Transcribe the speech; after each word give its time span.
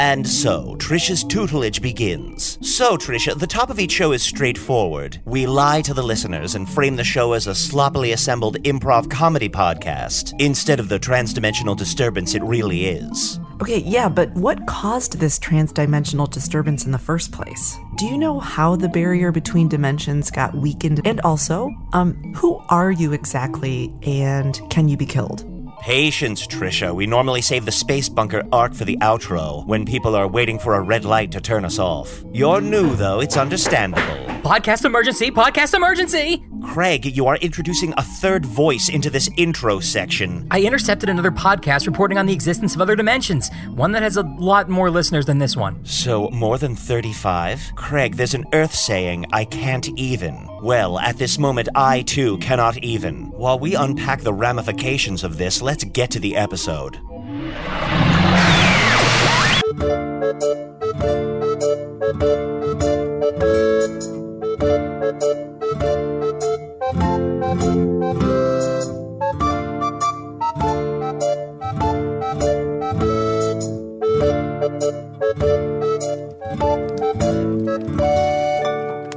And 0.00 0.26
so, 0.26 0.76
Tricia's 0.78 1.22
tutelage 1.22 1.82
begins. 1.82 2.58
So, 2.62 2.96
Tricia, 2.96 3.38
the 3.38 3.46
top 3.46 3.68
of 3.68 3.78
each 3.78 3.92
show 3.92 4.12
is 4.12 4.22
straightforward. 4.22 5.20
We 5.26 5.46
lie 5.46 5.82
to 5.82 5.92
the 5.92 6.02
listeners 6.02 6.54
and 6.54 6.66
frame 6.66 6.96
the 6.96 7.04
show 7.04 7.34
as 7.34 7.46
a 7.46 7.54
sloppily 7.54 8.12
assembled 8.12 8.62
improv 8.62 9.10
comedy 9.10 9.50
podcast, 9.50 10.32
instead 10.40 10.80
of 10.80 10.88
the 10.88 10.98
transdimensional 10.98 11.76
disturbance 11.76 12.34
it 12.34 12.42
really 12.42 12.86
is. 12.86 13.38
Okay, 13.60 13.80
yeah, 13.80 14.08
but 14.08 14.32
what 14.32 14.66
caused 14.66 15.18
this 15.18 15.38
transdimensional 15.38 16.30
disturbance 16.30 16.86
in 16.86 16.92
the 16.92 16.98
first 16.98 17.30
place? 17.30 17.76
Do 17.98 18.06
you 18.06 18.16
know 18.16 18.40
how 18.40 18.76
the 18.76 18.88
barrier 18.88 19.30
between 19.32 19.68
dimensions 19.68 20.30
got 20.30 20.54
weakened? 20.54 21.02
And 21.04 21.20
also, 21.20 21.68
um, 21.92 22.14
who 22.36 22.56
are 22.70 22.90
you 22.90 23.12
exactly 23.12 23.92
and 24.02 24.58
can 24.70 24.88
you 24.88 24.96
be 24.96 25.04
killed? 25.04 25.49
Patience, 25.80 26.46
Tricia. 26.46 26.94
We 26.94 27.06
normally 27.06 27.40
save 27.40 27.64
the 27.64 27.72
space 27.72 28.06
bunker 28.10 28.42
arc 28.52 28.74
for 28.74 28.84
the 28.84 28.98
outro 28.98 29.66
when 29.66 29.86
people 29.86 30.14
are 30.14 30.28
waiting 30.28 30.58
for 30.58 30.74
a 30.74 30.80
red 30.80 31.06
light 31.06 31.32
to 31.32 31.40
turn 31.40 31.64
us 31.64 31.78
off. 31.78 32.22
You're 32.34 32.60
new, 32.60 32.94
though. 32.96 33.20
It's 33.20 33.38
understandable. 33.38 34.02
Podcast 34.42 34.84
emergency, 34.84 35.30
podcast 35.30 35.74
emergency! 35.74 36.44
Craig, 36.62 37.04
you 37.04 37.26
are 37.26 37.36
introducing 37.36 37.94
a 37.96 38.02
third 38.02 38.44
voice 38.44 38.88
into 38.88 39.08
this 39.08 39.28
intro 39.36 39.80
section. 39.80 40.46
I 40.50 40.60
intercepted 40.62 41.08
another 41.08 41.30
podcast 41.30 41.86
reporting 41.86 42.18
on 42.18 42.26
the 42.26 42.32
existence 42.32 42.74
of 42.74 42.80
other 42.80 42.96
dimensions, 42.96 43.50
one 43.74 43.92
that 43.92 44.02
has 44.02 44.16
a 44.16 44.22
lot 44.22 44.68
more 44.68 44.90
listeners 44.90 45.26
than 45.26 45.38
this 45.38 45.56
one. 45.56 45.82
So, 45.84 46.28
more 46.30 46.58
than 46.58 46.76
35? 46.76 47.72
Craig, 47.76 48.16
there's 48.16 48.34
an 48.34 48.44
Earth 48.52 48.74
saying, 48.74 49.26
I 49.32 49.44
can't 49.46 49.88
even. 49.98 50.48
Well, 50.62 50.98
at 50.98 51.16
this 51.16 51.38
moment, 51.38 51.68
I 51.74 52.02
too 52.02 52.36
cannot 52.38 52.78
even. 52.84 53.30
While 53.30 53.58
we 53.58 53.74
unpack 53.74 54.20
the 54.20 54.32
ramifications 54.34 55.24
of 55.24 55.38
this, 55.38 55.62
let's 55.70 55.84
get 55.84 56.10
to 56.10 56.18
the 56.18 56.34
episode. 56.34 56.96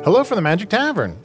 Hello 0.03 0.23
from 0.23 0.35
the 0.35 0.41
Magic 0.43 0.69
Tavern, 0.69 1.17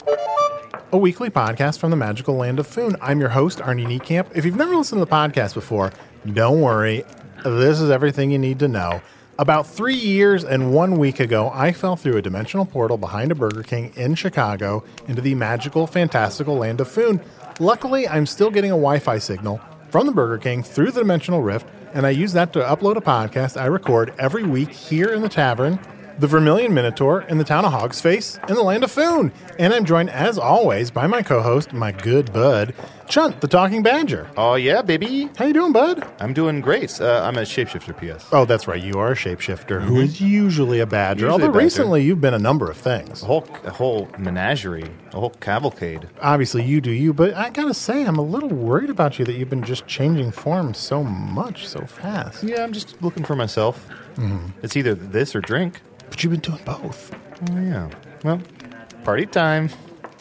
a 0.91 0.97
weekly 0.97 1.29
podcast 1.29 1.77
from 1.77 1.91
the 1.91 1.97
magical 1.97 2.35
land 2.35 2.59
of 2.59 2.65
Foon. 2.65 2.95
I'm 2.99 3.19
your 3.19 3.29
host, 3.29 3.59
Arnie 3.59 3.85
Niekamp. 3.85 4.35
If 4.35 4.43
you've 4.43 4.55
never 4.55 4.75
listened 4.75 4.99
to 4.99 5.05
the 5.05 5.11
podcast 5.11 5.53
before, 5.53 5.91
don't 6.33 6.61
worry. 6.61 7.03
This 7.45 7.79
is 7.79 7.91
everything 7.91 8.31
you 8.31 8.39
need 8.39 8.57
to 8.59 8.67
know. 8.67 9.01
About 9.37 9.67
three 9.67 9.95
years 9.95 10.43
and 10.43 10.73
one 10.73 10.97
week 10.97 11.19
ago, 11.19 11.51
I 11.53 11.73
fell 11.73 11.95
through 11.95 12.17
a 12.17 12.21
dimensional 12.21 12.65
portal 12.65 12.97
behind 12.97 13.31
a 13.31 13.35
Burger 13.35 13.61
King 13.61 13.93
in 13.95 14.15
Chicago 14.15 14.83
into 15.07 15.21
the 15.21 15.35
magical, 15.35 15.85
fantastical 15.85 16.55
land 16.55 16.81
of 16.81 16.89
Foon. 16.89 17.21
Luckily, 17.59 18.07
I'm 18.07 18.25
still 18.25 18.49
getting 18.49 18.71
a 18.71 18.73
Wi 18.73 18.97
Fi 18.97 19.19
signal 19.19 19.61
from 19.89 20.07
the 20.07 20.11
Burger 20.11 20.39
King 20.39 20.63
through 20.63 20.91
the 20.91 21.01
dimensional 21.01 21.41
rift, 21.43 21.67
and 21.93 22.05
I 22.05 22.09
use 22.09 22.33
that 22.33 22.51
to 22.53 22.59
upload 22.59 22.97
a 22.97 23.01
podcast 23.01 23.61
I 23.61 23.65
record 23.67 24.13
every 24.17 24.43
week 24.43 24.71
here 24.71 25.09
in 25.09 25.21
the 25.21 25.29
tavern 25.29 25.79
the 26.19 26.27
Vermilion 26.27 26.73
Minotaur 26.73 27.21
in 27.23 27.37
the 27.37 27.43
town 27.43 27.63
of 27.65 27.71
Hogsface 27.71 28.37
in 28.49 28.55
the 28.55 28.61
land 28.61 28.83
of 28.83 28.91
Foon. 28.91 29.31
And 29.57 29.73
I'm 29.73 29.85
joined, 29.85 30.09
as 30.09 30.37
always, 30.37 30.91
by 30.91 31.07
my 31.07 31.21
co-host, 31.21 31.71
my 31.73 31.91
good 31.93 32.33
bud, 32.33 32.73
Chunt, 33.07 33.41
the 33.41 33.47
Talking 33.47 33.81
Badger. 33.81 34.29
Oh 34.37 34.55
yeah, 34.55 34.81
baby. 34.81 35.29
How 35.37 35.45
you 35.45 35.53
doing, 35.53 35.71
bud? 35.71 36.05
I'm 36.19 36.33
doing 36.33 36.61
great. 36.61 36.99
Uh, 37.01 37.21
I'm 37.23 37.37
a 37.37 37.41
shapeshifter. 37.41 37.97
P.S. 37.99 38.27
Oh, 38.31 38.45
that's 38.45 38.67
right. 38.67 38.81
You 38.81 38.99
are 38.99 39.13
a 39.13 39.15
shapeshifter 39.15 39.81
who 39.81 39.99
is 40.01 40.21
usually 40.21 40.79
a 40.79 40.85
badger. 40.85 41.21
Usually 41.25 41.29
a 41.29 41.31
although 41.31 41.47
badger. 41.47 41.63
recently 41.65 42.03
you've 42.03 42.21
been 42.21 42.33
a 42.35 42.39
number 42.39 42.69
of 42.69 42.77
things. 42.77 43.23
A 43.23 43.25
whole, 43.25 43.47
a 43.63 43.71
whole 43.71 44.09
menagerie, 44.17 44.89
a 45.13 45.19
whole 45.19 45.31
cavalcade. 45.31 46.07
Obviously, 46.21 46.63
you 46.63 46.81
do 46.81 46.91
you, 46.91 47.13
but 47.13 47.33
I 47.33 47.49
gotta 47.49 47.73
say, 47.73 48.03
I'm 48.05 48.17
a 48.17 48.21
little 48.23 48.49
worried 48.49 48.89
about 48.91 49.17
you 49.17 49.25
that 49.25 49.33
you've 49.33 49.49
been 49.49 49.63
just 49.63 49.87
changing 49.87 50.31
forms 50.31 50.77
so 50.77 51.03
much, 51.03 51.67
so 51.67 51.81
fast. 51.85 52.43
Yeah, 52.43 52.63
I'm 52.63 52.73
just 52.73 53.01
looking 53.01 53.23
for 53.23 53.35
myself. 53.35 53.87
It's 54.61 54.75
either 54.75 54.93
this 54.95 55.33
or 55.33 55.39
drink. 55.39 55.79
But 56.09 56.23
you've 56.23 56.31
been 56.31 56.41
doing 56.41 56.59
both. 56.65 57.13
Oh 57.51 57.59
yeah. 57.59 57.89
Well, 58.23 58.41
party 59.03 59.25
time. 59.25 59.69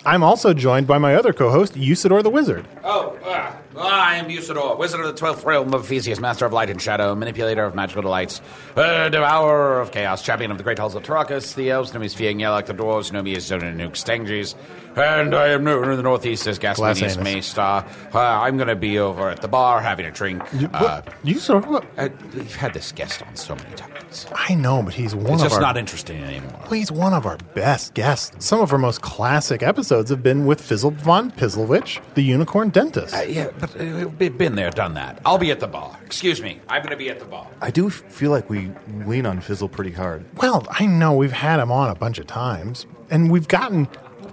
I'm 0.04 0.22
also 0.22 0.54
joined 0.54 0.86
by 0.86 0.98
my 0.98 1.14
other 1.14 1.32
co-host, 1.32 1.74
Usidore 1.74 2.22
the 2.22 2.30
Wizard. 2.30 2.64
Oh, 2.90 3.18
uh, 3.22 3.52
I 3.78 4.16
am 4.16 4.28
Usidore, 4.30 4.78
wizard 4.78 5.00
of 5.00 5.06
the 5.08 5.12
twelfth 5.12 5.44
realm 5.44 5.74
of 5.74 5.86
Theseus, 5.86 6.18
master 6.20 6.46
of 6.46 6.54
light 6.54 6.70
and 6.70 6.80
shadow, 6.80 7.14
manipulator 7.14 7.62
of 7.66 7.74
magical 7.74 8.00
delights, 8.00 8.40
uh, 8.76 9.10
devourer 9.10 9.78
of 9.82 9.90
chaos, 9.92 10.22
champion 10.22 10.50
of 10.50 10.56
the 10.56 10.64
great 10.64 10.78
halls 10.78 10.94
of 10.94 11.02
Tarakas. 11.02 11.54
The 11.54 11.70
elves 11.70 11.92
know 11.92 12.00
me 12.00 12.06
as 12.06 12.14
Fiang 12.14 12.38
the 12.66 12.72
dwarves 12.72 13.12
know 13.12 13.20
me 13.22 13.36
as 13.36 13.44
Zona 13.44 13.66
Nuke 13.72 13.92
Stangis, 13.92 14.54
and 14.96 15.34
I 15.34 15.48
am 15.48 15.64
known 15.64 15.90
in 15.90 15.98
the 15.98 16.02
northeast 16.02 16.46
as 16.46 16.58
Gasminius 16.58 17.18
Glasanus. 17.18 17.84
Maystar. 17.84 18.14
Uh, 18.14 18.18
I'm 18.20 18.56
going 18.56 18.68
to 18.68 18.74
be 18.76 18.98
over 18.98 19.28
at 19.28 19.42
the 19.42 19.48
bar 19.48 19.82
having 19.82 20.06
a 20.06 20.10
drink. 20.10 20.42
Uh, 20.72 21.02
What? 21.04 21.22
Usidore, 21.24 21.66
what? 21.66 21.84
uh, 21.98 22.08
we've 22.34 22.56
had 22.56 22.72
this 22.72 22.90
guest 22.92 23.20
on 23.22 23.36
so 23.36 23.54
many 23.54 23.74
times. 23.76 24.26
I 24.34 24.54
know, 24.54 24.82
but 24.82 24.94
he's 24.94 25.14
one 25.14 25.34
It's 25.34 25.42
of 25.42 25.48
just 25.50 25.54
our 25.56 25.60
not 25.60 25.76
interesting 25.76 26.22
anymore. 26.22 26.58
Well, 26.62 26.70
he's 26.70 26.90
one 26.90 27.12
of 27.12 27.26
our 27.26 27.36
best 27.52 27.92
guests. 27.92 28.46
Some 28.46 28.62
of 28.62 28.72
our 28.72 28.78
most 28.78 29.02
classic 29.02 29.62
episodes 29.62 30.08
have 30.08 30.22
been 30.22 30.46
with 30.46 30.62
Fizzle 30.62 30.92
von 30.92 31.30
Pizzlewich, 31.30 32.00
the 32.14 32.22
unicorn 32.22 32.70
dentist. 32.80 33.14
Uh, 33.14 33.22
yeah, 33.22 33.50
but 33.58 33.70
uh, 33.80 34.08
we've 34.18 34.36
been 34.36 34.54
there, 34.54 34.70
done 34.70 34.94
that. 34.94 35.20
I'll 35.24 35.38
be 35.38 35.50
at 35.50 35.60
the 35.60 35.66
bar. 35.66 35.98
Excuse 36.06 36.40
me, 36.42 36.60
I'm 36.68 36.82
going 36.82 36.90
to 36.92 36.96
be 36.96 37.10
at 37.10 37.18
the 37.18 37.24
bar. 37.24 37.46
I 37.60 37.70
do 37.70 37.86
f- 37.88 37.94
feel 38.08 38.30
like 38.30 38.48
we 38.50 38.70
lean 39.06 39.26
on 39.26 39.40
Fizzle 39.40 39.68
pretty 39.68 39.92
hard. 39.92 40.24
well, 40.40 40.66
I 40.70 40.86
know 40.86 41.14
we've 41.14 41.32
had 41.32 41.60
him 41.60 41.70
on 41.72 41.90
a 41.90 41.94
bunch 41.94 42.18
of 42.18 42.26
times, 42.26 42.86
and 43.10 43.30
we've 43.30 43.48
gotten 43.48 43.88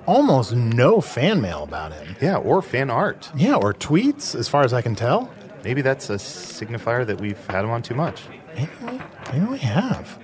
almost 0.06 0.54
no 0.54 1.02
fan 1.02 1.42
mail 1.42 1.64
about 1.64 1.92
him. 1.94 2.16
Yeah, 2.22 2.38
or 2.38 2.62
fan 2.62 2.90
art. 2.90 3.30
Yeah, 3.36 3.56
or 3.56 3.74
tweets, 3.74 4.36
as 4.36 4.48
far 4.48 4.64
as 4.64 4.74
I 4.74 4.82
can 4.82 4.96
tell. 4.96 5.32
Maybe 5.64 5.82
that's 5.82 6.10
a 6.12 6.16
signifier 6.16 7.06
that 7.08 7.20
we've 7.20 7.44
had 7.48 7.64
him 7.66 7.72
on 7.72 7.82
too 7.82 7.96
much. 7.96 8.22
Maybe 8.56 8.70
we, 8.84 9.02
maybe 9.34 9.46
we 9.54 9.58
have. 9.60 10.20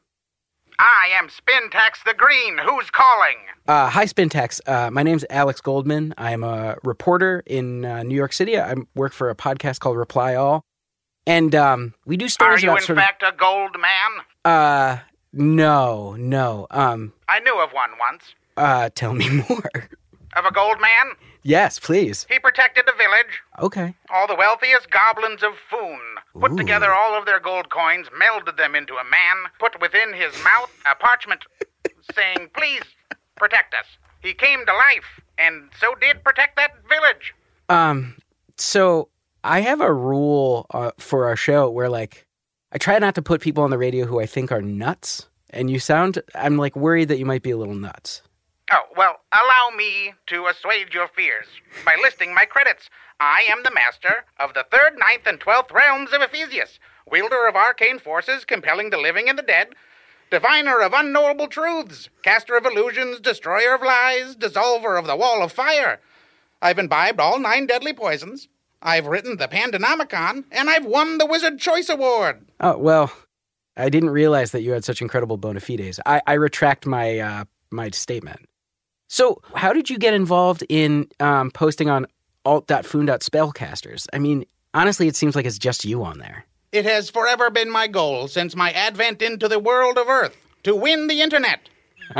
I 0.79 1.09
am 1.19 1.27
Spintax 1.29 2.03
the 2.05 2.13
Green. 2.13 2.57
Who's 2.59 2.89
calling? 2.91 3.35
Uh, 3.67 3.89
hi, 3.89 4.05
Spintax. 4.05 4.61
Uh, 4.67 4.91
my 4.91 5.01
name's 5.03 5.25
Alex 5.29 5.59
Goldman. 5.59 6.13
I'm 6.17 6.43
a 6.43 6.75
reporter 6.83 7.41
in 7.45 7.83
uh, 7.83 8.03
New 8.03 8.15
York 8.15 8.31
City. 8.33 8.59
I 8.59 8.75
work 8.95 9.13
for 9.13 9.29
a 9.29 9.35
podcast 9.35 9.79
called 9.79 9.97
Reply 9.97 10.35
All. 10.35 10.63
And 11.25 11.53
um, 11.55 11.93
we 12.05 12.15
do 12.15 12.29
stories. 12.29 12.57
Are 12.63 12.67
stories 12.77 12.87
you 12.87 12.93
about 12.93 13.01
in 13.03 13.07
fact 13.07 13.23
a 13.23 13.35
gold 13.37 13.75
man? 13.79 14.25
of. 14.45 14.51
Uh, 14.51 14.97
no, 15.33 16.15
no. 16.17 16.67
Um, 16.71 17.11
I 17.27 17.39
knew 17.39 17.59
of 17.59 17.71
one 17.71 17.89
once. 17.99 18.23
uh, 18.55 18.89
tell 18.95 19.13
me 19.13 19.29
more. 19.49 19.69
Of 20.35 20.45
a 20.45 20.51
gold 20.51 20.77
man? 20.79 21.15
Yes, 21.47 21.79
please. 21.79 22.25
He 22.29 22.39
protected 22.39 22.85
the 22.85 22.93
village. 22.97 23.41
Okay. 23.59 23.95
All 24.09 24.27
the 24.27 24.35
wealthiest 24.35 24.89
goblins 24.89 25.43
of 25.43 25.53
Foon 25.69 25.99
put 26.39 26.51
Ooh. 26.51 26.57
together 26.57 26.91
all 26.91 27.17
of 27.17 27.25
their 27.25 27.39
gold 27.39 27.69
coins, 27.69 28.07
melded 28.09 28.57
them 28.57 28.75
into 28.75 28.95
a 28.95 29.03
man, 29.03 29.37
put 29.59 29.79
within 29.81 30.13
his 30.13 30.33
mouth 30.43 30.71
a 30.89 30.95
parchment 30.95 31.43
saying, 32.15 32.49
Please 32.55 32.83
protect 33.35 33.73
us. 33.73 33.85
He 34.21 34.33
came 34.33 34.65
to 34.65 34.73
life, 34.73 35.21
and 35.37 35.69
so 35.79 35.95
did 35.95 36.23
protect 36.23 36.57
that 36.57 36.71
village. 36.89 37.33
Um, 37.69 38.15
so 38.57 39.09
I 39.43 39.61
have 39.61 39.81
a 39.81 39.93
rule 39.93 40.65
uh, 40.71 40.91
for 40.97 41.27
our 41.27 41.35
show 41.35 41.69
where 41.69 41.89
like 41.89 42.25
I 42.71 42.77
try 42.77 42.99
not 42.99 43.15
to 43.15 43.21
put 43.21 43.41
people 43.41 43.63
on 43.63 43.69
the 43.69 43.77
radio 43.77 44.05
who 44.05 44.19
I 44.19 44.25
think 44.25 44.51
are 44.51 44.61
nuts. 44.61 45.27
And 45.49 45.71
you 45.71 45.79
sound, 45.79 46.21
I'm 46.35 46.57
like 46.57 46.75
worried 46.75 47.07
that 47.07 47.17
you 47.17 47.25
might 47.25 47.41
be 47.41 47.51
a 47.51 47.57
little 47.57 47.75
nuts. 47.75 48.21
Oh, 48.71 48.83
well, 48.97 49.21
allow 49.31 49.75
me 49.75 50.13
to 50.27 50.47
assuage 50.47 50.93
your 50.93 51.07
fears 51.07 51.47
by 51.85 51.95
listing 52.01 52.33
my 52.33 52.45
credits. 52.45 52.89
I 53.19 53.45
am 53.49 53.63
the 53.63 53.71
master 53.73 54.25
of 54.39 54.53
the 54.53 54.65
third, 54.69 54.97
ninth, 54.99 55.25
and 55.25 55.39
twelfth 55.39 55.71
realms 55.71 56.11
of 56.11 56.21
Ephesius, 56.21 56.77
wielder 57.09 57.47
of 57.47 57.55
arcane 57.55 57.97
forces 57.97 58.43
compelling 58.45 58.89
the 58.89 58.97
living 58.97 59.29
and 59.29 59.37
the 59.39 59.43
dead, 59.43 59.69
diviner 60.29 60.81
of 60.81 60.91
unknowable 60.93 61.47
truths, 61.47 62.09
caster 62.23 62.57
of 62.57 62.65
illusions, 62.65 63.21
destroyer 63.21 63.73
of 63.73 63.81
lies, 63.81 64.35
dissolver 64.35 64.99
of 64.99 65.07
the 65.07 65.15
wall 65.15 65.41
of 65.41 65.53
fire. 65.53 66.01
I've 66.61 66.77
imbibed 66.77 67.21
all 67.21 67.39
nine 67.39 67.67
deadly 67.67 67.93
poisons. 67.93 68.49
I've 68.81 69.07
written 69.07 69.37
the 69.37 69.47
Pandonomicon, 69.47 70.43
and 70.51 70.69
I've 70.69 70.85
won 70.85 71.17
the 71.17 71.25
Wizard 71.25 71.59
Choice 71.59 71.87
Award. 71.87 72.45
Oh, 72.59 72.77
well, 72.77 73.11
I 73.77 73.89
didn't 73.89 74.09
realize 74.09 74.51
that 74.51 74.61
you 74.61 74.73
had 74.73 74.83
such 74.83 75.01
incredible 75.01 75.37
bona 75.37 75.61
fides. 75.61 75.99
I, 76.05 76.21
I 76.27 76.33
retract 76.33 76.85
my, 76.85 77.19
uh, 77.19 77.45
my 77.71 77.89
statement. 77.91 78.46
So, 79.07 79.41
how 79.55 79.73
did 79.73 79.89
you 79.89 79.97
get 79.97 80.13
involved 80.13 80.63
in 80.69 81.07
um, 81.19 81.51
posting 81.51 81.89
on 81.89 82.07
alt.foon.spellcasters? 82.45 84.07
I 84.11 84.19
mean, 84.19 84.45
honestly, 84.73 85.07
it 85.07 85.15
seems 85.15 85.35
like 85.35 85.45
it's 85.45 85.57
just 85.57 85.85
you 85.85 86.03
on 86.03 86.19
there. 86.19 86.45
It 86.71 86.85
has 86.85 87.09
forever 87.09 87.49
been 87.49 87.69
my 87.69 87.87
goal 87.87 88.27
since 88.27 88.55
my 88.55 88.71
advent 88.71 89.21
into 89.21 89.47
the 89.47 89.59
world 89.59 89.97
of 89.97 90.09
Earth 90.09 90.35
to 90.63 90.75
win 90.75 91.07
the 91.07 91.21
internet. 91.21 91.69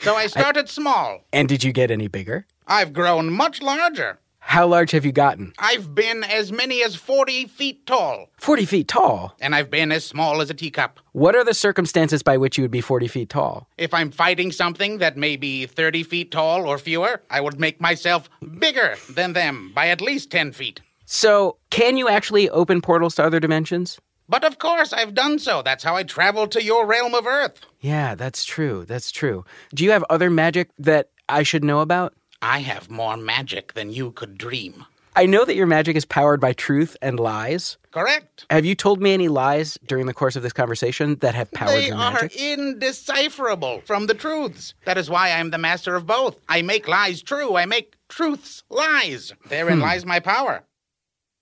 so 0.00 0.14
I 0.14 0.26
started 0.26 0.68
small. 0.68 1.20
And 1.32 1.48
did 1.48 1.64
you 1.64 1.72
get 1.72 1.90
any 1.90 2.08
bigger? 2.08 2.46
I've 2.66 2.92
grown 2.92 3.32
much 3.32 3.62
larger. 3.62 4.18
How 4.46 4.66
large 4.66 4.92
have 4.92 5.04
you 5.04 5.10
gotten? 5.10 5.52
I've 5.58 5.94
been 5.94 6.22
as 6.22 6.52
many 6.52 6.84
as 6.84 6.94
40 6.94 7.46
feet 7.46 7.86
tall, 7.86 8.28
40 8.36 8.64
feet 8.66 8.88
tall. 8.88 9.34
and 9.40 9.54
I've 9.54 9.70
been 9.70 9.90
as 9.90 10.04
small 10.04 10.40
as 10.40 10.48
a 10.50 10.54
teacup. 10.54 11.00
What 11.12 11.34
are 11.34 11.42
the 11.44 11.54
circumstances 11.54 12.22
by 12.22 12.36
which 12.36 12.56
you 12.56 12.62
would 12.62 12.70
be 12.70 12.80
40 12.80 13.08
feet 13.08 13.30
tall? 13.30 13.66
If 13.78 13.92
I'm 13.92 14.10
fighting 14.12 14.52
something 14.52 14.98
that 14.98 15.16
may 15.16 15.36
be 15.36 15.66
30 15.66 16.04
feet 16.04 16.30
tall 16.30 16.66
or 16.68 16.78
fewer, 16.78 17.22
I 17.30 17.40
would 17.40 17.58
make 17.58 17.80
myself 17.80 18.28
bigger 18.60 18.94
than 19.10 19.32
them 19.32 19.72
by 19.74 19.88
at 19.88 20.00
least 20.00 20.30
10 20.30 20.52
feet. 20.52 20.80
So, 21.06 21.56
can 21.70 21.96
you 21.96 22.08
actually 22.08 22.48
open 22.50 22.80
portals 22.80 23.14
to 23.16 23.24
other 23.24 23.40
dimensions? 23.40 23.98
But 24.28 24.44
of 24.44 24.58
course, 24.58 24.92
I've 24.92 25.14
done 25.14 25.38
so. 25.38 25.62
That's 25.62 25.82
how 25.84 25.96
I 25.96 26.02
traveled 26.04 26.52
to 26.52 26.62
your 26.62 26.86
realm 26.86 27.14
of 27.14 27.26
Earth. 27.26 27.60
Yeah, 27.80 28.14
that's 28.14 28.44
true. 28.44 28.84
That's 28.86 29.10
true. 29.10 29.44
Do 29.74 29.84
you 29.84 29.90
have 29.90 30.04
other 30.08 30.30
magic 30.30 30.68
that 30.78 31.08
I 31.28 31.42
should 31.42 31.64
know 31.64 31.80
about? 31.80 32.14
I 32.44 32.58
have 32.58 32.90
more 32.90 33.16
magic 33.16 33.72
than 33.72 33.90
you 33.90 34.10
could 34.10 34.36
dream. 34.36 34.84
I 35.16 35.24
know 35.24 35.46
that 35.46 35.54
your 35.54 35.66
magic 35.66 35.96
is 35.96 36.04
powered 36.04 36.42
by 36.42 36.52
truth 36.52 36.94
and 37.00 37.18
lies. 37.18 37.78
Correct? 37.90 38.44
Have 38.50 38.66
you 38.66 38.74
told 38.74 39.00
me 39.00 39.14
any 39.14 39.28
lies 39.28 39.78
during 39.86 40.04
the 40.04 40.12
course 40.12 40.36
of 40.36 40.42
this 40.42 40.52
conversation 40.52 41.14
that 41.20 41.34
have 41.34 41.50
powered 41.52 41.70
They 41.70 41.86
your 41.86 41.96
are 41.96 42.28
indecipherable 42.36 43.80
from 43.86 44.08
the 44.08 44.14
truths. 44.14 44.74
That 44.84 44.98
is 44.98 45.08
why 45.08 45.30
I'm 45.30 45.52
the 45.52 45.58
master 45.58 45.96
of 45.96 46.04
both. 46.04 46.36
I 46.46 46.60
make 46.60 46.86
lies 46.86 47.22
true, 47.22 47.56
I 47.56 47.64
make 47.64 47.94
truths 48.10 48.62
lies. 48.68 49.32
Therein 49.48 49.78
hmm. 49.78 49.82
lies 49.84 50.04
my 50.04 50.20
power. 50.20 50.64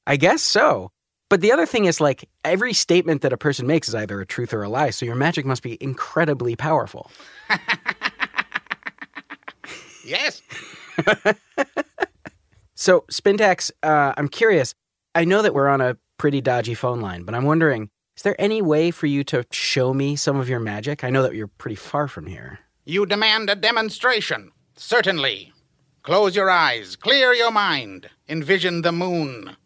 I 0.07 0.17
guess 0.17 0.41
so. 0.41 0.93
But 1.29 1.41
the 1.41 1.51
other 1.51 1.67
thing 1.67 1.87
is, 1.87 2.01
like, 2.01 2.29
every 2.45 2.75
statement 2.75 3.23
that 3.23 3.33
a 3.33 3.39
person 3.39 3.67
makes 3.67 3.89
is 3.89 3.95
either 3.97 4.21
a 4.21 4.27
truth 4.27 4.55
or 4.55 4.63
a 4.63 4.69
lie, 4.69 4.91
so 4.91 5.05
your 5.05 5.17
magic 5.17 5.47
must 5.47 5.65
be 5.65 5.79
incredibly 5.83 6.55
powerful. 6.55 7.11
Yes. 10.05 10.43
So, 12.83 13.05
Spintax, 13.13 13.71
uh, 13.85 14.13
I'm 14.17 14.27
curious. 14.27 14.75
I 15.15 15.25
know 15.25 15.41
that 15.43 15.55
we're 15.55 15.69
on 15.69 15.81
a 15.81 15.97
pretty 16.19 16.41
dodgy 16.41 16.75
phone 16.75 17.01
line, 17.01 17.23
but 17.23 17.33
I'm 17.33 17.45
wondering 17.45 17.91
is 18.17 18.25
there 18.25 18.35
any 18.41 18.61
way 18.61 18.91
for 18.91 19.07
you 19.07 19.23
to 19.25 19.45
show 19.53 19.95
me 19.95 20.17
some 20.17 20.37
of 20.37 20.49
your 20.49 20.59
magic? 20.59 21.05
I 21.05 21.11
know 21.11 21.23
that 21.23 21.35
you're 21.37 21.47
pretty 21.47 21.77
far 21.77 22.09
from 22.09 22.27
here. 22.27 22.59
You 22.85 23.07
demand 23.07 23.51
a 23.51 23.55
demonstration. 23.55 24.51
Certainly. 24.75 25.53
Close 26.03 26.35
your 26.35 26.51
eyes, 26.51 26.97
clear 26.97 27.33
your 27.33 27.53
mind, 27.53 28.11
envision 28.29 28.83
the 28.83 28.91
moon. 28.91 29.57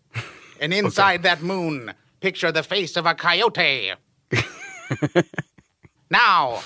And 0.60 0.74
inside 0.74 1.22
that 1.22 1.40
moon, 1.40 1.94
picture 2.20 2.52
the 2.52 2.62
face 2.62 2.98
of 2.98 3.06
a 3.06 3.14
coyote. 3.14 3.94
now, 6.10 6.62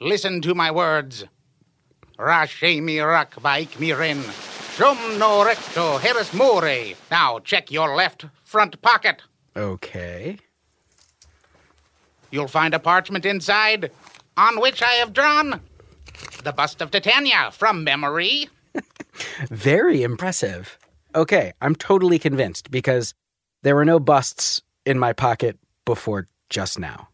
listen 0.00 0.40
to 0.40 0.54
my 0.54 0.70
words. 0.70 1.26
Rashemi 2.20 3.00
rak 3.04 3.34
vaik 3.36 3.80
miren. 3.80 4.22
Shum 4.76 5.18
no 5.18 5.44
recto 5.44 5.96
heres 5.98 6.32
more. 6.34 6.94
Now, 7.10 7.38
check 7.38 7.70
your 7.70 7.96
left 7.96 8.26
front 8.44 8.80
pocket. 8.82 9.22
Okay. 9.56 10.38
You'll 12.30 12.48
find 12.48 12.74
a 12.74 12.78
parchment 12.78 13.24
inside 13.24 13.90
on 14.36 14.60
which 14.60 14.82
I 14.82 14.92
have 15.00 15.12
drawn 15.12 15.60
the 16.44 16.52
bust 16.52 16.80
of 16.82 16.90
Titania 16.90 17.50
from 17.52 17.84
memory. 17.84 18.48
Very 19.50 20.02
impressive. 20.02 20.78
Okay, 21.14 21.52
I'm 21.60 21.74
totally 21.74 22.18
convinced 22.18 22.70
because 22.70 23.14
there 23.62 23.74
were 23.74 23.84
no 23.84 23.98
busts 23.98 24.62
in 24.86 24.98
my 24.98 25.12
pocket 25.12 25.58
before 25.84 26.28
just 26.48 26.78
now. 26.78 27.08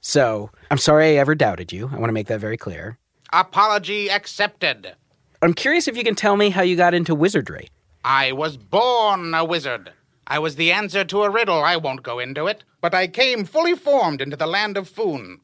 So, 0.00 0.50
I'm 0.70 0.78
sorry 0.78 1.06
I 1.06 1.20
ever 1.20 1.34
doubted 1.34 1.72
you. 1.72 1.88
I 1.92 1.96
want 1.96 2.08
to 2.08 2.12
make 2.12 2.26
that 2.26 2.40
very 2.40 2.56
clear. 2.56 2.98
Apology 3.32 4.10
accepted. 4.10 4.94
I'm 5.40 5.54
curious 5.54 5.88
if 5.88 5.96
you 5.96 6.04
can 6.04 6.14
tell 6.14 6.36
me 6.36 6.50
how 6.50 6.60
you 6.62 6.76
got 6.76 6.92
into 6.92 7.14
wizardry. 7.14 7.68
I 8.04 8.32
was 8.32 8.58
born 8.58 9.32
a 9.32 9.42
wizard. 9.42 9.90
I 10.26 10.38
was 10.38 10.56
the 10.56 10.70
answer 10.70 11.02
to 11.04 11.22
a 11.22 11.30
riddle. 11.30 11.64
I 11.64 11.76
won't 11.76 12.02
go 12.02 12.18
into 12.18 12.46
it. 12.46 12.62
But 12.82 12.92
I 12.94 13.06
came 13.06 13.44
fully 13.46 13.74
formed 13.74 14.20
into 14.20 14.36
the 14.36 14.46
land 14.46 14.76
of 14.76 14.86
Foon. 14.86 15.40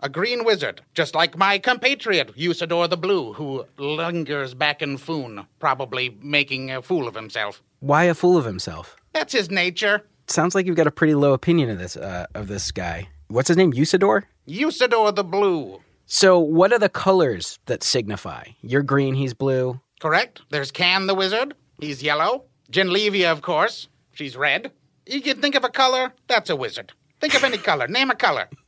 A 0.00 0.08
green 0.08 0.44
wizard, 0.44 0.80
just 0.94 1.14
like 1.14 1.36
my 1.38 1.58
compatriot 1.58 2.36
Usidore 2.36 2.88
the 2.90 2.96
Blue, 2.96 3.32
who 3.32 3.64
lingers 3.78 4.54
back 4.54 4.82
in 4.82 4.96
Foon, 4.96 5.46
probably 5.60 6.16
making 6.20 6.70
a 6.72 6.82
fool 6.82 7.06
of 7.06 7.14
himself. 7.14 7.62
Why 7.80 8.04
a 8.04 8.14
fool 8.14 8.36
of 8.36 8.44
himself? 8.44 8.96
That's 9.12 9.32
his 9.32 9.48
nature. 9.50 10.02
sounds 10.26 10.54
like 10.56 10.66
you've 10.66 10.76
got 10.76 10.86
a 10.86 10.92
pretty 10.92 11.14
low 11.14 11.34
opinion 11.34 11.70
of 11.70 11.78
this 11.78 11.96
uh, 11.96 12.26
of 12.34 12.48
this 12.48 12.70
guy. 12.72 13.08
What's 13.28 13.48
his 13.48 13.56
name? 13.56 13.72
Usidore? 13.72 14.24
Usidore 14.48 15.14
the 15.14 15.24
Blue. 15.24 15.80
So, 16.10 16.38
what 16.38 16.72
are 16.72 16.78
the 16.78 16.88
colors 16.88 17.58
that 17.66 17.82
signify? 17.82 18.44
You're 18.62 18.82
green, 18.82 19.14
he's 19.14 19.34
blue. 19.34 19.78
Correct. 20.00 20.40
There's 20.48 20.70
Can 20.70 21.06
the 21.06 21.14
Wizard. 21.14 21.52
He's 21.80 22.02
yellow. 22.02 22.44
Genlevia, 22.72 23.30
of 23.30 23.42
course. 23.42 23.88
She's 24.14 24.34
red. 24.34 24.72
You 25.04 25.20
can 25.20 25.42
think 25.42 25.54
of 25.54 25.64
a 25.64 25.68
color, 25.68 26.14
that's 26.26 26.48
a 26.48 26.56
wizard. 26.56 26.92
Think 27.20 27.34
of 27.34 27.44
any 27.44 27.58
color. 27.58 27.86
Name 27.88 28.10
a 28.10 28.14
color. 28.16 28.48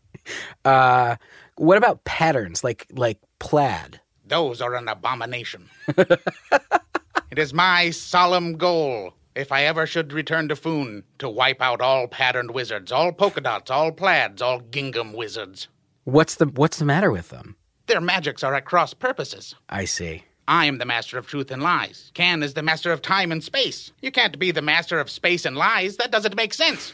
Uh, 0.67 1.17
what 1.57 1.79
about 1.79 2.05
patterns 2.05 2.63
like 2.63 2.87
like 2.93 3.19
plaid? 3.39 4.01
Those 4.27 4.61
are 4.61 4.75
an 4.75 4.87
abomination. 4.87 5.71
it 5.97 7.39
is 7.39 7.55
my 7.55 7.89
solemn 7.89 8.59
goal, 8.59 9.15
if 9.35 9.51
I 9.51 9.65
ever 9.65 9.87
should 9.87 10.13
return 10.13 10.47
to 10.49 10.57
Foon, 10.57 11.05
to 11.19 11.29
wipe 11.29 11.63
out 11.63 11.81
all 11.81 12.07
patterned 12.07 12.51
wizards, 12.51 12.93
all 12.93 13.13
polka 13.13 13.41
dots, 13.41 13.71
all 13.71 13.93
plaids, 13.93 14.43
all 14.43 14.61
gingham 14.61 15.15
wizards. 15.15 15.69
What's 16.05 16.37
the 16.37 16.47
what's 16.47 16.79
the 16.79 16.85
matter 16.85 17.11
with 17.11 17.29
them? 17.29 17.57
Their 17.87 18.01
magics 18.01 18.43
are 18.43 18.55
at 18.55 18.65
cross 18.65 18.95
purposes. 18.95 19.55
I 19.69 19.85
see. 19.85 20.25
I 20.49 20.65
am 20.65 20.79
the 20.79 20.87
master 20.87 21.19
of 21.19 21.27
truth 21.27 21.51
and 21.51 21.63
lies. 21.63 22.11
Can 22.15 22.43
is 22.43 22.55
the 22.55 22.63
master 22.63 22.91
of 22.91 23.03
time 23.03 23.31
and 23.31 23.45
space. 23.45 23.93
You 24.01 24.11
can't 24.11 24.39
be 24.39 24.51
the 24.51 24.63
master 24.63 24.99
of 24.99 25.11
space 25.11 25.45
and 25.45 25.57
lies. 25.57 25.97
That 25.97 26.11
doesn't 26.11 26.37
make 26.37 26.55
sense. 26.55 26.93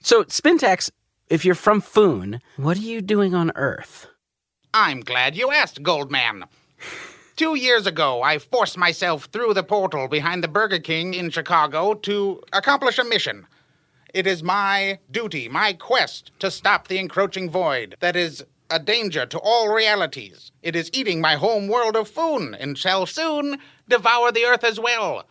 So, 0.00 0.24
Spintax, 0.24 0.90
if 1.28 1.44
you're 1.44 1.54
from 1.54 1.80
Foon, 1.80 2.40
what 2.56 2.76
are 2.76 2.80
you 2.80 3.00
doing 3.00 3.34
on 3.34 3.52
Earth? 3.54 4.06
I'm 4.72 5.00
glad 5.00 5.36
you 5.36 5.50
asked, 5.52 5.82
Goldman. 5.82 6.44
Two 7.36 7.54
years 7.54 7.86
ago, 7.86 8.22
I 8.22 8.38
forced 8.38 8.76
myself 8.76 9.26
through 9.26 9.54
the 9.54 9.62
portal 9.62 10.08
behind 10.08 10.42
the 10.42 10.48
Burger 10.48 10.80
King 10.80 11.14
in 11.14 11.30
Chicago 11.30 11.94
to 11.94 12.42
accomplish 12.52 12.98
a 12.98 13.04
mission. 13.04 13.46
It 14.14 14.26
is 14.26 14.42
my 14.42 14.98
duty, 15.10 15.48
my 15.48 15.74
quest, 15.74 16.32
to 16.38 16.50
stop 16.50 16.88
the 16.88 16.98
encroaching 16.98 17.50
void 17.50 17.96
that 18.00 18.16
is 18.16 18.44
a 18.70 18.78
danger 18.78 19.26
to 19.26 19.38
all 19.38 19.72
realities. 19.72 20.50
It 20.62 20.76
is 20.76 20.90
eating 20.92 21.20
my 21.20 21.36
home 21.36 21.68
world 21.68 21.96
of 21.96 22.08
Foon 22.08 22.54
and 22.54 22.76
shall 22.76 23.06
soon 23.06 23.58
devour 23.88 24.32
the 24.32 24.44
earth 24.44 24.64
as 24.64 24.80
well. 24.80 25.24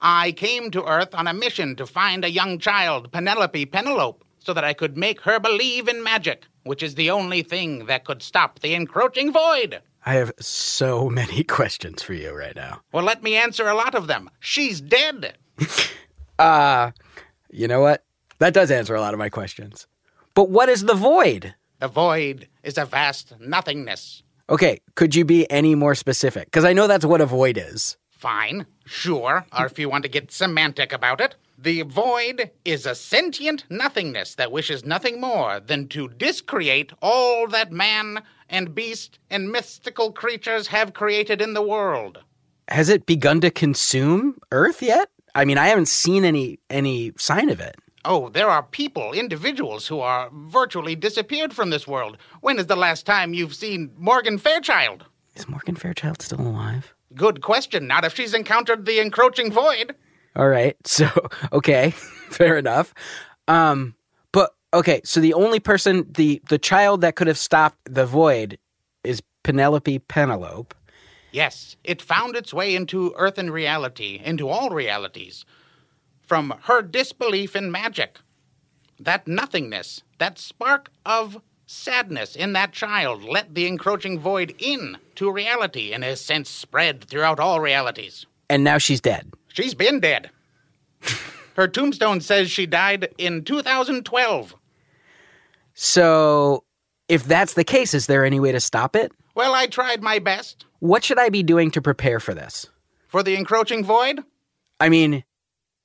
I 0.00 0.32
came 0.32 0.70
to 0.70 0.84
Earth 0.84 1.14
on 1.14 1.26
a 1.26 1.34
mission 1.34 1.74
to 1.76 1.86
find 1.86 2.24
a 2.24 2.30
young 2.30 2.58
child, 2.58 3.10
Penelope 3.10 3.66
Penelope, 3.66 4.24
so 4.38 4.54
that 4.54 4.64
I 4.64 4.72
could 4.72 4.96
make 4.96 5.20
her 5.22 5.40
believe 5.40 5.88
in 5.88 6.02
magic, 6.02 6.46
which 6.62 6.82
is 6.82 6.94
the 6.94 7.10
only 7.10 7.42
thing 7.42 7.86
that 7.86 8.04
could 8.04 8.22
stop 8.22 8.60
the 8.60 8.74
encroaching 8.74 9.32
void. 9.32 9.80
I 10.06 10.14
have 10.14 10.32
so 10.38 11.10
many 11.10 11.42
questions 11.58 12.02
for 12.02 12.14
you 12.14 12.32
right 12.32 12.54
now. 12.54 12.80
Well, 12.92 13.04
let 13.04 13.22
me 13.22 13.34
answer 13.34 13.66
a 13.66 13.74
lot 13.74 13.94
of 13.94 14.06
them. 14.06 14.30
She's 14.40 14.80
dead. 14.80 15.36
Uh, 16.38 16.92
you 17.50 17.66
know 17.66 17.80
what? 17.80 18.04
That 18.38 18.54
does 18.54 18.70
answer 18.70 18.94
a 18.94 19.00
lot 19.00 19.14
of 19.14 19.18
my 19.18 19.28
questions. 19.28 19.86
But 20.34 20.50
what 20.50 20.68
is 20.68 20.84
the 20.84 20.94
void? 20.94 21.54
The 21.80 21.88
void 21.88 22.48
is 22.62 22.78
a 22.78 22.84
vast 22.84 23.34
nothingness. 23.40 24.22
Okay, 24.50 24.80
could 24.94 25.14
you 25.14 25.24
be 25.24 25.50
any 25.50 25.74
more 25.74 25.94
specific? 25.94 26.46
Because 26.46 26.64
I 26.64 26.72
know 26.72 26.86
that's 26.86 27.04
what 27.04 27.20
a 27.20 27.26
void 27.26 27.58
is. 27.58 27.96
Fine, 28.10 28.66
sure, 28.84 29.44
or 29.56 29.66
if 29.66 29.78
you 29.78 29.88
want 29.88 30.02
to 30.04 30.08
get 30.08 30.32
semantic 30.32 30.92
about 30.92 31.20
it, 31.20 31.36
the 31.56 31.82
void 31.82 32.50
is 32.64 32.86
a 32.86 32.94
sentient 32.94 33.64
nothingness 33.68 34.36
that 34.36 34.52
wishes 34.52 34.84
nothing 34.84 35.20
more 35.20 35.60
than 35.60 35.88
to 35.88 36.08
discreate 36.08 36.92
all 37.02 37.48
that 37.48 37.72
man 37.72 38.22
and 38.48 38.74
beast 38.74 39.18
and 39.30 39.50
mystical 39.50 40.12
creatures 40.12 40.68
have 40.68 40.94
created 40.94 41.42
in 41.42 41.54
the 41.54 41.62
world. 41.62 42.18
Has 42.68 42.88
it 42.88 43.06
begun 43.06 43.40
to 43.40 43.50
consume 43.50 44.38
Earth 44.52 44.82
yet? 44.82 45.10
I 45.34 45.44
mean, 45.44 45.58
I 45.58 45.66
haven't 45.68 45.88
seen 45.88 46.24
any 46.24 46.58
any 46.70 47.12
sign 47.18 47.50
of 47.50 47.60
it. 47.60 47.76
Oh, 48.08 48.30
there 48.30 48.48
are 48.48 48.62
people, 48.62 49.12
individuals, 49.12 49.86
who 49.86 50.00
are 50.00 50.30
virtually 50.32 50.96
disappeared 50.96 51.52
from 51.52 51.68
this 51.68 51.86
world. 51.86 52.16
When 52.40 52.58
is 52.58 52.66
the 52.66 52.74
last 52.74 53.04
time 53.04 53.34
you've 53.34 53.54
seen 53.54 53.92
Morgan 53.98 54.38
Fairchild? 54.38 55.04
Is 55.36 55.46
Morgan 55.46 55.76
Fairchild 55.76 56.22
still 56.22 56.40
alive? 56.40 56.94
Good 57.14 57.42
question. 57.42 57.86
Not 57.86 58.06
if 58.06 58.14
she's 58.14 58.32
encountered 58.32 58.86
the 58.86 58.98
encroaching 58.98 59.52
void. 59.52 59.94
All 60.34 60.48
right. 60.48 60.74
So, 60.86 61.10
okay, 61.52 61.90
fair 62.30 62.56
enough. 62.56 62.94
Um, 63.46 63.94
but 64.32 64.54
okay, 64.72 65.02
so 65.04 65.20
the 65.20 65.34
only 65.34 65.60
person, 65.60 66.06
the 66.10 66.40
the 66.48 66.58
child 66.58 67.02
that 67.02 67.14
could 67.14 67.26
have 67.26 67.38
stopped 67.38 67.78
the 67.84 68.06
void 68.06 68.58
is 69.04 69.22
Penelope 69.42 69.98
Penelope. 69.98 70.74
Yes, 71.30 71.76
it 71.84 72.00
found 72.00 72.36
its 72.36 72.54
way 72.54 72.74
into 72.74 73.12
earthen 73.16 73.50
reality, 73.50 74.18
into 74.24 74.48
all 74.48 74.70
realities, 74.70 75.44
from 76.28 76.54
her 76.64 76.82
disbelief 76.82 77.56
in 77.56 77.72
magic. 77.72 78.18
That 79.00 79.26
nothingness, 79.26 80.02
that 80.18 80.38
spark 80.38 80.90
of 81.06 81.40
sadness 81.66 82.36
in 82.36 82.52
that 82.52 82.72
child 82.72 83.24
let 83.24 83.54
the 83.54 83.66
encroaching 83.66 84.18
void 84.18 84.54
in 84.58 84.98
to 85.14 85.30
reality 85.30 85.92
and 85.92 86.04
has 86.04 86.20
since 86.20 86.48
spread 86.48 87.04
throughout 87.04 87.40
all 87.40 87.60
realities. 87.60 88.26
And 88.50 88.62
now 88.62 88.78
she's 88.78 89.00
dead. 89.00 89.32
She's 89.48 89.74
been 89.74 90.00
dead. 90.00 90.30
Her 91.56 91.66
tombstone 91.66 92.20
says 92.20 92.50
she 92.50 92.66
died 92.66 93.08
in 93.18 93.44
2012. 93.44 94.54
So, 95.74 96.64
if 97.08 97.24
that's 97.24 97.54
the 97.54 97.64
case, 97.64 97.94
is 97.94 98.06
there 98.06 98.24
any 98.24 98.40
way 98.40 98.52
to 98.52 98.60
stop 98.60 98.94
it? 98.94 99.12
Well, 99.34 99.54
I 99.54 99.66
tried 99.66 100.02
my 100.02 100.18
best. 100.18 100.66
What 100.80 101.04
should 101.04 101.18
I 101.18 101.28
be 101.28 101.42
doing 101.42 101.70
to 101.72 101.82
prepare 101.82 102.20
for 102.20 102.34
this? 102.34 102.68
For 103.08 103.22
the 103.22 103.36
encroaching 103.36 103.84
void? 103.84 104.22
I 104.80 104.88
mean, 104.88 105.24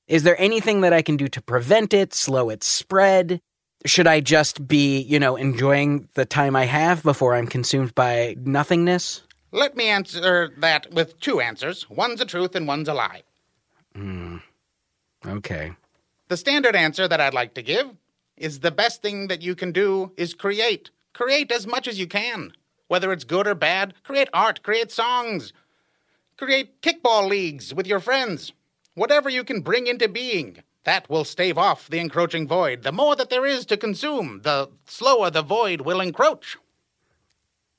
is 0.07 0.23
there 0.23 0.39
anything 0.39 0.81
that 0.81 0.93
I 0.93 1.01
can 1.01 1.17
do 1.17 1.27
to 1.29 1.41
prevent 1.41 1.93
it, 1.93 2.13
slow 2.13 2.49
its 2.49 2.67
spread? 2.67 3.39
Should 3.85 4.07
I 4.07 4.19
just 4.19 4.67
be, 4.67 4.99
you 5.01 5.19
know, 5.19 5.35
enjoying 5.35 6.07
the 6.13 6.25
time 6.25 6.55
I 6.55 6.65
have 6.65 7.03
before 7.03 7.35
I'm 7.35 7.47
consumed 7.47 7.95
by 7.95 8.35
nothingness? 8.39 9.23
Let 9.51 9.75
me 9.75 9.87
answer 9.87 10.51
that 10.57 10.91
with 10.91 11.19
two 11.19 11.39
answers. 11.39 11.89
One's 11.89 12.21
a 12.21 12.25
truth 12.25 12.55
and 12.55 12.67
one's 12.67 12.87
a 12.87 12.93
lie. 12.93 13.23
Hmm. 13.95 14.37
Okay. 15.25 15.73
The 16.27 16.37
standard 16.37 16.75
answer 16.75 17.07
that 17.07 17.21
I'd 17.21 17.33
like 17.33 17.53
to 17.55 17.61
give 17.61 17.87
is 18.37 18.59
the 18.59 18.71
best 18.71 19.01
thing 19.01 19.27
that 19.27 19.41
you 19.41 19.55
can 19.55 19.71
do 19.71 20.11
is 20.17 20.33
create. 20.33 20.89
Create 21.13 21.51
as 21.51 21.67
much 21.67 21.87
as 21.87 21.99
you 21.99 22.07
can. 22.07 22.53
Whether 22.87 23.11
it's 23.13 23.23
good 23.23 23.47
or 23.47 23.55
bad, 23.55 23.93
create 24.03 24.29
art, 24.33 24.63
create 24.63 24.91
songs, 24.91 25.53
create 26.37 26.81
kickball 26.81 27.29
leagues 27.29 27.73
with 27.73 27.87
your 27.87 27.99
friends. 27.99 28.51
Whatever 28.95 29.29
you 29.29 29.43
can 29.43 29.61
bring 29.61 29.87
into 29.87 30.07
being, 30.07 30.61
that 30.83 31.09
will 31.09 31.23
stave 31.23 31.57
off 31.57 31.89
the 31.89 31.99
encroaching 31.99 32.47
void. 32.47 32.83
The 32.83 32.91
more 32.91 33.15
that 33.15 33.29
there 33.29 33.45
is 33.45 33.65
to 33.67 33.77
consume, 33.77 34.41
the 34.43 34.69
slower 34.85 35.29
the 35.29 35.41
void 35.41 35.81
will 35.81 36.01
encroach. 36.01 36.57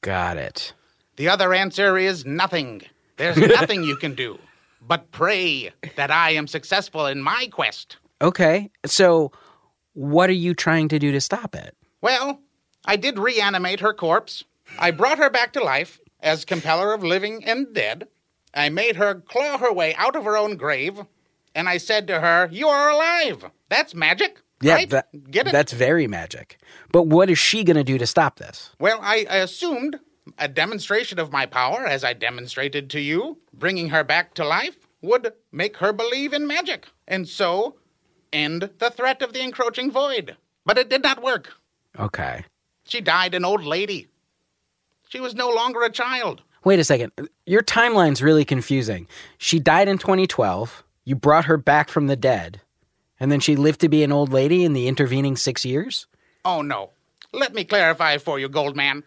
Got 0.01 0.37
it. 0.37 0.73
The 1.17 1.29
other 1.29 1.55
answer 1.55 1.97
is 1.97 2.25
nothing. 2.27 2.83
There's 3.17 3.37
nothing 3.61 3.85
you 3.85 3.97
can 3.97 4.15
do 4.15 4.39
but 4.87 5.11
pray 5.11 5.73
that 5.97 6.11
I 6.11 6.31
am 6.31 6.47
successful 6.47 7.07
in 7.07 7.23
my 7.23 7.49
quest. 7.51 7.97
Okay. 8.21 8.71
So, 8.85 9.33
what 9.95 10.29
are 10.31 10.35
you 10.35 10.55
trying 10.55 10.89
to 10.89 10.99
do 10.99 11.13
to 11.13 11.21
stop 11.21 11.55
it? 11.55 11.77
Well, 12.01 12.41
I 12.85 12.97
did 12.97 13.19
reanimate 13.19 13.81
her 13.81 13.95
corpse. 13.95 14.45
I 14.79 14.91
brought 14.91 15.19
her 15.19 15.31
back 15.31 15.53
to 15.55 15.65
life 15.65 16.01
as 16.21 16.45
compeller 16.45 16.93
of 16.93 17.03
living 17.03 17.45
and 17.45 17.73
dead. 17.75 18.09
I 18.55 18.69
made 18.69 18.97
her 18.97 19.17
claw 19.17 19.59
her 19.59 19.73
way 19.73 19.95
out 19.97 20.17
of 20.17 20.25
her 20.25 20.37
own 20.37 20.57
grave, 20.57 21.01
and 21.55 21.69
I 21.69 21.79
said 21.79 22.07
to 22.07 22.21
her, 22.21 22.49
You 22.51 22.69
are 22.69 22.91
alive. 22.91 23.45
That's 23.69 23.95
magic. 23.95 24.41
Yeah, 24.61 24.75
right? 24.75 24.91
that, 24.91 25.31
Get 25.31 25.49
it? 25.49 25.53
that's 25.53 25.73
very 25.73 26.07
magic. 26.07 26.59
But 26.93 27.09
what 27.09 27.29
is 27.29 27.39
she 27.39 27.65
going 27.65 27.77
to 27.77 27.85
do 27.85 27.99
to 27.99 28.07
stop 28.07 28.39
this? 28.39 28.71
Well, 28.79 28.99
I, 29.03 29.27
I 29.29 29.37
assumed 29.39 29.99
a 30.39 30.49
demonstration 30.49 31.19
of 31.19 31.33
my 31.33 31.45
power, 31.47 31.85
as 31.85 32.05
I 32.05 32.13
demonstrated 32.15 32.89
to 32.91 33.01
you, 33.01 33.39
bringing 33.53 33.89
her 33.91 34.05
back 34.05 34.35
to 34.35 34.45
life, 34.47 34.77
would 35.03 35.33
make 35.53 35.77
her 35.79 35.93
believe 35.93 36.33
in 36.33 36.47
magic, 36.47 36.87
and 37.07 37.29
so 37.29 37.77
end 38.33 38.71
the 38.79 38.91
threat 38.91 39.21
of 39.21 39.33
the 39.33 39.43
encroaching 39.43 39.91
void. 39.91 40.37
But 40.65 40.79
it 40.79 40.89
did 40.89 41.03
not 41.03 41.23
work. 41.23 41.53
Okay. 41.99 42.45
She 42.87 43.01
died 43.01 43.35
an 43.35 43.45
old 43.45 43.65
lady. 43.65 44.09
She 45.09 45.21
was 45.21 45.35
no 45.35 45.51
longer 45.51 45.83
a 45.83 45.91
child. 45.91 46.43
Wait 46.65 46.79
a 46.79 46.85
second. 46.85 47.13
Your 47.45 47.63
timeline's 47.63 48.23
really 48.23 48.45
confusing. 48.45 49.07
She 49.37 49.61
died 49.61 49.87
in 49.87 49.99
2012. 49.99 50.83
You 51.05 51.15
brought 51.15 51.45
her 51.45 51.59
back 51.59 51.91
from 51.91 52.07
the 52.07 52.17
dead. 52.17 52.61
And 53.21 53.31
then 53.31 53.41
she 53.41 53.55
lived 53.55 53.81
to 53.81 53.89
be 53.89 54.03
an 54.03 54.13
old 54.13 54.33
lady 54.33 54.65
in 54.65 54.73
the 54.73 54.89
intervening 54.89 55.37
six 55.37 55.65
years? 55.65 56.07
Oh, 56.45 56.63
no. 56.63 56.91
Let 57.33 57.55
me 57.55 57.65
clarify 57.65 58.19
for 58.19 58.39
you, 58.39 58.49
Goldman. 58.49 59.05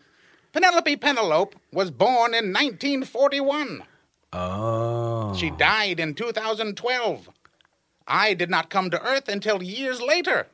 Penelope 0.53 0.95
Penelope 0.97 1.57
was 1.71 1.91
born 1.91 2.33
in 2.33 2.53
1941. 2.53 3.83
Oh. 4.33 5.35
She 5.35 5.49
died 5.51 5.99
in 5.99 6.13
2012. 6.13 7.29
I 8.07 8.33
did 8.33 8.49
not 8.49 8.69
come 8.69 8.89
to 8.91 9.01
Earth 9.01 9.27
until 9.27 9.61
years 9.61 10.01
later. 10.01 10.47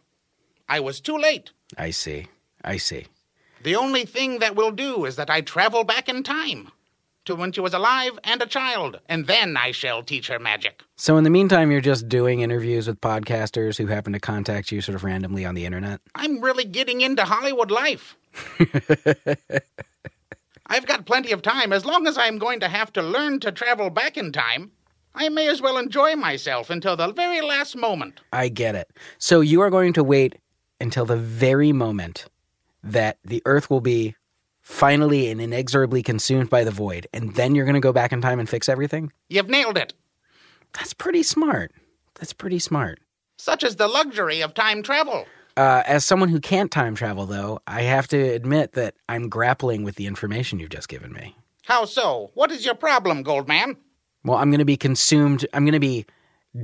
I 0.68 0.80
was 0.80 1.00
too 1.00 1.18
late. 1.18 1.52
I 1.78 1.92
see. 1.92 2.28
I 2.64 2.78
see. 2.78 3.08
The 3.64 3.76
only 3.76 4.06
thing 4.06 4.40
that 4.40 4.56
will 4.56 4.72
do 4.72 5.06
is 5.06 5.16
that 5.16 5.30
I 5.30 5.42
travel 5.42 5.84
back 5.84 6.10
in 6.10 6.24
time. 6.24 6.72
To 7.26 7.36
when 7.36 7.52
she 7.52 7.62
was 7.62 7.74
alive 7.74 8.18
and 8.24 8.42
a 8.42 8.46
child, 8.46 9.00
and 9.08 9.28
then 9.28 9.58
I 9.58 9.72
shall 9.72 10.04
teach 10.04 10.28
her 10.28 10.40
magic. 10.40 10.84
So 10.96 11.18
in 11.18 11.24
the 11.24 11.30
meantime, 11.30 11.72
you're 11.72 11.82
just 11.82 12.08
doing 12.08 12.42
interviews 12.42 12.88
with 12.88 13.02
podcasters 13.02 13.78
who 13.78 13.88
happen 13.88 14.14
to 14.14 14.20
contact 14.20 14.72
you 14.72 14.82
sort 14.82 14.96
of 14.96 15.04
randomly 15.04 15.46
on 15.46 15.56
the 15.56 15.66
internet. 15.66 16.02
I'm 16.16 16.42
really 16.42 16.66
getting 16.66 17.02
into 17.02 17.24
Hollywood 17.24 17.72
life. 17.72 18.16
I've 20.68 20.86
got 20.86 21.06
plenty 21.06 21.32
of 21.32 21.42
time. 21.42 21.74
As 21.74 21.86
long 21.86 22.08
as 22.08 22.18
I'm 22.18 22.38
going 22.38 22.60
to 22.62 22.68
have 22.68 22.92
to 22.94 23.02
learn 23.02 23.40
to 23.42 23.52
travel 23.52 23.90
back 23.90 24.18
in 24.18 24.32
time, 24.32 24.72
I 25.16 25.30
may 25.30 25.48
as 25.48 25.62
well 25.62 25.78
enjoy 25.78 26.16
myself 26.16 26.70
until 26.70 26.96
the 26.96 27.12
very 27.14 27.42
last 27.42 27.76
moment. 27.76 28.22
I 28.32 28.50
get 28.50 28.76
it. 28.76 28.90
So 29.18 29.42
you 29.42 29.62
are 29.62 29.70
going 29.70 29.94
to 29.94 30.04
wait 30.04 30.38
until 30.80 31.06
the 31.06 31.18
very 31.18 31.72
moment 31.72 32.26
that 32.84 33.18
the 33.24 33.42
Earth 33.46 33.70
will 33.70 33.82
be 33.82 34.16
finally 34.64 35.30
and 35.30 35.40
inexorably 35.40 36.02
consumed 36.02 36.50
by 36.50 36.64
the 36.64 36.72
void, 36.72 37.06
and 37.14 37.36
then 37.36 37.54
you're 37.54 37.66
going 37.66 37.76
to 37.76 37.80
go 37.80 37.94
back 37.94 38.12
in 38.12 38.22
time 38.22 38.40
and 38.40 38.50
fix 38.50 38.68
everything? 38.68 39.12
You've 39.30 39.50
nailed 39.50 39.78
it. 39.78 39.94
That's 40.74 40.94
pretty 40.94 41.22
smart. 41.22 41.72
That's 42.16 42.34
pretty 42.34 42.60
smart. 42.60 43.00
Such 43.38 43.64
is 43.64 43.76
the 43.76 43.88
luxury 43.88 44.42
of 44.42 44.54
time 44.54 44.82
travel. 44.82 45.26
Uh, 45.56 45.84
as 45.86 46.04
someone 46.04 46.30
who 46.30 46.40
can't 46.40 46.72
time 46.72 46.96
travel, 46.96 47.28
though, 47.28 47.60
I 47.68 47.84
have 47.84 48.08
to 48.08 48.18
admit 48.18 48.72
that 48.72 48.96
I'm 49.08 49.30
grappling 49.30 49.84
with 49.84 49.96
the 49.96 50.08
information 50.08 50.60
you've 50.60 50.72
just 50.72 50.88
given 50.88 51.14
me. 51.14 51.36
How 51.66 51.86
so? 51.86 52.32
What 52.34 52.52
is 52.52 52.66
your 52.66 52.76
problem, 52.76 53.22
Goldman? 53.22 53.78
Well, 54.24 54.38
I'm 54.38 54.50
going 54.50 54.60
to 54.60 54.66
be 54.66 54.78
consumed, 54.78 55.46
I'm 55.54 55.66
going 55.66 55.74
to 55.74 55.80
be 55.80 56.06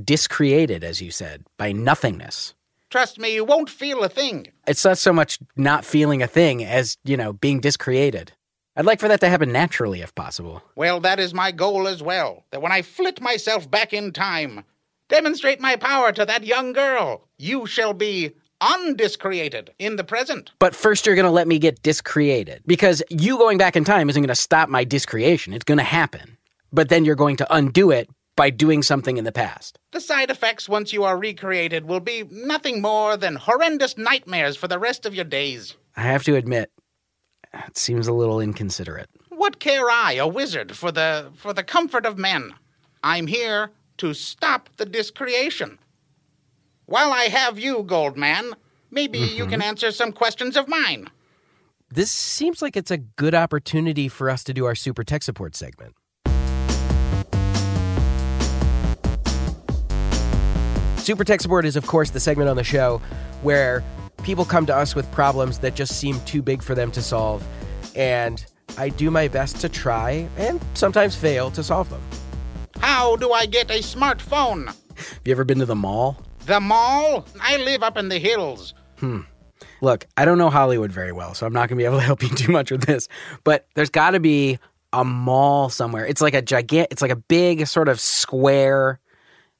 discreated, 0.04 0.82
as 0.82 1.00
you 1.00 1.10
said, 1.10 1.44
by 1.56 1.72
nothingness. 1.72 2.54
Trust 2.90 3.20
me, 3.20 3.32
you 3.34 3.44
won't 3.44 3.70
feel 3.70 4.02
a 4.02 4.08
thing. 4.08 4.48
It's 4.66 4.84
not 4.84 4.98
so 4.98 5.12
much 5.12 5.38
not 5.56 5.84
feeling 5.84 6.22
a 6.22 6.26
thing 6.26 6.64
as, 6.64 6.98
you 7.04 7.16
know, 7.16 7.32
being 7.32 7.60
discreated. 7.60 8.32
I'd 8.76 8.84
like 8.84 8.98
for 8.98 9.08
that 9.08 9.20
to 9.20 9.28
happen 9.28 9.52
naturally 9.52 10.00
if 10.00 10.14
possible. 10.14 10.62
Well, 10.74 11.00
that 11.00 11.20
is 11.20 11.32
my 11.32 11.52
goal 11.52 11.86
as 11.86 12.02
well. 12.02 12.44
That 12.50 12.62
when 12.62 12.72
I 12.72 12.82
flit 12.82 13.20
myself 13.20 13.70
back 13.70 13.92
in 13.92 14.12
time, 14.12 14.64
demonstrate 15.08 15.60
my 15.60 15.76
power 15.76 16.10
to 16.12 16.24
that 16.24 16.44
young 16.44 16.72
girl, 16.72 17.28
you 17.38 17.66
shall 17.66 17.94
be 17.94 18.32
undiscreated 18.60 19.70
in 19.78 19.96
the 19.96 20.04
present. 20.04 20.50
But 20.58 20.74
first, 20.74 21.06
you're 21.06 21.14
going 21.14 21.24
to 21.24 21.30
let 21.30 21.48
me 21.48 21.58
get 21.58 21.82
discreated 21.82 22.62
because 22.66 23.02
you 23.08 23.38
going 23.38 23.58
back 23.58 23.76
in 23.76 23.84
time 23.84 24.10
isn't 24.10 24.20
going 24.20 24.28
to 24.28 24.34
stop 24.34 24.68
my 24.68 24.84
discreation. 24.84 25.52
It's 25.52 25.64
going 25.64 25.78
to 25.78 25.84
happen. 25.84 26.36
But 26.72 26.88
then 26.88 27.04
you're 27.04 27.16
going 27.16 27.36
to 27.36 27.54
undo 27.54 27.90
it 27.90 28.08
by 28.40 28.48
doing 28.48 28.82
something 28.82 29.18
in 29.18 29.24
the 29.24 29.32
past. 29.32 29.78
The 29.92 30.00
side 30.00 30.30
effects 30.30 30.66
once 30.66 30.94
you 30.94 31.04
are 31.04 31.18
recreated 31.18 31.84
will 31.84 32.00
be 32.00 32.24
nothing 32.30 32.80
more 32.80 33.18
than 33.18 33.36
horrendous 33.36 33.98
nightmares 33.98 34.56
for 34.56 34.66
the 34.66 34.78
rest 34.78 35.04
of 35.04 35.14
your 35.14 35.26
days. 35.26 35.76
I 35.94 36.04
have 36.04 36.24
to 36.24 36.36
admit, 36.36 36.72
it 37.52 37.76
seems 37.76 38.08
a 38.08 38.14
little 38.14 38.40
inconsiderate. 38.40 39.10
What 39.28 39.60
care 39.60 39.90
I, 39.90 40.14
a 40.14 40.26
wizard, 40.26 40.74
for 40.74 40.90
the 40.90 41.30
for 41.36 41.52
the 41.52 41.62
comfort 41.62 42.06
of 42.06 42.16
men? 42.16 42.54
I'm 43.04 43.26
here 43.26 43.72
to 43.98 44.14
stop 44.14 44.70
the 44.78 44.86
discreation. 44.86 45.78
While 46.86 47.12
I 47.12 47.24
have 47.24 47.58
you, 47.58 47.82
Goldman, 47.82 48.54
maybe 48.90 49.18
you 49.18 49.42
mm-hmm. 49.42 49.50
can 49.50 49.60
answer 49.60 49.92
some 49.92 50.12
questions 50.12 50.56
of 50.56 50.66
mine. 50.66 51.10
This 51.90 52.10
seems 52.10 52.62
like 52.62 52.74
it's 52.74 52.90
a 52.90 52.96
good 52.96 53.34
opportunity 53.34 54.08
for 54.08 54.30
us 54.30 54.42
to 54.44 54.54
do 54.54 54.64
our 54.64 54.74
super 54.74 55.04
tech 55.04 55.22
support 55.22 55.54
segment. 55.54 55.94
Super 61.10 61.24
Tech 61.24 61.40
Support 61.40 61.66
is, 61.66 61.74
of 61.74 61.88
course, 61.88 62.10
the 62.10 62.20
segment 62.20 62.48
on 62.48 62.54
the 62.54 62.62
show 62.62 63.02
where 63.42 63.82
people 64.22 64.44
come 64.44 64.64
to 64.66 64.76
us 64.76 64.94
with 64.94 65.10
problems 65.10 65.58
that 65.58 65.74
just 65.74 65.98
seem 65.98 66.20
too 66.20 66.40
big 66.40 66.62
for 66.62 66.76
them 66.76 66.92
to 66.92 67.02
solve. 67.02 67.44
And 67.96 68.46
I 68.78 68.90
do 68.90 69.10
my 69.10 69.26
best 69.26 69.56
to 69.62 69.68
try 69.68 70.28
and 70.36 70.60
sometimes 70.74 71.16
fail 71.16 71.50
to 71.50 71.64
solve 71.64 71.90
them. 71.90 72.00
How 72.78 73.16
do 73.16 73.32
I 73.32 73.46
get 73.46 73.72
a 73.72 73.80
smartphone? 73.80 74.66
Have 74.66 75.20
you 75.24 75.32
ever 75.32 75.42
been 75.42 75.58
to 75.58 75.66
the 75.66 75.74
mall? 75.74 76.16
The 76.46 76.60
mall? 76.60 77.26
I 77.40 77.56
live 77.56 77.82
up 77.82 77.96
in 77.96 78.08
the 78.08 78.20
hills. 78.20 78.74
Hmm. 78.98 79.22
Look, 79.80 80.06
I 80.16 80.24
don't 80.24 80.38
know 80.38 80.48
Hollywood 80.48 80.92
very 80.92 81.10
well, 81.10 81.34
so 81.34 81.44
I'm 81.44 81.52
not 81.52 81.68
going 81.68 81.76
to 81.76 81.82
be 81.82 81.86
able 81.86 81.98
to 81.98 82.04
help 82.04 82.22
you 82.22 82.28
too 82.28 82.52
much 82.52 82.70
with 82.70 82.82
this. 82.82 83.08
But 83.42 83.66
there's 83.74 83.90
got 83.90 84.12
to 84.12 84.20
be 84.20 84.60
a 84.92 85.04
mall 85.04 85.70
somewhere. 85.70 86.06
It's 86.06 86.20
like 86.20 86.34
a 86.34 86.42
gigant. 86.42 86.86
It's 86.92 87.02
like 87.02 87.10
a 87.10 87.16
big 87.16 87.66
sort 87.66 87.88
of 87.88 87.98
square. 87.98 89.00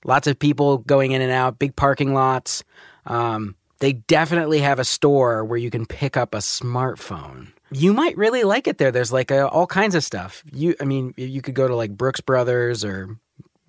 Lots 0.04 0.26
of 0.26 0.38
people 0.38 0.78
going 0.78 1.12
in 1.12 1.22
and 1.22 1.32
out. 1.32 1.58
Big 1.58 1.76
parking 1.76 2.14
lots. 2.14 2.64
Um, 3.06 3.54
they 3.80 3.94
definitely 3.94 4.60
have 4.60 4.78
a 4.78 4.84
store 4.84 5.44
where 5.44 5.58
you 5.58 5.70
can 5.70 5.86
pick 5.86 6.16
up 6.16 6.34
a 6.34 6.38
smartphone. 6.38 7.48
You 7.72 7.92
might 7.92 8.16
really 8.16 8.44
like 8.44 8.66
it 8.66 8.78
there. 8.78 8.90
There's 8.90 9.12
like 9.12 9.30
a, 9.30 9.48
all 9.48 9.66
kinds 9.66 9.94
of 9.94 10.02
stuff. 10.02 10.42
You, 10.52 10.74
I 10.80 10.84
mean, 10.84 11.14
you 11.16 11.40
could 11.40 11.54
go 11.54 11.68
to 11.68 11.76
like 11.76 11.96
Brooks 11.96 12.20
Brothers 12.20 12.84
or, 12.84 13.16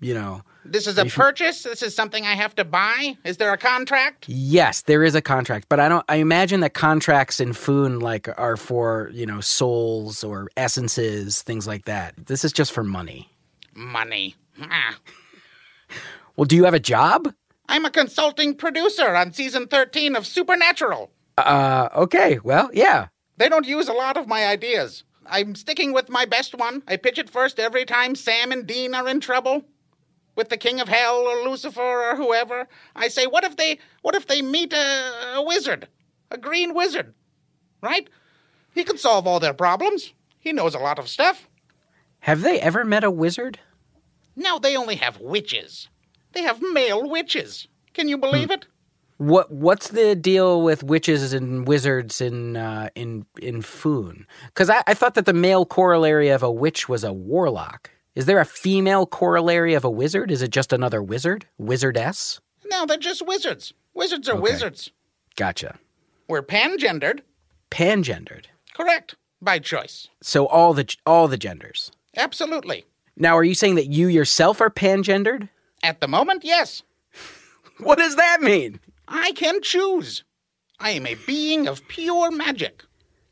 you 0.00 0.12
know, 0.12 0.42
This 0.64 0.86
is 0.86 0.98
a 0.98 1.04
purchase? 1.06 1.62
This 1.62 1.82
is 1.82 1.94
something 1.94 2.26
I 2.26 2.34
have 2.34 2.54
to 2.56 2.64
buy? 2.64 3.16
Is 3.24 3.36
there 3.36 3.52
a 3.52 3.56
contract? 3.58 4.28
Yes, 4.28 4.82
there 4.82 5.04
is 5.04 5.14
a 5.14 5.22
contract, 5.22 5.66
but 5.68 5.78
I 5.78 5.88
don't. 5.88 6.04
I 6.08 6.16
imagine 6.16 6.60
that 6.60 6.74
contracts 6.74 7.38
in 7.40 7.52
Foon 7.52 8.00
like 8.00 8.28
are 8.38 8.56
for 8.56 9.10
you 9.12 9.24
know 9.26 9.40
souls 9.40 10.24
or 10.24 10.48
essences, 10.56 11.42
things 11.42 11.66
like 11.66 11.84
that. 11.84 12.14
This 12.26 12.44
is 12.44 12.52
just 12.52 12.72
for 12.72 12.82
money. 12.82 13.30
Money. 13.74 14.34
Ah. 14.60 14.96
Well, 16.36 16.44
do 16.46 16.56
you 16.56 16.64
have 16.64 16.74
a 16.74 16.80
job? 16.80 17.32
I'm 17.68 17.84
a 17.84 17.90
consulting 17.90 18.54
producer 18.54 19.14
on 19.14 19.32
season 19.32 19.66
13 19.66 20.16
of 20.16 20.26
Supernatural. 20.26 21.10
Uh, 21.38 21.88
okay. 21.94 22.38
Well, 22.42 22.70
yeah. 22.72 23.08
They 23.36 23.48
don't 23.48 23.66
use 23.66 23.88
a 23.88 23.92
lot 23.92 24.16
of 24.16 24.28
my 24.28 24.46
ideas. 24.46 25.04
I'm 25.26 25.54
sticking 25.54 25.92
with 25.92 26.08
my 26.08 26.24
best 26.24 26.54
one. 26.54 26.82
I 26.88 26.96
pitch 26.96 27.18
it 27.18 27.30
first 27.30 27.58
every 27.58 27.84
time 27.84 28.14
Sam 28.14 28.52
and 28.52 28.66
Dean 28.66 28.94
are 28.94 29.08
in 29.08 29.20
trouble. 29.20 29.64
With 30.34 30.48
the 30.48 30.56
King 30.56 30.80
of 30.80 30.88
Hell 30.88 31.16
or 31.16 31.48
Lucifer 31.48 31.80
or 31.80 32.16
whoever. 32.16 32.66
I 32.96 33.08
say, 33.08 33.26
what 33.26 33.44
if 33.44 33.56
they 33.56 33.78
what 34.00 34.14
if 34.14 34.26
they 34.26 34.40
meet 34.40 34.72
a, 34.72 35.34
a 35.36 35.42
wizard? 35.42 35.88
A 36.30 36.38
green 36.38 36.74
wizard. 36.74 37.12
Right? 37.82 38.08
He 38.74 38.84
can 38.84 38.96
solve 38.96 39.26
all 39.26 39.40
their 39.40 39.52
problems. 39.52 40.12
He 40.38 40.52
knows 40.52 40.74
a 40.74 40.78
lot 40.78 40.98
of 40.98 41.08
stuff. 41.08 41.48
Have 42.20 42.40
they 42.42 42.60
ever 42.60 42.84
met 42.84 43.04
a 43.04 43.10
wizard? 43.10 43.58
Now 44.34 44.58
they 44.58 44.76
only 44.76 44.96
have 44.96 45.20
witches. 45.20 45.88
They 46.32 46.42
have 46.42 46.60
male 46.72 47.08
witches. 47.08 47.68
Can 47.94 48.08
you 48.08 48.16
believe 48.18 48.50
it? 48.50 48.66
What 49.18 49.52
What's 49.52 49.88
the 49.88 50.14
deal 50.16 50.62
with 50.62 50.82
witches 50.82 51.32
and 51.32 51.66
wizards 51.68 52.20
in 52.20 52.56
uh, 52.56 52.88
in 52.94 53.24
in 53.40 53.62
Foon? 53.62 54.26
Because 54.46 54.70
I, 54.70 54.82
I 54.86 54.94
thought 54.94 55.14
that 55.14 55.26
the 55.26 55.32
male 55.32 55.64
corollary 55.66 56.28
of 56.30 56.42
a 56.42 56.50
witch 56.50 56.88
was 56.88 57.04
a 57.04 57.12
warlock. 57.12 57.90
Is 58.14 58.26
there 58.26 58.40
a 58.40 58.44
female 58.44 59.06
corollary 59.06 59.74
of 59.74 59.84
a 59.84 59.90
wizard? 59.90 60.30
Is 60.30 60.42
it 60.42 60.50
just 60.50 60.72
another 60.72 61.02
wizard, 61.02 61.46
wizardess? 61.60 62.40
No, 62.70 62.84
they're 62.84 62.96
just 62.96 63.26
wizards. 63.26 63.72
Wizards 63.94 64.28
are 64.28 64.32
Okay. 64.32 64.40
wizards. 64.42 64.90
Gotcha. 65.36 65.78
We're 66.28 66.42
pangendered. 66.42 67.20
Pangendered. 67.70 68.46
Correct. 68.74 69.14
By 69.40 69.58
choice. 69.58 70.08
So 70.22 70.46
all 70.46 70.72
the 70.74 70.86
all 71.06 71.28
the 71.28 71.36
genders. 71.38 71.90
Absolutely. 72.16 72.84
Now, 73.16 73.36
are 73.36 73.44
you 73.44 73.54
saying 73.54 73.74
that 73.76 73.88
you 73.88 74.08
yourself 74.08 74.60
are 74.60 74.70
pangendered? 74.70 75.48
At 75.82 76.00
the 76.00 76.08
moment, 76.08 76.44
yes. 76.44 76.82
What 77.78 77.98
does 77.98 78.16
that 78.16 78.40
mean? 78.40 78.80
I 79.08 79.32
can 79.32 79.60
choose. 79.62 80.22
I 80.78 80.90
am 80.90 81.06
a 81.06 81.16
being 81.26 81.66
of 81.66 81.86
pure 81.88 82.30
magic. 82.30 82.84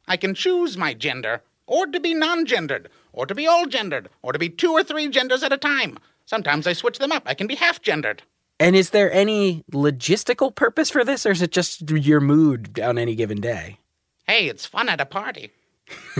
I 0.08 0.16
can 0.16 0.34
choose 0.34 0.76
my 0.76 0.94
gender, 0.94 1.42
or 1.66 1.86
to 1.86 2.00
be 2.00 2.14
non 2.14 2.46
gendered, 2.46 2.88
or 3.12 3.26
to 3.26 3.34
be 3.34 3.46
all 3.46 3.66
gendered, 3.66 4.08
or 4.22 4.32
to 4.32 4.38
be 4.38 4.48
two 4.48 4.72
or 4.72 4.82
three 4.82 5.08
genders 5.08 5.42
at 5.42 5.52
a 5.52 5.56
time. 5.56 5.98
Sometimes 6.26 6.66
I 6.66 6.72
switch 6.72 6.98
them 6.98 7.12
up. 7.12 7.22
I 7.26 7.34
can 7.34 7.46
be 7.46 7.54
half 7.54 7.80
gendered. 7.80 8.22
And 8.58 8.76
is 8.76 8.90
there 8.90 9.12
any 9.12 9.64
logistical 9.72 10.54
purpose 10.54 10.90
for 10.90 11.04
this, 11.04 11.24
or 11.24 11.30
is 11.30 11.42
it 11.42 11.52
just 11.52 11.90
your 11.90 12.20
mood 12.20 12.78
on 12.78 12.98
any 12.98 13.14
given 13.14 13.40
day? 13.40 13.78
Hey, 14.26 14.48
it's 14.48 14.66
fun 14.66 14.88
at 14.88 15.00
a 15.00 15.06
party. 15.06 15.50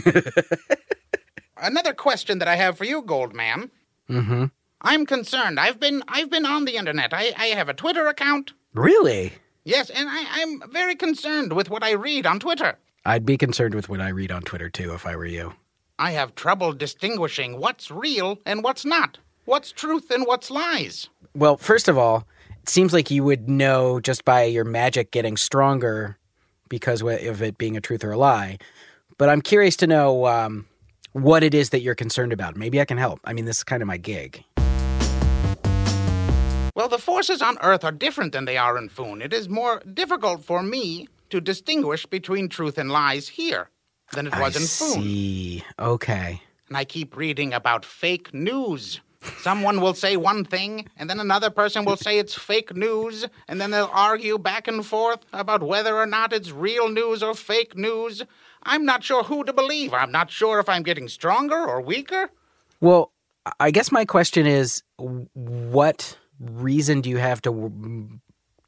Another 1.57 1.93
question 1.93 2.39
that 2.39 2.49
I 2.49 2.57
have 2.57 2.79
for 2.79 2.85
you, 2.85 3.03
Goldman. 3.03 3.71
Mm-hmm. 4.09 4.47
I'm 4.83 5.07
concerned. 5.07 5.61
I've 5.61 5.79
been 5.79 6.03
I've 6.09 6.31
been 6.31 6.47
on 6.47 6.65
the 6.65 6.77
internet. 6.77 7.13
I, 7.13 7.33
I 7.37 7.47
have 7.47 7.69
a 7.69 7.75
Twitter 7.75 8.07
account. 8.07 8.53
Really? 8.75 9.33
Yes, 9.65 9.91
and 9.91 10.09
I, 10.09 10.25
I'm 10.41 10.71
very 10.71 10.97
concerned 10.97 11.53
with 11.53 11.69
what 11.69 11.83
I 11.83 11.93
read 11.93 12.27
on 12.27 12.41
Twitter. 12.41 12.79
I'd 13.05 13.27
be 13.27 13.37
concerned 13.37 13.75
with 13.75 13.89
what 13.89 14.01
I 14.01 14.09
read 14.09 14.33
on 14.33 14.43
Twitter 14.43 14.71
too 14.71 14.95
if 14.95 15.07
I 15.07 15.17
were 15.17 15.27
you. 15.27 15.55
I 15.99 16.13
have 16.13 16.35
trouble 16.35 16.73
distinguishing 16.73 17.59
what's 17.59 17.91
real 17.91 18.39
and 18.47 18.63
what's 18.63 18.85
not. 18.85 19.19
What's 19.45 19.71
truth 19.73 20.11
and 20.11 20.27
what's 20.27 20.51
lies. 20.51 21.09
Well, 21.35 21.57
first 21.57 21.89
of 21.89 21.99
all, 21.99 22.27
it 22.63 22.69
seems 22.69 22.93
like 22.93 23.11
you 23.11 23.23
would 23.25 23.49
know 23.49 24.01
just 24.01 24.25
by 24.25 24.45
your 24.45 24.65
magic 24.65 25.11
getting 25.11 25.37
stronger 25.37 26.17
because 26.69 27.03
of 27.03 27.43
it 27.43 27.59
being 27.59 27.77
a 27.77 27.81
truth 27.81 28.03
or 28.03 28.13
a 28.13 28.17
lie. 28.17 28.59
But 29.19 29.29
I'm 29.29 29.43
curious 29.43 29.77
to 29.77 29.87
know 29.87 30.27
um, 30.27 30.67
what 31.13 31.43
it 31.43 31.53
is 31.53 31.71
that 31.71 31.81
you're 31.81 31.95
concerned 31.95 32.33
about. 32.33 32.57
Maybe 32.57 32.81
I 32.81 32.85
can 32.85 32.97
help. 32.97 33.21
I 33.25 33.35
mean, 33.35 33.45
this 33.45 33.59
is 33.59 33.65
kind 33.65 33.83
of 33.83 33.87
my 33.87 33.97
gig. 33.99 34.43
Well, 36.81 36.89
the 36.89 36.97
forces 36.97 37.43
on 37.43 37.59
Earth 37.61 37.85
are 37.85 37.93
different 37.93 38.33
than 38.33 38.47
they 38.47 38.57
are 38.57 38.79
in 38.79 38.89
Foon. 38.89 39.21
It 39.21 39.35
is 39.35 39.51
more 39.51 39.81
difficult 39.81 40.43
for 40.43 40.63
me 40.63 41.09
to 41.29 41.39
distinguish 41.39 42.07
between 42.07 42.49
truth 42.49 42.79
and 42.79 42.91
lies 42.91 43.29
here 43.29 43.69
than 44.15 44.27
it 44.27 44.33
was 44.39 44.57
I 44.57 44.61
in 44.61 44.67
Foon. 44.67 45.03
see. 45.03 45.65
Okay. 45.79 46.41
and 46.69 46.79
I 46.79 46.85
keep 46.87 47.19
reading 47.19 47.53
about 47.53 47.85
fake 47.85 48.33
news. 48.33 49.03
Someone 49.43 49.83
will 49.83 49.93
say 49.93 50.17
one 50.17 50.43
thing, 50.43 50.89
and 50.97 51.11
then 51.11 51.21
another 51.21 51.51
person 51.51 51.85
will 51.85 51.99
say 51.99 52.19
it's 52.19 52.35
fake 52.35 52.75
news, 52.75 53.27
and 53.47 53.61
then 53.61 53.73
they'll 53.73 53.91
argue 53.93 54.39
back 54.39 54.67
and 54.67 54.87
forth 54.87 55.21
about 55.35 55.63
whether 55.63 55.95
or 55.95 56.07
not 56.07 56.33
it's 56.33 56.51
real 56.51 56.89
news 56.89 57.23
or 57.23 57.35
fake 57.35 57.77
news. 57.77 58.23
I'm 58.63 58.87
not 58.87 59.05
sure 59.05 59.23
who 59.23 59.45
to 59.45 59.53
believe. 59.53 59.93
I'm 59.93 60.13
not 60.13 60.31
sure 60.31 60.59
if 60.59 60.69
I'm 60.71 60.83
getting 60.83 61.09
stronger 61.09 61.63
or 61.63 61.83
weaker. 61.83 62.31
Well, 62.81 63.13
I 63.59 63.71
guess 63.71 63.93
my 63.93 64.07
question 64.07 64.47
is 64.47 64.83
what 64.97 66.17
reason 66.41 67.01
do 67.01 67.11
you 67.11 67.19
have 67.19 67.41
to 67.43 67.51
w- 67.51 68.19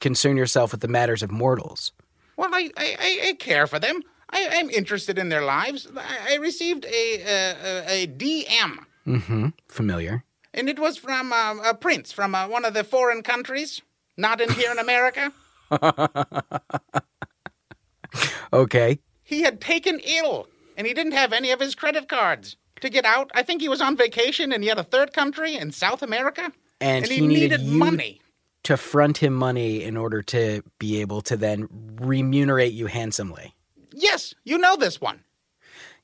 concern 0.00 0.36
yourself 0.36 0.72
with 0.72 0.80
the 0.82 0.88
matters 0.88 1.22
of 1.22 1.30
mortals? 1.30 1.92
Well, 2.36 2.50
I, 2.52 2.70
I, 2.76 3.18
I- 3.30 3.32
care 3.34 3.66
for 3.66 3.78
them. 3.78 4.02
I, 4.30 4.48
I'm 4.52 4.70
interested 4.70 5.18
in 5.18 5.28
their 5.28 5.42
lives. 5.42 5.86
I, 5.96 6.32
I 6.32 6.36
received 6.36 6.84
a, 6.86 7.22
uh, 7.22 7.54
a, 7.88 8.02
a 8.04 8.06
DM, 8.06 8.78
Mm-hmm. 9.06 9.48
Familiar. 9.68 10.22
and 10.54 10.68
it 10.68 10.78
was 10.78 10.96
from 10.96 11.32
uh, 11.32 11.56
a 11.64 11.74
prince 11.74 12.12
from 12.12 12.34
uh, 12.34 12.46
one 12.48 12.64
of 12.64 12.72
the 12.72 12.84
foreign 12.84 13.22
countries, 13.22 13.82
not 14.16 14.40
in 14.40 14.50
here 14.52 14.70
in 14.70 14.78
America. 14.78 15.32
Okay. 18.52 18.98
He 19.24 19.42
had 19.42 19.60
taken 19.60 19.98
ill, 20.00 20.46
and 20.76 20.86
he 20.86 20.92
didn't 20.92 21.12
have 21.12 21.32
any 21.32 21.50
of 21.50 21.60
his 21.60 21.74
credit 21.74 22.08
cards. 22.08 22.56
To 22.82 22.90
get 22.90 23.04
out, 23.06 23.30
I 23.34 23.42
think 23.42 23.62
he 23.62 23.68
was 23.68 23.80
on 23.80 23.96
vacation 23.96 24.52
in 24.52 24.62
yet 24.62 24.78
a 24.78 24.82
third 24.82 25.12
country 25.14 25.56
in 25.56 25.72
South 25.72 26.02
America. 26.02 26.52
And, 26.82 27.06
he, 27.06 27.16
he, 27.16 27.26
needed, 27.26 27.60
needed 27.60 27.66
money. 27.66 28.20
to 28.64 28.76
front 28.76 29.18
him 29.18 29.34
money 29.34 29.82
in 29.82 29.96
order 29.96 30.22
to 30.22 30.62
be 30.78 31.00
able 31.00 31.22
to 31.22 31.36
then 31.36 31.68
remunerate 32.00 32.72
you 32.72 32.86
handsomely. 32.86 33.54
Yes, 33.94 34.34
you 34.44 34.58
know 34.58 34.76
this 34.76 35.00
one. 35.00 35.22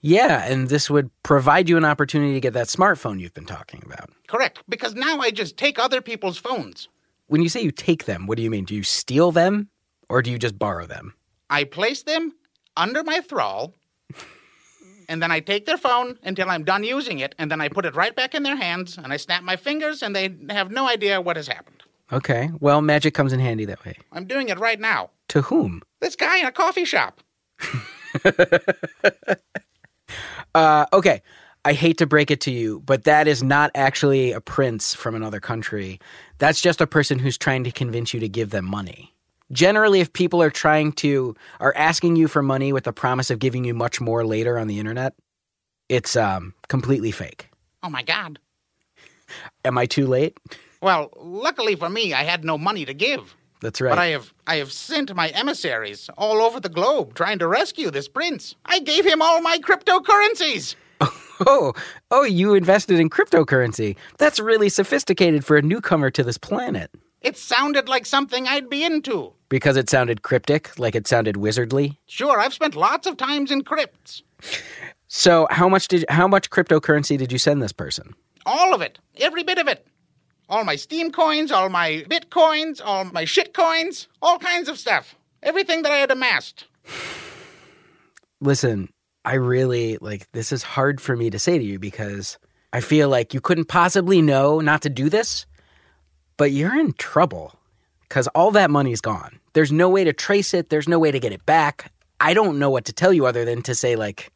Yeah, 0.01 0.45
and 0.45 0.69
this 0.69 0.88
would 0.88 1.11
provide 1.25 1.69
you 1.69 1.77
an 1.77 1.85
opportunity 1.85 2.35
to 2.35 2.41
get 2.41 2.53
that 2.53 2.69
smartphone 2.69 3.19
you've 3.19 3.35
been 3.35 3.47
talking 3.47 3.83
about. 3.85 4.11
Correct, 4.29 4.62
because 4.69 4.95
now 4.95 5.19
I 5.19 5.31
just 5.33 5.57
take 5.57 5.79
other 5.79 6.01
people's 6.01 6.38
phones. 6.38 6.88
When 7.27 7.43
you 7.43 7.49
say 7.49 7.62
you 7.62 7.73
take 7.73 8.05
them, 8.05 8.27
what 8.27 8.37
do 8.37 8.43
you 8.43 8.51
mean? 8.51 8.64
Do 8.64 8.77
you 8.77 8.85
steal 8.85 9.33
them 9.33 9.69
or 10.09 10.23
do 10.23 10.31
you 10.31 10.38
just 10.38 10.59
borrow 10.59 10.87
them? 10.87 11.14
I 11.51 11.64
place 11.64 12.03
them 12.05 12.33
under 12.77 13.03
my 13.03 13.21
thrall, 13.21 13.75
and 15.09 15.23
then 15.23 15.31
I 15.31 15.40
take 15.40 15.66
their 15.66 15.79
phone 15.79 16.18
until 16.23 16.51
I'm 16.51 16.64
done 16.64 16.85
using 16.85 17.18
it, 17.18 17.35
and 17.38 17.51
then 17.51 17.61
I 17.61 17.68
put 17.68 17.85
it 17.85 17.94
right 17.94 18.14
back 18.14 18.35
in 18.35 18.42
their 18.42 18.57
hands, 18.57 18.99
and 18.99 19.12
I 19.12 19.16
snap 19.16 19.42
my 19.42 19.57
fingers, 19.57 20.03
and 20.03 20.14
they 20.14 20.35
have 20.51 20.71
no 20.71 20.88
idea 20.88 21.21
what 21.21 21.37
has 21.37 21.49
happened. 21.49 21.83
Okay. 22.12 22.51
Well, 22.61 22.81
magic 22.81 23.14
comes 23.14 23.33
in 23.33 23.40
handy 23.40 23.64
that 23.66 23.85
way. 23.85 23.97
I'm 24.12 24.25
doing 24.25 24.49
it 24.49 24.59
right 24.59 24.81
now. 24.81 25.11
To 25.29 25.42
whom? 25.42 25.83
This 26.01 26.16
guy 26.16 26.38
in 26.38 26.47
a 26.47 26.53
coffee 26.53 26.85
shop. 26.85 27.21
Uh, 30.55 30.87
okay. 30.92 31.23
I 31.64 31.73
hate 31.73 31.99
to 31.99 32.07
break 32.07 32.31
it 32.31 32.40
to 32.42 32.51
you, 32.51 32.81
but 32.81 33.05
that 33.05 33.29
is 33.29 33.42
not 33.42 33.71
actually 33.75 34.33
a 34.33 34.40
prince 34.40 34.94
from 34.94 35.14
another 35.14 35.40
country. 35.40 36.01
That's 36.38 36.61
just 36.61 36.81
a 36.81 36.87
person 36.87 37.18
who's 37.18 37.37
trying 37.37 37.64
to 37.64 37.71
convince 37.71 38.14
you 38.14 38.21
to 38.21 38.29
give 38.29 38.51
them 38.51 38.64
money. 38.64 39.14
Generally, 39.53 40.01
if 40.01 40.13
people 40.13 40.43
are 40.43 40.51
trying 40.51 40.93
to, 40.93 41.35
are 41.61 41.75
asking 41.77 42.17
you 42.17 42.29
for 42.29 42.43
money 42.43 42.73
with 42.73 42.85
the 42.85 42.93
promise 42.93 43.31
of 43.31 43.39
giving 43.39 43.65
you 43.65 43.75
much 43.75 44.01
more 44.01 44.25
later 44.25 44.59
on 44.59 44.67
the 44.67 44.79
internet, 44.79 45.15
it's 45.89 46.17
um, 46.17 46.55
completely 46.69 47.11
fake. 47.11 47.49
Oh 47.83 47.89
my 47.89 48.03
god. 48.03 48.39
Am 49.65 49.79
I 49.79 49.87
too 49.87 50.07
late? 50.07 50.39
Well, 50.83 51.11
luckily 51.17 51.77
for 51.77 51.89
me, 51.89 52.13
I 52.13 52.25
had 52.25 52.45
no 52.45 52.59
money 52.59 52.85
to 52.85 52.95
give. 52.95 53.35
That's 53.61 53.81
right. 53.81 53.91
But 53.91 53.99
I 53.99 54.07
have 54.09 54.33
I 54.47 54.57
have 54.57 54.71
sent 54.71 55.15
my 55.15 55.29
emissaries 55.29 56.09
all 56.17 56.41
over 56.43 56.61
the 56.61 56.69
globe 56.69 57.15
trying 57.15 57.41
to 57.41 57.49
rescue 57.49 57.91
this 57.91 58.09
prince. 58.09 58.55
I 58.65 58.79
gave 58.79 59.05
him 59.05 59.21
all 59.21 59.41
my 59.41 59.59
cryptocurrencies. 59.59 60.75
Oh, 61.47 61.73
oh, 62.11 62.25
you 62.25 62.55
invested 62.55 62.99
in 62.99 63.09
cryptocurrency. 63.09 63.95
That's 64.19 64.41
really 64.41 64.69
sophisticated 64.69 65.45
for 65.45 65.57
a 65.57 65.63
newcomer 65.63 66.11
to 66.11 66.25
this 66.25 66.37
planet. 66.37 66.91
It 67.21 67.37
sounded 67.37 67.89
like 67.89 68.07
something 68.07 68.47
I'd 68.47 68.71
be 68.71 68.85
into. 68.85 69.33
Because 69.49 69.77
it 69.77 69.91
sounded 69.91 70.23
cryptic, 70.23 70.79
like 70.79 70.95
it 70.95 71.09
sounded 71.09 71.37
wizardly. 71.37 71.97
Sure, 72.07 72.39
I've 72.39 72.55
spent 72.55 72.77
lots 72.77 73.07
of 73.07 73.17
times 73.17 73.51
in 73.51 73.63
crypts. 73.63 74.23
So, 75.09 75.49
how 75.51 75.69
much 75.69 75.89
did 75.89 76.05
how 76.09 76.29
much 76.29 76.51
cryptocurrency 76.51 77.17
did 77.17 77.33
you 77.33 77.39
send 77.39 77.63
this 77.63 77.73
person? 77.73 78.15
All 78.47 78.75
of 78.75 78.83
it. 78.83 78.99
Every 79.17 79.43
bit 79.43 79.59
of 79.59 79.67
it. 79.67 79.87
All 80.51 80.65
my 80.65 80.77
Steam 80.77 81.11
coins, 81.11 81.51
all 81.51 81.69
my 81.69 82.05
Bitcoins, 82.09 82.81
all 82.85 83.05
my 83.05 83.25
shit 83.25 83.53
coins, 83.53 84.09
all 84.23 84.39
kinds 84.39 84.69
of 84.69 84.79
stuff. 84.79 85.15
Everything 85.43 85.83
that 85.83 85.93
I 85.93 85.97
had 85.97 86.11
amassed. 86.11 86.67
Listen, 88.41 88.89
I 89.25 89.35
really 89.35 89.99
like 90.01 90.31
this 90.33 90.53
is 90.53 90.63
hard 90.63 91.01
for 91.01 91.17
me 91.17 91.31
to 91.31 91.39
say 91.39 91.59
to 91.59 91.65
you 91.65 91.79
because 91.79 92.39
I 92.73 92.81
feel 92.81 93.09
like 93.09 93.35
you 93.35 93.41
couldn't 93.41 93.67
possibly 93.67 94.23
know 94.23 94.61
not 94.61 94.83
to 94.83 94.91
do 94.91 95.09
this, 95.09 95.47
but 96.38 96.53
you're 96.53 96.79
in 96.79 96.94
trouble 96.94 97.55
cuz 98.09 98.27
all 98.29 98.51
that 98.53 98.70
money's 98.70 99.03
gone. 99.03 99.38
There's 99.53 99.70
no 99.70 99.90
way 99.90 100.05
to 100.05 100.14
trace 100.14 100.55
it, 100.55 100.70
there's 100.70 100.88
no 100.88 100.98
way 100.98 101.11
to 101.11 101.20
get 101.20 101.33
it 101.33 101.44
back. 101.44 101.92
I 102.20 102.33
don't 102.33 102.59
know 102.59 102.70
what 102.70 102.87
to 102.87 102.92
tell 102.94 103.12
you 103.12 103.27
other 103.27 103.44
than 103.44 103.61
to 103.62 103.74
say 103.74 103.94
like 103.94 104.33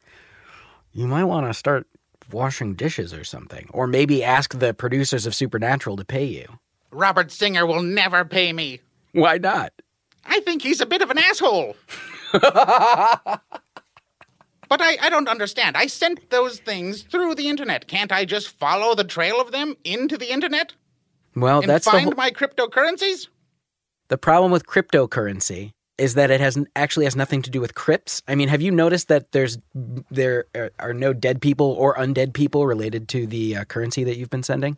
you 0.93 1.07
might 1.07 1.25
want 1.25 1.47
to 1.47 1.55
start 1.55 1.87
washing 2.31 2.75
dishes 2.75 3.15
or 3.15 3.25
something 3.25 3.69
or 3.73 3.87
maybe 3.87 4.23
ask 4.23 4.59
the 4.59 4.75
producers 4.75 5.25
of 5.25 5.35
Supernatural 5.35 5.97
to 5.97 6.05
pay 6.05 6.25
you. 6.25 6.59
Robert 6.91 7.31
Singer 7.31 7.65
will 7.65 7.83
never 7.83 8.25
pay 8.25 8.53
me. 8.53 8.81
Why 9.13 9.39
not? 9.39 9.73
I 10.25 10.41
think 10.41 10.63
he's 10.63 10.81
a 10.81 10.87
bit 10.87 11.03
of 11.03 11.11
an 11.11 11.19
asshole. 11.19 11.77
but 12.33 12.41
I, 14.81 14.97
I 15.01 15.11
don't 15.11 15.29
understand. 15.29 15.77
I 15.77 15.87
sent 15.87 16.31
those 16.31 16.59
things 16.59 17.03
through 17.03 17.35
the 17.35 17.49
internet. 17.49 17.89
Can't 17.89 18.13
I 18.13 18.25
just 18.25 18.49
follow 18.49 18.95
the 18.95 19.05
trail 19.05 19.41
of 19.41 19.53
them 19.53 19.77
into 19.85 20.17
the 20.17 20.33
internet 20.33 20.75
Well, 21.35 21.61
and 21.61 21.69
that's 21.69 21.85
the 21.85 21.91
find 21.93 22.05
whole- 22.05 22.15
my 22.17 22.31
cryptocurrencies? 22.31 23.29
The 24.09 24.19
problem 24.19 24.53
with 24.53 24.67
cryptocurrency 24.67 25.73
is 25.99 26.15
that 26.15 26.31
it 26.31 26.41
has 26.41 26.59
actually 26.77 27.05
has 27.05 27.15
nothing 27.17 27.43
to 27.43 27.51
do 27.51 27.61
with 27.61 27.75
crypts. 27.75 28.23
I 28.27 28.35
mean, 28.35 28.49
have 28.49 28.61
you 28.61 28.71
noticed 28.71 29.09
that 29.09 29.33
there's 29.33 29.59
there 30.11 30.47
are- 30.55 30.73
are 30.79 30.93
no 30.95 31.13
dead 31.13 31.41
people 31.41 31.73
or 31.73 31.95
undead 31.97 32.33
people 32.35 32.67
related 32.67 33.09
to 33.11 33.27
the 33.27 33.57
uh, 33.57 33.65
currency 33.65 34.05
that 34.05 34.17
you've 34.17 34.31
been 34.31 34.43
sending? 34.43 34.77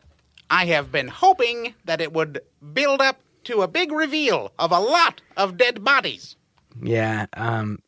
I 0.51 0.67
have 0.67 0.93
been 0.93 1.09
hoping 1.09 1.75
that 1.87 2.01
it 2.01 2.12
would 2.12 2.40
build 2.73 3.01
up 3.01 3.19
to 3.45 3.62
a 3.62 3.69
big 3.69 3.90
reveal 3.93 4.53
of 4.59 4.71
a 4.73 4.79
lot 4.81 5.21
of 5.37 5.57
dead 5.57 5.83
bodies. 5.83 6.37
Yeah, 6.83 7.27
um, 7.35 7.79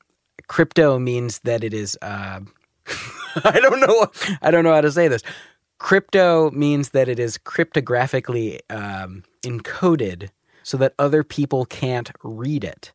crypto 0.49 0.99
means 0.99 1.41
that 1.41 1.63
it 1.65 1.75
is. 1.75 1.99
Uh, 2.01 2.41
I 3.45 3.61
don't 3.61 3.81
know. 3.81 4.07
I 4.43 4.51
don't 4.51 4.65
know 4.65 4.73
how 4.73 4.81
to 4.81 4.93
say 4.93 5.09
this. 5.09 5.23
Crypto 5.79 6.51
means 6.53 6.91
that 6.91 7.09
it 7.09 7.19
is 7.19 7.37
cryptographically 7.37 8.61
um, 8.71 9.25
encoded 9.43 10.31
so 10.63 10.77
that 10.79 10.95
other 10.99 11.23
people 11.23 11.67
can't 11.67 12.11
read 12.23 12.65
it. 12.65 12.93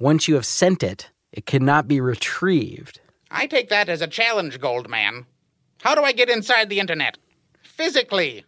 Once 0.00 0.26
you 0.28 0.34
have 0.34 0.46
sent 0.46 0.82
it, 0.82 1.10
it 1.32 1.46
cannot 1.46 1.86
be 1.86 2.00
retrieved. 2.00 3.00
I 3.30 3.46
take 3.46 3.68
that 3.68 3.88
as 3.88 4.02
a 4.02 4.06
challenge, 4.06 4.60
Goldman. 4.60 5.26
How 5.82 5.94
do 5.94 6.02
I 6.02 6.12
get 6.12 6.28
inside 6.28 6.68
the 6.68 6.80
internet? 6.80 7.18
Physically. 7.62 8.44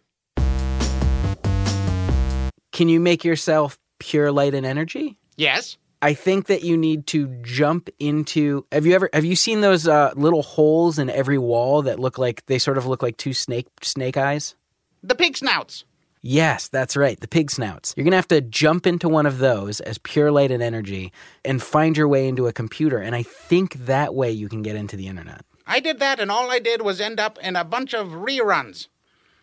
Can 2.71 2.89
you 2.89 2.99
make 2.99 3.23
yourself 3.23 3.77
pure 3.99 4.31
light 4.31 4.53
and 4.53 4.65
energy? 4.65 5.17
Yes. 5.37 5.77
I 6.01 6.13
think 6.13 6.47
that 6.47 6.63
you 6.63 6.77
need 6.77 7.05
to 7.07 7.27
jump 7.43 7.89
into. 7.99 8.65
Have 8.71 8.85
you 8.85 8.93
ever 8.93 9.09
have 9.13 9.25
you 9.25 9.35
seen 9.35 9.61
those 9.61 9.87
uh, 9.87 10.11
little 10.15 10.41
holes 10.41 10.97
in 10.97 11.09
every 11.09 11.37
wall 11.37 11.83
that 11.83 11.99
look 11.99 12.17
like 12.17 12.45
they 12.47 12.57
sort 12.57 12.77
of 12.77 12.85
look 12.87 13.03
like 13.03 13.17
two 13.17 13.33
snake 13.33 13.67
snake 13.81 14.17
eyes? 14.17 14.55
The 15.03 15.15
pig 15.15 15.37
snouts. 15.37 15.85
Yes, 16.23 16.67
that's 16.67 16.95
right. 16.95 17.19
The 17.19 17.27
pig 17.27 17.49
snouts. 17.49 17.95
You're 17.97 18.03
going 18.03 18.11
to 18.11 18.17
have 18.17 18.27
to 18.27 18.41
jump 18.41 18.85
into 18.85 19.09
one 19.09 19.25
of 19.25 19.39
those 19.39 19.79
as 19.79 19.97
pure 19.97 20.31
light 20.31 20.51
and 20.51 20.61
energy 20.61 21.11
and 21.43 21.61
find 21.61 21.97
your 21.97 22.07
way 22.07 22.27
into 22.27 22.45
a 22.45 22.53
computer. 22.53 22.99
And 22.99 23.15
I 23.15 23.23
think 23.23 23.73
that 23.85 24.13
way 24.13 24.29
you 24.29 24.47
can 24.47 24.61
get 24.61 24.75
into 24.75 24.95
the 24.95 25.07
internet. 25.07 25.43
I 25.65 25.79
did 25.79 25.99
that, 25.99 26.19
and 26.19 26.29
all 26.29 26.51
I 26.51 26.59
did 26.59 26.83
was 26.83 27.01
end 27.01 27.19
up 27.19 27.39
in 27.39 27.55
a 27.55 27.63
bunch 27.63 27.93
of 27.95 28.09
reruns 28.09 28.87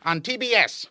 on 0.05 0.21
TBS. 0.21 0.87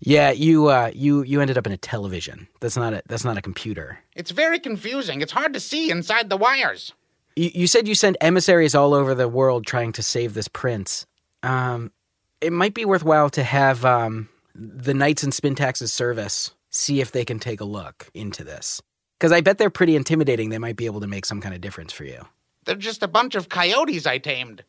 Yeah, 0.00 0.30
you 0.30 0.68
uh, 0.68 0.90
you 0.94 1.22
you 1.22 1.40
ended 1.40 1.56
up 1.56 1.66
in 1.66 1.72
a 1.72 1.76
television. 1.76 2.48
That's 2.60 2.76
not 2.76 2.92
a 2.92 3.02
that's 3.06 3.24
not 3.24 3.38
a 3.38 3.42
computer. 3.42 3.98
It's 4.14 4.30
very 4.30 4.58
confusing. 4.58 5.22
It's 5.22 5.32
hard 5.32 5.54
to 5.54 5.60
see 5.60 5.90
inside 5.90 6.28
the 6.28 6.36
wires. 6.36 6.92
You, 7.34 7.50
you 7.54 7.66
said 7.66 7.88
you 7.88 7.94
sent 7.94 8.16
emissaries 8.20 8.74
all 8.74 8.94
over 8.94 9.14
the 9.14 9.28
world 9.28 9.66
trying 9.66 9.92
to 9.92 10.02
save 10.02 10.34
this 10.34 10.48
prince. 10.48 11.06
Um, 11.42 11.92
it 12.40 12.52
might 12.52 12.74
be 12.74 12.84
worthwhile 12.84 13.30
to 13.30 13.42
have 13.42 13.84
um, 13.84 14.28
the 14.54 14.94
Knights 14.94 15.22
and 15.22 15.32
Spintax's 15.32 15.92
service 15.92 16.52
see 16.70 17.00
if 17.00 17.12
they 17.12 17.24
can 17.24 17.38
take 17.38 17.60
a 17.60 17.64
look 17.64 18.10
into 18.14 18.44
this. 18.44 18.82
Because 19.18 19.32
I 19.32 19.40
bet 19.40 19.56
they're 19.56 19.70
pretty 19.70 19.96
intimidating. 19.96 20.50
They 20.50 20.58
might 20.58 20.76
be 20.76 20.84
able 20.86 21.00
to 21.00 21.06
make 21.06 21.24
some 21.24 21.40
kind 21.40 21.54
of 21.54 21.62
difference 21.62 21.92
for 21.92 22.04
you. 22.04 22.20
They're 22.64 22.76
just 22.76 23.02
a 23.02 23.08
bunch 23.08 23.34
of 23.34 23.48
coyotes 23.48 24.06
I 24.06 24.18
tamed. 24.18 24.62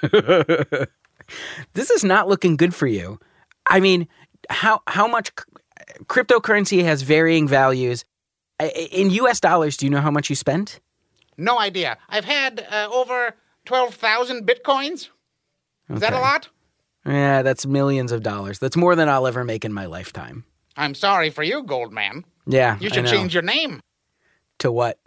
this 0.00 1.90
is 1.90 2.04
not 2.04 2.28
looking 2.28 2.56
good 2.56 2.74
for 2.74 2.86
you. 2.86 3.18
I 3.66 3.80
mean, 3.80 4.08
how 4.50 4.82
how 4.86 5.06
much 5.06 5.28
c- 5.38 6.04
cryptocurrency 6.04 6.84
has 6.84 7.02
varying 7.02 7.48
values? 7.48 8.04
In 8.92 9.10
U.S. 9.10 9.40
dollars, 9.40 9.76
do 9.76 9.86
you 9.86 9.90
know 9.90 10.00
how 10.00 10.10
much 10.10 10.30
you 10.30 10.36
spent? 10.36 10.80
No 11.36 11.58
idea. 11.58 11.98
I've 12.08 12.24
had 12.24 12.64
uh, 12.70 12.88
over 12.92 13.34
12,000 13.64 14.46
bitcoins. 14.46 15.08
Is 15.90 16.00
that 16.00 16.12
a 16.12 16.20
lot? 16.20 16.48
Yeah, 17.04 17.42
that's 17.42 17.66
millions 17.66 18.12
of 18.12 18.22
dollars. 18.22 18.60
That's 18.60 18.76
more 18.76 18.94
than 18.94 19.08
I'll 19.08 19.26
ever 19.26 19.42
make 19.44 19.64
in 19.64 19.72
my 19.72 19.86
lifetime. 19.86 20.44
I'm 20.76 20.94
sorry 20.94 21.30
for 21.30 21.42
you, 21.42 21.64
Goldman. 21.64 22.24
Yeah, 22.46 22.78
You 22.78 22.88
should 22.90 23.06
change 23.06 23.34
your 23.34 23.42
name. 23.42 23.80
to 24.60 24.70
what? 24.70 24.98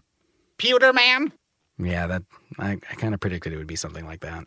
Pewter 0.58 0.92
Man? 0.92 1.32
Yeah, 1.80 2.08
that 2.08 2.24
I, 2.60 2.72
I 2.74 2.96
kind 2.96 3.14
of 3.14 3.20
predicted 3.22 3.54
it 3.54 3.58
would 3.58 3.68
be 3.68 3.76
something 3.78 4.06
like 4.06 4.20
that. 4.22 4.46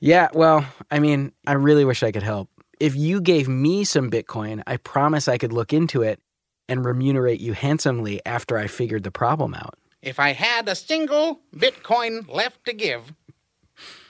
Yeah, 0.00 0.28
well, 0.34 0.66
I 0.90 0.98
mean, 0.98 1.32
I 1.46 1.52
really 1.52 1.84
wish 1.84 2.02
I 2.02 2.10
could 2.12 2.22
help. 2.22 2.50
If 2.80 2.96
you 2.96 3.20
gave 3.20 3.48
me 3.48 3.84
some 3.84 4.10
Bitcoin, 4.10 4.62
I 4.66 4.76
promise 4.78 5.28
I 5.28 5.38
could 5.38 5.52
look 5.52 5.72
into 5.72 6.02
it 6.02 6.20
and 6.68 6.84
remunerate 6.84 7.40
you 7.40 7.52
handsomely 7.52 8.20
after 8.26 8.56
I 8.56 8.66
figured 8.66 9.04
the 9.04 9.10
problem 9.10 9.54
out. 9.54 9.74
If 10.02 10.18
I 10.18 10.32
had 10.32 10.68
a 10.68 10.74
single 10.74 11.40
Bitcoin 11.54 12.28
left 12.28 12.64
to 12.66 12.72
give, 12.72 13.12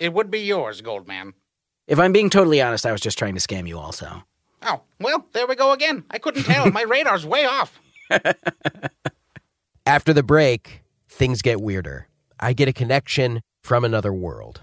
it 0.00 0.12
would 0.12 0.30
be 0.30 0.40
yours, 0.40 0.80
Goldman. 0.80 1.34
If 1.86 1.98
I'm 1.98 2.12
being 2.12 2.30
totally 2.30 2.62
honest, 2.62 2.86
I 2.86 2.92
was 2.92 3.00
just 3.00 3.18
trying 3.18 3.34
to 3.34 3.40
scam 3.40 3.68
you 3.68 3.78
also. 3.78 4.24
Oh, 4.62 4.80
well, 4.98 5.26
there 5.32 5.46
we 5.46 5.54
go 5.56 5.72
again. 5.72 6.04
I 6.10 6.18
couldn't 6.18 6.44
tell. 6.44 6.70
My 6.70 6.84
radar's 6.84 7.26
way 7.26 7.44
off. 7.44 7.78
After 9.86 10.14
the 10.14 10.22
break, 10.22 10.82
things 11.08 11.42
get 11.42 11.60
weirder. 11.60 12.08
I 12.40 12.54
get 12.54 12.68
a 12.68 12.72
connection 12.72 13.42
from 13.62 13.84
another 13.84 14.12
world. 14.12 14.62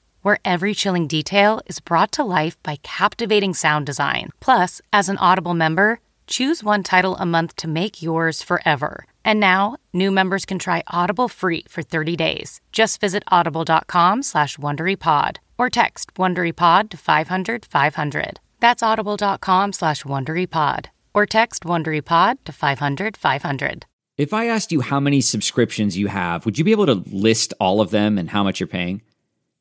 where 0.21 0.39
every 0.43 0.73
chilling 0.73 1.07
detail 1.07 1.61
is 1.65 1.79
brought 1.79 2.11
to 2.13 2.23
life 2.23 2.61
by 2.63 2.77
captivating 2.83 3.53
sound 3.53 3.85
design. 3.85 4.29
Plus, 4.39 4.81
as 4.91 5.09
an 5.09 5.17
Audible 5.17 5.53
member, 5.53 5.99
choose 6.27 6.63
one 6.63 6.83
title 6.83 7.15
a 7.17 7.25
month 7.25 7.55
to 7.57 7.67
make 7.67 8.01
yours 8.01 8.41
forever. 8.41 9.05
And 9.23 9.39
now, 9.39 9.77
new 9.93 10.11
members 10.11 10.45
can 10.45 10.59
try 10.59 10.83
Audible 10.87 11.27
free 11.27 11.65
for 11.67 11.81
30 11.81 12.15
days. 12.15 12.59
Just 12.71 12.99
visit 12.99 13.23
audible.com 13.27 14.23
slash 14.23 14.57
WonderyPod 14.57 15.37
or 15.57 15.69
text 15.69 16.13
WonderyPod 16.15 16.89
to 16.89 16.97
500 16.97 17.65
500. 17.65 18.39
That's 18.59 18.83
audible.com 18.83 19.73
slash 19.73 20.03
WonderyPod 20.03 20.87
or 21.13 21.25
text 21.25 21.63
WonderyPod 21.63 22.37
to 22.45 22.51
500 22.51 23.17
500. 23.17 23.85
If 24.17 24.33
I 24.33 24.47
asked 24.47 24.71
you 24.71 24.81
how 24.81 24.99
many 24.99 25.21
subscriptions 25.21 25.97
you 25.97 26.07
have, 26.07 26.45
would 26.45 26.57
you 26.57 26.63
be 26.63 26.71
able 26.71 26.85
to 26.85 27.03
list 27.11 27.53
all 27.59 27.81
of 27.81 27.91
them 27.91 28.17
and 28.17 28.29
how 28.29 28.43
much 28.43 28.59
you're 28.59 28.67
paying? 28.67 29.01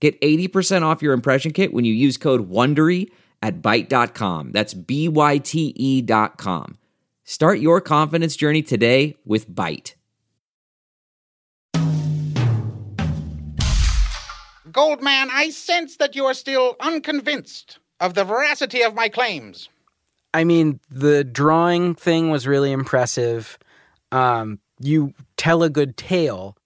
Get 0.00 0.20
80% 0.20 0.82
off 0.82 1.02
your 1.02 1.14
impression 1.14 1.52
kit 1.52 1.72
when 1.72 1.84
you 1.84 1.92
use 1.94 2.16
code 2.16 2.50
WONDERY 2.50 3.10
at 3.42 3.62
Byte.com. 3.62 4.52
That's 4.52 4.74
B-Y-T-E 4.74 6.02
dot 6.02 6.36
com. 6.36 6.78
Start 7.24 7.58
your 7.58 7.80
confidence 7.80 8.36
journey 8.36 8.62
today 8.62 9.16
with 9.24 9.50
Byte. 9.50 9.94
Goldman, 14.70 15.30
I 15.32 15.50
sense 15.50 15.96
that 15.96 16.14
you 16.14 16.26
are 16.26 16.34
still 16.34 16.76
unconvinced 16.80 17.78
of 17.98 18.14
the 18.14 18.24
veracity 18.24 18.82
of 18.82 18.94
my 18.94 19.08
claims. 19.08 19.68
I 20.34 20.44
mean, 20.44 20.80
the 20.90 21.24
drawing 21.24 21.94
thing 21.94 22.30
was 22.30 22.46
really 22.46 22.70
impressive. 22.70 23.58
Um, 24.12 24.58
you 24.78 25.14
tell 25.38 25.62
a 25.62 25.70
good 25.70 25.96
tale. 25.96 26.56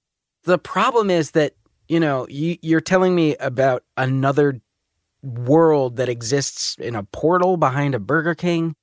The 0.42 0.58
problem 0.58 1.08
is 1.08 1.30
that, 1.32 1.54
you 1.90 1.98
know, 1.98 2.24
you, 2.29 2.57
you're 2.62 2.81
telling 2.81 3.16
me 3.16 3.35
about 3.37 3.83
another 3.96 4.61
world 5.22 5.96
that 5.96 6.09
exists 6.09 6.76
in 6.79 6.94
a 6.94 7.03
portal 7.03 7.57
behind 7.57 7.96
a 7.96 7.98
Burger 7.98 8.37
King. 8.37 8.76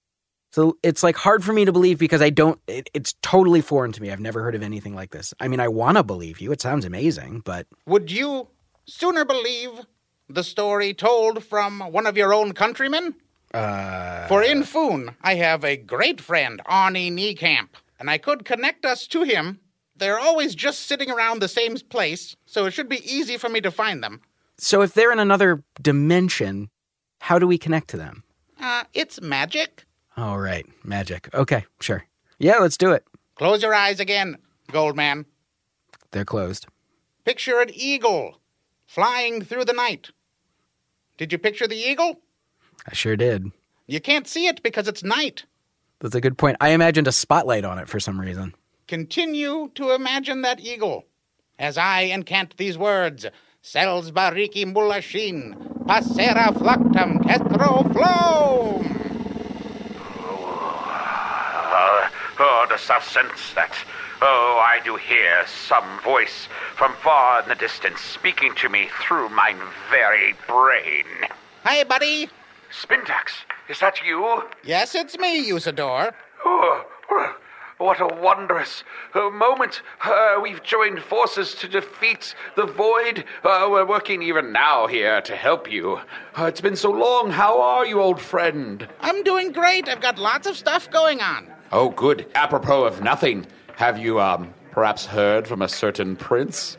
So 0.51 0.77
it's 0.83 1.03
like 1.03 1.15
hard 1.15 1.41
for 1.43 1.53
me 1.53 1.63
to 1.63 1.71
believe 1.71 1.99
because 1.99 2.21
I 2.21 2.29
don't, 2.29 2.59
it, 2.67 2.89
it's 2.93 3.13
totally 3.21 3.61
foreign 3.61 3.93
to 3.93 4.01
me. 4.01 4.11
I've 4.11 4.19
never 4.19 4.43
heard 4.43 4.55
of 4.55 4.61
anything 4.61 4.93
like 4.93 5.11
this. 5.11 5.33
I 5.39 5.47
mean, 5.47 5.61
I 5.61 5.69
want 5.69 5.95
to 5.97 6.03
believe 6.03 6.41
you. 6.41 6.51
It 6.51 6.61
sounds 6.61 6.83
amazing, 6.83 7.43
but 7.45 7.65
Would 7.85 8.11
you 8.11 8.49
sooner 8.85 9.23
believe 9.23 9.69
the 10.27 10.43
story 10.43 10.93
told 10.93 11.45
from 11.45 11.79
one 11.79 12.05
of 12.07 12.17
your 12.17 12.33
own 12.33 12.51
countrymen? 12.53 13.15
uh, 13.53 14.27
For 14.27 14.43
in 14.43 14.63
Foon, 14.63 15.15
I 15.21 15.35
have 15.35 15.63
a 15.63 15.77
great 15.77 16.19
friend, 16.19 16.61
Arnie 16.69 17.09
Niekamp, 17.11 17.69
and 17.99 18.09
I 18.09 18.17
could 18.17 18.43
connect 18.43 18.85
us 18.85 19.07
to 19.07 19.23
him. 19.23 19.59
They're 19.97 20.19
always 20.19 20.53
just 20.55 20.87
sitting 20.87 21.09
around 21.09 21.41
the 21.41 21.47
same 21.47 21.75
place, 21.89 22.35
so 22.45 22.65
it 22.65 22.71
should 22.71 22.89
be 22.89 23.03
easy 23.11 23.37
for 23.37 23.49
me 23.49 23.61
to 23.61 23.71
find 23.71 24.03
them. 24.03 24.21
so 24.57 24.81
if 24.81 24.93
they're 24.93 25.11
in 25.11 25.19
another 25.19 25.63
dimension, 25.81 26.69
how 27.21 27.39
do 27.39 27.47
we 27.47 27.57
connect 27.57 27.89
to 27.89 27.97
them? 27.97 28.23
Uh, 28.59 28.83
it's 28.93 29.21
magic. 29.21 29.85
All 30.15 30.39
right, 30.39 30.65
magic. 30.83 31.29
Okay, 31.33 31.65
sure. 31.79 32.05
Yeah, 32.39 32.57
let's 32.57 32.77
do 32.77 32.91
it. 32.91 33.05
Close 33.35 33.61
your 33.61 33.73
eyes 33.73 33.99
again, 33.99 34.37
Goldman. 34.71 35.25
They're 36.11 36.25
closed. 36.25 36.67
Picture 37.25 37.59
an 37.59 37.69
eagle 37.73 38.39
flying 38.85 39.43
through 39.43 39.65
the 39.65 39.73
night. 39.73 40.09
Did 41.17 41.31
you 41.31 41.37
picture 41.37 41.67
the 41.67 41.75
eagle? 41.75 42.21
I 42.87 42.93
sure 42.93 43.15
did. 43.15 43.51
You 43.87 43.99
can't 43.99 44.27
see 44.27 44.47
it 44.47 44.63
because 44.63 44.87
it's 44.87 45.03
night. 45.03 45.45
That's 45.99 46.15
a 46.15 46.21
good 46.21 46.37
point. 46.37 46.57
I 46.61 46.69
imagined 46.69 47.07
a 47.07 47.11
spotlight 47.11 47.65
on 47.65 47.79
it 47.79 47.89
for 47.89 47.99
some 47.99 48.19
reason. 48.19 48.53
Continue 48.87 49.69
to 49.75 49.91
imagine 49.91 50.43
that 50.43 50.61
eagle. 50.61 51.05
As 51.59 51.77
I 51.77 52.03
incant 52.03 52.55
these 52.55 52.77
words, 52.77 53.25
Sels 53.61 54.11
bariki 54.11 54.63
mulashin, 54.63 55.55
passera 55.85 56.53
fluctum 56.53 57.19
ketro 57.21 57.83
flom. 57.91 58.85
Uh, 61.69 62.09
oh, 62.39 62.65
thou 62.69 62.99
sense 63.01 63.53
that? 63.55 63.75
Oh, 64.21 64.63
I 64.65 64.79
do 64.85 64.95
hear 64.95 65.45
some 65.45 65.99
voice 65.99 66.47
from 66.75 66.93
far 67.03 67.43
in 67.43 67.49
the 67.49 67.55
distance 67.55 67.99
speaking 67.99 68.55
to 68.55 68.69
me 68.69 68.87
through 69.01 69.27
mine 69.29 69.59
very 69.91 70.33
brain. 70.47 71.05
Hi, 71.65 71.83
buddy. 71.83 72.29
Spintax, 72.71 73.43
is 73.67 73.81
that 73.81 74.01
you? 74.01 74.43
Yes, 74.63 74.95
it's 74.95 75.17
me, 75.17 75.49
Usidore. 75.51 76.13
Oh, 76.45 76.85
what 77.77 77.99
a 78.01 78.07
wondrous 78.21 78.83
uh, 79.13 79.29
moment. 79.29 79.81
Uh, 80.03 80.39
we've 80.41 80.63
joined 80.63 81.01
forces 81.01 81.53
to 81.55 81.67
defeat 81.67 82.35
the 82.55 82.65
void. 82.65 83.23
Uh, 83.43 83.67
we're 83.69 83.85
working 83.85 84.21
even 84.21 84.51
now 84.51 84.87
here 84.87 85.21
to 85.21 85.35
help 85.35 85.71
you. 85.71 85.99
Uh, 86.37 86.45
it's 86.45 86.61
been 86.61 86.75
so 86.75 86.91
long. 86.91 87.29
How 87.29 87.61
are 87.61 87.85
you, 87.85 88.01
old 88.01 88.19
friend? 88.19 88.87
I'm 89.01 89.23
doing 89.23 89.51
great. 89.51 89.87
I've 89.87 90.01
got 90.01 90.17
lots 90.17 90.47
of 90.47 90.57
stuff 90.57 90.89
going 90.89 91.21
on. 91.21 91.47
Oh, 91.71 91.89
good. 91.89 92.27
Apropos 92.33 92.85
of 92.85 93.01
nothing, 93.01 93.45
have 93.75 93.99
you, 93.99 94.19
um, 94.19 94.53
perhaps 94.71 95.05
heard 95.05 95.47
from 95.47 95.61
a 95.61 95.67
certain 95.67 96.15
prince? 96.15 96.77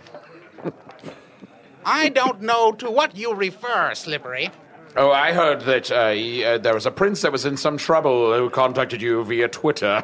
I 1.85 2.09
don't 2.09 2.43
know 2.43 2.73
to 2.73 2.91
what 2.91 3.17
you 3.17 3.35
refer, 3.35 3.95
Slippery. 3.95 4.51
Oh, 4.97 5.11
I 5.11 5.33
heard 5.33 5.61
that 5.63 5.91
uh, 5.91 6.11
he, 6.11 6.45
uh, 6.45 6.59
there 6.59 6.75
was 6.75 6.87
a 6.87 6.91
prince 6.91 7.23
that 7.23 7.33
was 7.33 7.45
in 7.45 7.57
some 7.57 7.77
trouble 7.77 8.37
who 8.37 8.51
contacted 8.51 9.01
you 9.01 9.25
via 9.25 9.49
Twitter. 9.49 10.03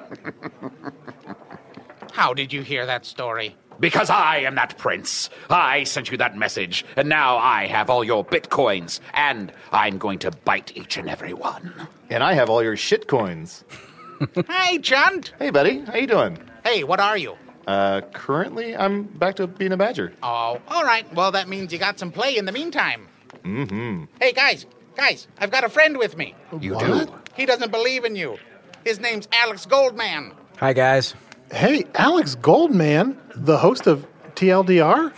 How 2.13 2.33
did 2.35 2.53
you 2.53 2.63
hear 2.63 2.87
that 2.87 3.05
story? 3.05 3.57
because 3.81 4.11
I 4.11 4.39
am 4.39 4.55
that 4.57 4.79
prince. 4.79 5.31
I 5.51 5.85
sent 5.85 6.11
you 6.11 6.17
that 6.19 6.37
message, 6.37 6.85
and 6.97 7.09
now 7.09 7.37
I 7.37 7.67
have 7.67 7.91
all 7.91 8.05
your 8.05 8.25
bitcoins, 8.25 9.01
and 9.13 9.53
I'm 9.73 9.99
going 9.99 10.19
to 10.21 10.31
bite 10.31 10.77
each 10.77 10.97
and 10.97 11.09
every 11.09 11.35
one. 11.35 11.73
And 12.11 12.23
I 12.23 12.35
have 12.35 12.51
all 12.51 12.63
your 12.63 12.77
shit 12.77 13.09
coins. 13.09 13.65
hey, 14.49 14.79
Chunt. 14.79 15.33
Hey, 15.39 15.51
buddy. 15.51 15.81
How 15.81 15.97
you 15.97 16.07
doing? 16.07 16.39
Hey, 16.65 16.85
what 16.85 17.01
are 17.01 17.17
you? 17.17 17.37
Uh, 17.67 18.03
currently, 18.13 18.77
I'm 18.77 19.05
back 19.05 19.37
to 19.37 19.47
being 19.47 19.73
a 19.73 19.77
badger. 19.77 20.13
Oh, 20.23 20.61
all 20.69 20.85
right. 20.85 21.11
Well, 21.15 21.33
that 21.33 21.49
means 21.49 21.73
you 21.73 21.79
got 21.79 21.99
some 21.99 22.13
play 22.13 22.37
in 22.37 22.45
the 22.45 22.53
meantime. 22.53 23.09
Mm-hmm. 23.45 24.05
Hey, 24.21 24.33
guys, 24.33 24.67
guys, 24.97 25.29
I've 25.39 25.51
got 25.51 25.65
a 25.65 25.69
friend 25.69 25.99
with 25.99 26.17
me. 26.17 26.35
You 26.61 26.79
do? 26.79 27.07
He 27.37 27.47
doesn't 27.47 27.71
believe 27.71 28.05
in 28.05 28.17
you. 28.17 28.39
His 28.85 29.01
name's 29.01 29.29
Alex 29.33 29.67
Goldman. 29.67 30.33
Hi, 30.59 30.73
guys. 30.73 31.15
Hey, 31.53 31.85
Alex 31.95 32.35
Goldman, 32.37 33.19
the 33.35 33.59
host 33.59 33.87
of 33.87 34.07
TLDR? 34.35 35.13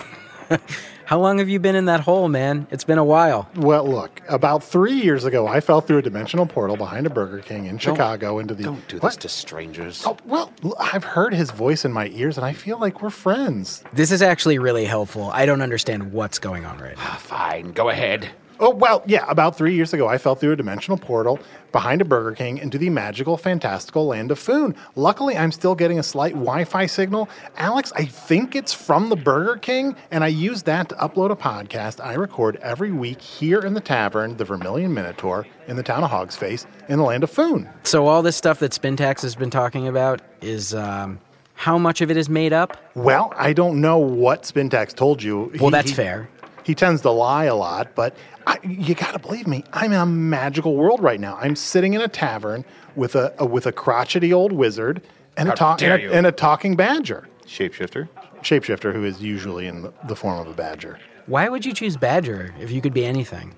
How 1.07 1.21
long 1.21 1.39
have 1.39 1.49
you 1.49 1.61
been 1.61 1.77
in 1.77 1.85
that 1.85 2.01
hole, 2.01 2.29
man? 2.29 2.67
It's 2.73 2.83
been 2.83 2.99
a 2.99 3.05
while. 3.05 3.49
Well, 3.55 3.87
look, 3.89 4.21
about 4.29 4.65
three 4.65 4.95
years 4.95 5.25
ago, 5.25 5.47
I 5.47 5.61
fell 5.61 5.81
through 5.81 5.99
a 5.99 6.03
dimensional 6.03 6.47
portal 6.47 6.77
behind 6.77 7.07
a 7.07 7.11
Burger 7.11 7.39
King 7.43 7.67
in 7.67 7.79
Chicago 7.79 8.41
into 8.41 8.55
the. 8.55 8.65
Don't 8.65 8.89
do 8.89 8.97
What? 8.99 9.11
this 9.11 9.17
to 9.19 9.29
strangers. 9.29 10.03
Oh, 10.05 10.17
well, 10.25 10.53
l- 10.65 10.75
I've 10.81 11.05
heard 11.05 11.33
his 11.33 11.53
voice 11.53 11.85
in 11.85 11.93
my 11.93 12.09
ears, 12.09 12.37
and 12.37 12.45
I 12.45 12.53
feel 12.55 12.79
like 12.81 13.03
we're 13.03 13.11
friends. 13.11 13.85
This 13.93 14.11
is 14.11 14.21
actually 14.21 14.59
really 14.59 14.85
helpful. 14.85 15.31
I 15.33 15.47
don't 15.47 15.63
understand 15.63 16.13
what's 16.13 16.41
going 16.41 16.65
on 16.65 16.79
right 16.79 16.97
now. 16.97 17.03
Ah, 17.07 17.19
fine, 17.21 17.71
go 17.71 17.89
ahead. 17.89 18.29
Oh, 18.59 18.71
well, 18.71 19.03
yeah, 19.07 19.25
about 19.29 19.57
three 19.57 19.75
years 19.75 19.93
ago, 19.93 20.09
I 20.09 20.19
fell 20.19 20.35
through 20.35 20.53
a 20.53 20.57
dimensional 20.57 20.99
portal 20.99 21.39
behind 21.73 22.01
a 22.01 22.05
Burger 22.05 22.33
King 22.33 22.57
into 22.59 22.79
the 22.79 22.89
magical, 22.89 23.37
fantastical 23.37 24.07
land 24.07 24.31
of 24.31 24.39
Foon. 24.39 24.75
Luckily, 24.95 25.37
I'm 25.37 25.53
still 25.53 25.75
getting 25.75 25.99
a 25.99 26.03
slight 26.03 26.33
Wi 26.33 26.65
Fi 26.65 26.87
signal. 26.87 27.29
Alex, 27.57 27.93
I 27.95 28.07
think 28.07 28.57
it's 28.57 28.73
from 28.73 29.11
the 29.11 29.17
Burger 29.17 29.57
King, 29.57 29.95
and 30.11 30.25
I 30.25 30.29
use 30.29 30.63
that 30.63 30.89
to 30.89 30.95
upload 30.95 31.31
a 31.31 31.37
podcast 31.37 32.03
I 32.03 32.15
record 32.15 32.57
every 32.63 32.93
week 32.93 33.21
here 33.21 33.61
in 33.61 33.75
the 33.75 33.81
tavern, 33.81 34.37
the 34.39 34.45
Vermilion 34.45 34.95
Minotaur, 34.95 35.47
in 35.69 35.77
the 35.77 35.83
town 35.83 36.03
of 36.03 36.11
Hogsface, 36.11 36.65
in 36.89 36.99
the 36.99 37.05
land 37.05 37.25
of 37.25 37.31
Foon. 37.31 37.69
So 37.83 38.07
all 38.07 38.23
this 38.23 38.37
stuff 38.37 38.59
that 38.61 38.73
Spintax 38.73 39.21
has 39.21 39.35
been 39.35 39.51
talking 39.51 39.87
about 39.87 40.23
is 40.41 40.75
um, 40.75 41.21
how 41.57 41.79
much 41.79 42.01
of 42.01 42.11
it 42.11 42.17
is 42.17 42.29
made 42.29 42.53
up? 42.53 42.77
Well, 42.95 43.33
I 43.37 43.53
don't 43.53 43.81
know 43.81 43.99
what 43.99 44.43
Spintax 44.43 44.95
told 44.95 45.23
you. 45.23 45.53
Well, 45.61 45.71
that's 45.71 45.91
fair. 45.91 46.29
He 46.67 46.75
tends 46.75 47.01
to 47.03 47.13
lie 47.13 47.45
a 47.45 47.55
lot, 47.55 47.95
but 47.95 48.17
I, 48.45 48.59
you 48.65 48.97
gotta 48.97 49.21
believe 49.21 49.47
me. 49.47 49.63
I'm 49.73 49.93
in 49.93 50.01
a 50.01 50.05
magical 50.05 50.75
world 50.75 51.01
right 51.01 51.21
now. 51.21 51.39
I'm 51.41 51.55
sitting 51.55 51.95
in 51.95 52.01
a 52.01 52.09
tavern 52.09 52.65
with 52.97 53.15
a, 53.15 53.33
a 53.39 53.47
with 53.47 53.67
a 53.67 53.73
crotchety 53.73 54.33
old 54.33 54.51
wizard 54.51 55.01
and 55.37 55.47
a, 55.49 55.53
How 55.53 55.55
talk, 55.55 55.79
dare 55.79 55.95
and, 55.95 56.03
you. 56.03 56.11
a, 56.11 56.13
and 56.15 56.27
a 56.27 56.33
talking 56.33 56.75
badger, 56.75 57.29
Shapeshifter. 57.47 58.09
shapeshifter, 58.43 58.93
who 58.93 59.05
is 59.05 59.23
usually 59.23 59.69
in 59.69 59.83
the, 59.83 59.93
the 60.09 60.17
form 60.17 60.41
of 60.41 60.49
a 60.49 60.55
badger. 60.55 60.99
Why 61.27 61.49
would 61.49 61.65
you 61.65 61.73
choose 61.73 61.97
Badger 61.97 62.53
if 62.59 62.73
you 62.73 62.81
could 62.81 62.95
be 62.95 63.05
anything? 63.07 63.55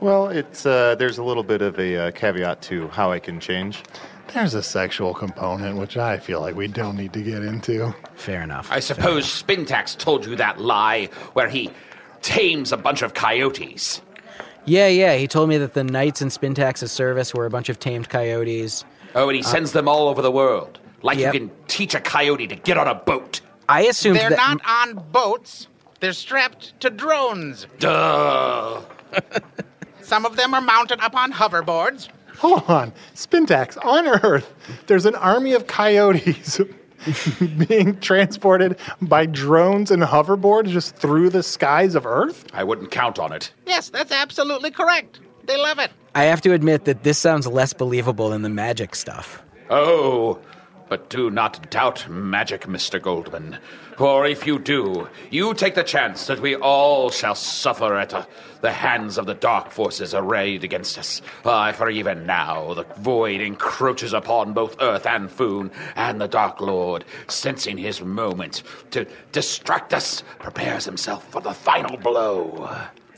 Well, 0.00 0.28
it's 0.28 0.66
uh, 0.66 0.94
there's 0.94 1.18
a 1.18 1.24
little 1.24 1.42
bit 1.42 1.62
of 1.62 1.80
a 1.80 1.96
uh, 1.96 2.10
caveat 2.12 2.62
to 2.62 2.86
how 2.88 3.10
I 3.10 3.18
can 3.18 3.40
change. 3.40 3.82
There's 4.34 4.54
a 4.54 4.62
sexual 4.62 5.14
component 5.14 5.78
which 5.78 5.96
I 5.96 6.16
feel 6.18 6.40
like 6.40 6.54
we 6.54 6.68
don't 6.68 6.96
need 6.96 7.12
to 7.14 7.22
get 7.22 7.42
into. 7.42 7.92
Fair 8.14 8.42
enough. 8.42 8.70
I 8.70 8.78
suppose 8.78 9.24
Spintax 9.26 9.96
told 9.98 10.26
you 10.26 10.36
that 10.36 10.60
lie 10.60 11.06
where 11.32 11.48
he 11.48 11.70
tames 12.26 12.72
a 12.72 12.76
bunch 12.76 13.02
of 13.02 13.14
coyotes. 13.14 14.02
Yeah, 14.64 14.88
yeah. 14.88 15.14
He 15.16 15.28
told 15.28 15.48
me 15.48 15.58
that 15.58 15.74
the 15.74 15.84
knights 15.84 16.20
in 16.20 16.28
Spintax's 16.28 16.90
service 16.90 17.32
were 17.32 17.46
a 17.46 17.50
bunch 17.50 17.68
of 17.68 17.78
tamed 17.78 18.08
coyotes. 18.08 18.84
Oh, 19.14 19.28
and 19.28 19.36
he 19.36 19.42
uh, 19.42 19.46
sends 19.46 19.72
them 19.72 19.88
all 19.88 20.08
over 20.08 20.20
the 20.22 20.30
world. 20.32 20.78
Like 21.02 21.18
Yep. 21.18 21.34
you 21.34 21.40
can 21.40 21.50
teach 21.68 21.94
a 21.94 22.00
coyote 22.00 22.48
to 22.48 22.56
get 22.56 22.76
on 22.76 22.88
a 22.88 22.94
boat. 22.94 23.40
I 23.68 23.82
assume 23.82 24.14
They're 24.14 24.30
that. 24.30 24.36
not 24.36 24.60
on 24.66 25.04
boats. 25.12 25.68
They're 26.00 26.12
strapped 26.12 26.78
to 26.80 26.90
drones. 26.90 27.66
Duh. 27.78 28.80
Some 30.02 30.26
of 30.26 30.36
them 30.36 30.52
are 30.54 30.60
mounted 30.60 31.00
up 31.00 31.14
on 31.14 31.32
hoverboards. 31.32 32.08
Hold 32.38 32.64
on, 32.68 32.92
Spintax 33.14 33.82
on 33.84 34.06
Earth. 34.06 34.52
There's 34.88 35.06
an 35.06 35.14
army 35.14 35.52
of 35.54 35.66
coyotes 35.66 36.60
being 37.68 37.98
transported 38.00 38.78
by 39.02 39.26
drones 39.26 39.90
and 39.90 40.02
hoverboards 40.02 40.68
just 40.68 40.96
through 40.96 41.30
the 41.30 41.42
skies 41.42 41.94
of 41.94 42.06
Earth. 42.06 42.44
I 42.52 42.64
wouldn't 42.64 42.90
count 42.90 43.18
on 43.18 43.32
it. 43.32 43.52
Yes, 43.66 43.90
that's 43.90 44.12
absolutely 44.12 44.70
correct. 44.70 45.20
They 45.44 45.56
love 45.56 45.78
it. 45.78 45.90
I 46.14 46.24
have 46.24 46.40
to 46.42 46.52
admit 46.52 46.84
that 46.86 47.02
this 47.02 47.18
sounds 47.18 47.46
less 47.46 47.72
believable 47.72 48.30
than 48.30 48.42
the 48.42 48.48
magic 48.48 48.94
stuff. 48.94 49.42
Oh, 49.70 50.38
but 50.88 51.10
do 51.10 51.30
not 51.30 51.70
doubt 51.70 52.08
magic, 52.08 52.62
Mr. 52.62 53.00
Goldman. 53.00 53.58
For 53.96 54.26
if 54.26 54.46
you 54.46 54.58
do, 54.58 55.08
you 55.30 55.54
take 55.54 55.74
the 55.74 55.82
chance 55.82 56.26
that 56.26 56.40
we 56.40 56.54
all 56.54 57.08
shall 57.08 57.34
suffer 57.34 57.96
at 57.96 58.12
uh, 58.12 58.26
the 58.60 58.70
hands 58.70 59.16
of 59.16 59.24
the 59.24 59.34
dark 59.34 59.70
forces 59.70 60.14
arrayed 60.14 60.64
against 60.64 60.98
us. 60.98 61.22
Aye, 61.46 61.72
for 61.72 61.88
even 61.88 62.26
now 62.26 62.74
the 62.74 62.84
void 62.98 63.40
encroaches 63.40 64.12
upon 64.12 64.52
both 64.52 64.76
Earth 64.82 65.06
and 65.06 65.30
Foon, 65.30 65.70
and 65.94 66.20
the 66.20 66.28
Dark 66.28 66.60
Lord, 66.60 67.06
sensing 67.28 67.78
his 67.78 68.02
moment 68.02 68.62
to 68.90 69.06
distract 69.32 69.94
us, 69.94 70.22
prepares 70.40 70.84
himself 70.84 71.26
for 71.30 71.40
the 71.40 71.54
final 71.54 71.96
blow. 71.96 72.68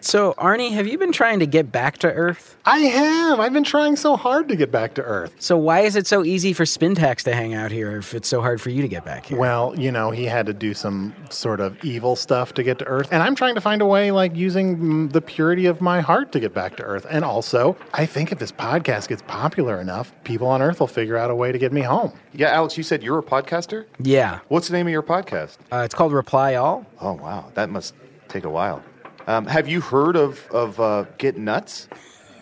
So, 0.00 0.34
Arnie, 0.34 0.72
have 0.72 0.86
you 0.86 0.96
been 0.98 1.12
trying 1.12 1.40
to 1.40 1.46
get 1.46 1.72
back 1.72 1.98
to 1.98 2.12
Earth? 2.12 2.56
I 2.64 2.78
have. 2.78 3.40
I've 3.40 3.52
been 3.52 3.64
trying 3.64 3.96
so 3.96 4.16
hard 4.16 4.48
to 4.48 4.56
get 4.56 4.70
back 4.70 4.94
to 4.94 5.02
Earth. 5.02 5.34
So, 5.38 5.56
why 5.56 5.80
is 5.80 5.96
it 5.96 6.06
so 6.06 6.24
easy 6.24 6.52
for 6.52 6.64
Spintax 6.64 7.22
to 7.24 7.34
hang 7.34 7.54
out 7.54 7.70
here 7.70 7.96
if 7.96 8.14
it's 8.14 8.28
so 8.28 8.40
hard 8.40 8.60
for 8.60 8.70
you 8.70 8.82
to 8.82 8.88
get 8.88 9.04
back 9.04 9.26
here? 9.26 9.38
Well, 9.38 9.74
you 9.78 9.90
know, 9.90 10.10
he 10.10 10.24
had 10.24 10.46
to 10.46 10.52
do 10.52 10.72
some 10.74 11.14
sort 11.30 11.60
of 11.60 11.82
evil 11.84 12.14
stuff 12.16 12.54
to 12.54 12.62
get 12.62 12.78
to 12.78 12.84
Earth. 12.86 13.08
And 13.10 13.22
I'm 13.22 13.34
trying 13.34 13.54
to 13.56 13.60
find 13.60 13.82
a 13.82 13.86
way, 13.86 14.10
like, 14.10 14.36
using 14.36 15.08
the 15.08 15.20
purity 15.20 15.66
of 15.66 15.80
my 15.80 16.00
heart 16.00 16.32
to 16.32 16.40
get 16.40 16.54
back 16.54 16.76
to 16.76 16.82
Earth. 16.84 17.06
And 17.10 17.24
also, 17.24 17.76
I 17.92 18.06
think 18.06 18.30
if 18.32 18.38
this 18.38 18.52
podcast 18.52 19.08
gets 19.08 19.22
popular 19.22 19.80
enough, 19.80 20.12
people 20.24 20.46
on 20.46 20.62
Earth 20.62 20.80
will 20.80 20.86
figure 20.86 21.16
out 21.16 21.30
a 21.30 21.34
way 21.34 21.52
to 21.52 21.58
get 21.58 21.72
me 21.72 21.80
home. 21.82 22.12
Yeah, 22.32 22.50
Alex, 22.50 22.76
you 22.76 22.82
said 22.84 23.02
you're 23.02 23.18
a 23.18 23.22
podcaster. 23.22 23.86
Yeah. 23.98 24.40
What's 24.48 24.68
the 24.68 24.74
name 24.74 24.86
of 24.86 24.92
your 24.92 25.02
podcast? 25.02 25.56
Uh, 25.72 25.78
it's 25.78 25.94
called 25.94 26.12
Reply 26.12 26.54
All. 26.54 26.86
Oh 27.00 27.12
wow, 27.14 27.50
that 27.54 27.70
must 27.70 27.94
take 28.28 28.44
a 28.44 28.50
while. 28.50 28.82
Um, 29.28 29.44
have 29.44 29.68
you 29.68 29.82
heard 29.82 30.16
of 30.16 30.46
of 30.50 30.80
uh, 30.80 31.04
Get 31.18 31.36
Nuts? 31.36 31.86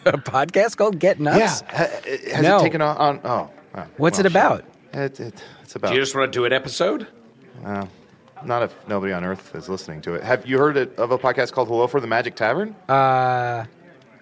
A 0.04 0.12
podcast 0.12 0.76
called 0.76 1.00
Get 1.00 1.18
Nuts? 1.18 1.62
Yeah. 1.66 1.76
Ha- 1.76 2.00
has 2.32 2.42
No. 2.42 2.60
it 2.60 2.62
taken 2.62 2.80
on? 2.80 2.96
on 2.96 3.20
oh, 3.24 3.50
oh, 3.74 3.86
What's 3.96 4.18
well, 4.18 4.26
it 4.26 4.30
about? 4.30 4.64
It, 4.92 5.18
it, 5.18 5.44
it's 5.64 5.74
about. 5.74 5.88
Do 5.88 5.94
you 5.96 6.00
just 6.00 6.14
want 6.14 6.32
to 6.32 6.38
do 6.38 6.44
an 6.44 6.52
episode? 6.52 7.08
Uh, 7.64 7.86
not 8.44 8.62
if 8.62 8.72
nobody 8.86 9.12
on 9.12 9.24
Earth 9.24 9.52
is 9.56 9.68
listening 9.68 10.00
to 10.02 10.14
it. 10.14 10.22
Have 10.22 10.46
you 10.46 10.58
heard 10.58 10.76
of 10.76 11.10
a 11.10 11.18
podcast 11.18 11.50
called 11.50 11.66
Hello 11.66 11.88
for 11.88 11.98
the 12.00 12.06
Magic 12.06 12.36
Tavern? 12.36 12.76
Uh, 12.88 13.64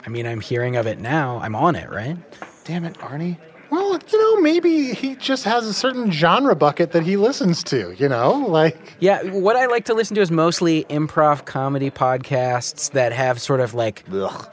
I 0.06 0.08
mean, 0.08 0.26
I'm 0.26 0.40
hearing 0.40 0.76
of 0.76 0.86
it 0.86 0.98
now. 0.98 1.38
I'm 1.40 1.54
on 1.54 1.76
it, 1.76 1.90
right? 1.90 2.16
Damn 2.64 2.86
it, 2.86 2.94
Arnie. 2.94 3.36
Well, 4.44 4.52
you 4.52 4.60
know, 4.60 4.62
maybe 4.62 4.94
he 4.94 5.14
just 5.16 5.44
has 5.44 5.66
a 5.66 5.72
certain 5.72 6.10
genre 6.10 6.54
bucket 6.54 6.92
that 6.92 7.02
he 7.02 7.16
listens 7.16 7.62
to, 7.64 7.94
you 7.98 8.08
know? 8.08 8.32
Like, 8.32 8.76
Yeah, 9.00 9.22
what 9.30 9.56
I 9.56 9.66
like 9.66 9.84
to 9.86 9.94
listen 9.94 10.14
to 10.16 10.20
is 10.20 10.30
mostly 10.30 10.84
improv 10.84 11.44
comedy 11.44 11.90
podcasts 11.90 12.90
that 12.92 13.12
have 13.12 13.40
sort 13.40 13.60
of 13.60 13.74
like 13.74 14.04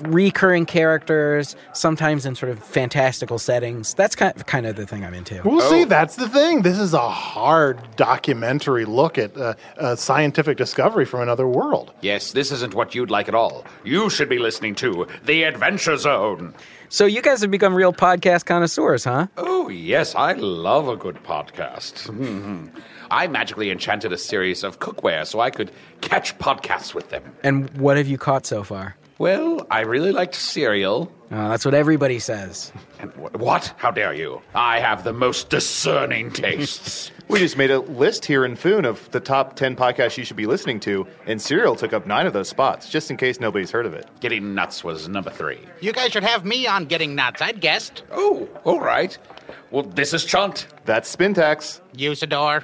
recurring 0.02 0.66
characters, 0.66 1.56
sometimes 1.74 2.26
in 2.26 2.36
sort 2.36 2.52
of 2.52 2.64
fantastical 2.64 3.38
settings. 3.40 3.94
That's 3.94 4.16
kind 4.16 4.36
of, 4.36 4.46
kind 4.46 4.66
of 4.66 4.76
the 4.76 4.86
thing 4.88 5.04
I'm 5.06 5.14
into. 5.14 5.42
we'll 5.44 5.62
see. 5.62 5.84
That's 5.84 6.16
the 6.16 6.30
thing. 6.30 6.62
This 6.62 6.80
is 6.80 6.94
a 6.94 7.10
hard 7.10 7.80
documentary 7.96 8.86
look 8.86 9.18
at 9.18 9.36
uh, 9.38 9.56
uh, 9.78 9.96
scientific 9.96 10.58
discovery 10.58 11.06
from 11.06 11.22
another 11.22 11.48
world. 11.48 11.92
Yes, 12.02 12.32
this 12.32 12.52
isn't 12.52 12.74
what 12.74 12.96
you'd 12.96 13.12
like 13.12 13.28
at 13.28 13.36
all. 13.36 13.66
You 13.84 14.10
should 14.10 14.30
be 14.30 14.40
listening 14.40 14.76
to 14.76 15.08
The 15.26 15.44
Adventure 15.44 15.98
Zone. 15.98 16.54
So 16.94 17.06
you 17.06 17.22
guys 17.22 17.40
have 17.40 17.50
become 17.50 17.74
real 17.74 17.94
podcast 17.94 18.44
connoisseurs, 18.44 19.06
huh? 19.06 19.28
Oh, 19.38 19.70
yes, 19.70 20.14
I 20.14 20.34
love 20.34 20.90
a 20.90 20.98
good 20.98 21.24
podcast. 21.24 22.10
Mhm. 22.10 22.70
I 23.10 23.28
magically 23.28 23.72
enchanted 23.72 24.12
a 24.12 24.18
series 24.18 24.62
of 24.62 24.80
cookware 24.80 25.26
so 25.26 25.40
I 25.40 25.52
could 25.52 25.72
catch 26.02 26.38
podcasts 26.38 26.94
with 26.94 27.10
them. 27.10 27.24
And 27.46 27.70
what 27.78 27.96
have 27.96 28.08
you 28.10 28.18
caught 28.18 28.46
so 28.46 28.62
far? 28.66 28.98
Well, 29.22 29.68
I 29.70 29.82
really 29.82 30.12
liked 30.12 30.34
Serial. 30.34 31.12
Uh, 31.30 31.50
that's 31.50 31.64
what 31.64 31.76
everybody 31.76 32.18
says. 32.18 32.74
And 32.98 33.12
wh- 33.12 33.36
what? 33.36 33.72
How 33.78 33.92
dare 33.92 34.16
you? 34.16 34.42
I 34.56 34.80
have 34.80 35.04
the 35.04 35.14
most 35.14 35.52
discerning 35.52 36.32
tastes. 36.32 37.12
We 37.28 37.40
just 37.40 37.56
made 37.56 37.72
a 37.72 37.80
list 37.80 38.26
here 38.26 38.44
in 38.44 38.58
Foon 38.58 38.84
of 38.84 39.10
the 39.12 39.22
top 39.22 39.56
10 39.56 39.78
podcasts 39.78 40.18
you 40.18 40.26
should 40.26 40.36
be 40.36 40.48
listening 40.48 40.82
to, 40.82 41.08
and 41.28 41.42
Serial 41.42 41.78
took 41.78 41.94
up 41.94 42.06
nine 42.06 42.26
of 42.28 42.34
those 42.34 42.50
spots, 42.50 42.90
just 42.90 43.10
in 43.10 43.16
case 43.16 43.40
nobody's 43.40 43.72
heard 43.72 43.86
of 43.86 43.94
it. 43.94 44.06
Getting 44.20 44.54
Nuts 44.54 44.84
was 44.84 45.08
number 45.08 45.30
three. 45.30 45.60
You 45.80 45.94
guys 45.94 46.12
should 46.12 46.24
have 46.26 46.44
me 46.44 46.68
on 46.68 46.86
Getting 46.86 47.16
Nuts. 47.16 47.42
I'd 47.42 47.62
guessed. 47.62 48.04
Oh, 48.12 48.50
all 48.66 48.82
right. 48.82 49.18
Well, 49.70 49.84
this 49.84 50.14
is 50.14 50.26
Chunt. 50.26 50.68
That's 50.84 51.16
Spintax. 51.16 51.80
Usador. 51.96 52.64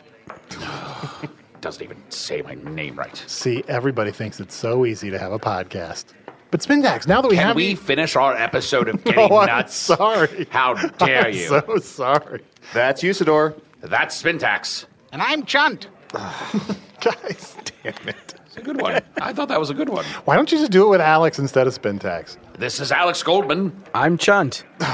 Doesn't 1.62 1.84
even 1.84 2.04
say 2.10 2.42
my 2.42 2.56
name 2.56 2.98
right. 2.98 3.16
See, 3.28 3.64
everybody 3.70 4.12
thinks 4.12 4.42
it's 4.42 4.56
so 4.56 4.86
easy 4.86 5.10
to 5.12 5.18
have 5.20 5.32
a 5.32 5.40
podcast. 5.40 6.06
But 6.50 6.62
Spintax, 6.62 7.08
now 7.08 7.22
that 7.22 7.28
we 7.30 7.36
Can 7.36 7.46
have 7.48 7.56
we 7.56 7.70
you- 7.72 7.76
finish 7.78 8.16
our 8.16 8.36
episode 8.36 8.88
of 8.88 9.04
Getting 9.04 9.32
Oh, 9.32 9.38
I'm 9.38 9.48
Nuts? 9.48 9.76
sorry. 9.76 10.48
How 10.50 10.74
dare 10.76 11.30
you. 11.30 11.48
I'm 11.56 11.64
you? 11.70 11.78
so 11.78 11.78
sorry. 11.80 12.42
That's 12.74 13.04
Usador. 13.04 13.60
That's 13.82 14.22
Spintax. 14.22 14.86
And 15.12 15.22
I'm 15.22 15.46
Chunt. 15.46 15.88
Guys, 16.14 17.56
damn 17.84 17.94
it. 18.08 18.34
It's 18.46 18.58
a 18.58 18.62
good 18.62 18.82
one. 18.82 19.02
I 19.22 19.34
thought 19.34 19.50
that 19.50 19.60
was 19.60 19.70
a 19.70 19.74
good 19.74 19.90
one. 19.90 20.06
Why 20.26 20.36
don't 20.36 20.52
you 20.52 20.58
just 20.58 20.72
do 20.72 20.86
it 20.86 20.90
with 20.90 21.02
Alex 21.02 21.38
instead 21.38 21.68
of 21.68 21.80
Spintax? 21.80 22.38
This 22.58 22.80
is 22.80 22.92
Alex 22.92 23.22
Goldman. 23.24 23.84
I'm 23.94 24.18
Chunt. 24.18 24.64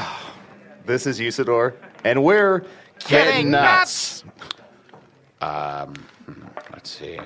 This 0.86 1.08
is 1.08 1.18
Usador. 1.18 1.76
And 2.04 2.26
we're 2.26 2.66
Getting 3.08 3.52
Nuts. 3.52 4.26
Um, 5.40 5.94
hmm, 6.26 6.46
let's 6.74 6.90
see. 6.90 7.18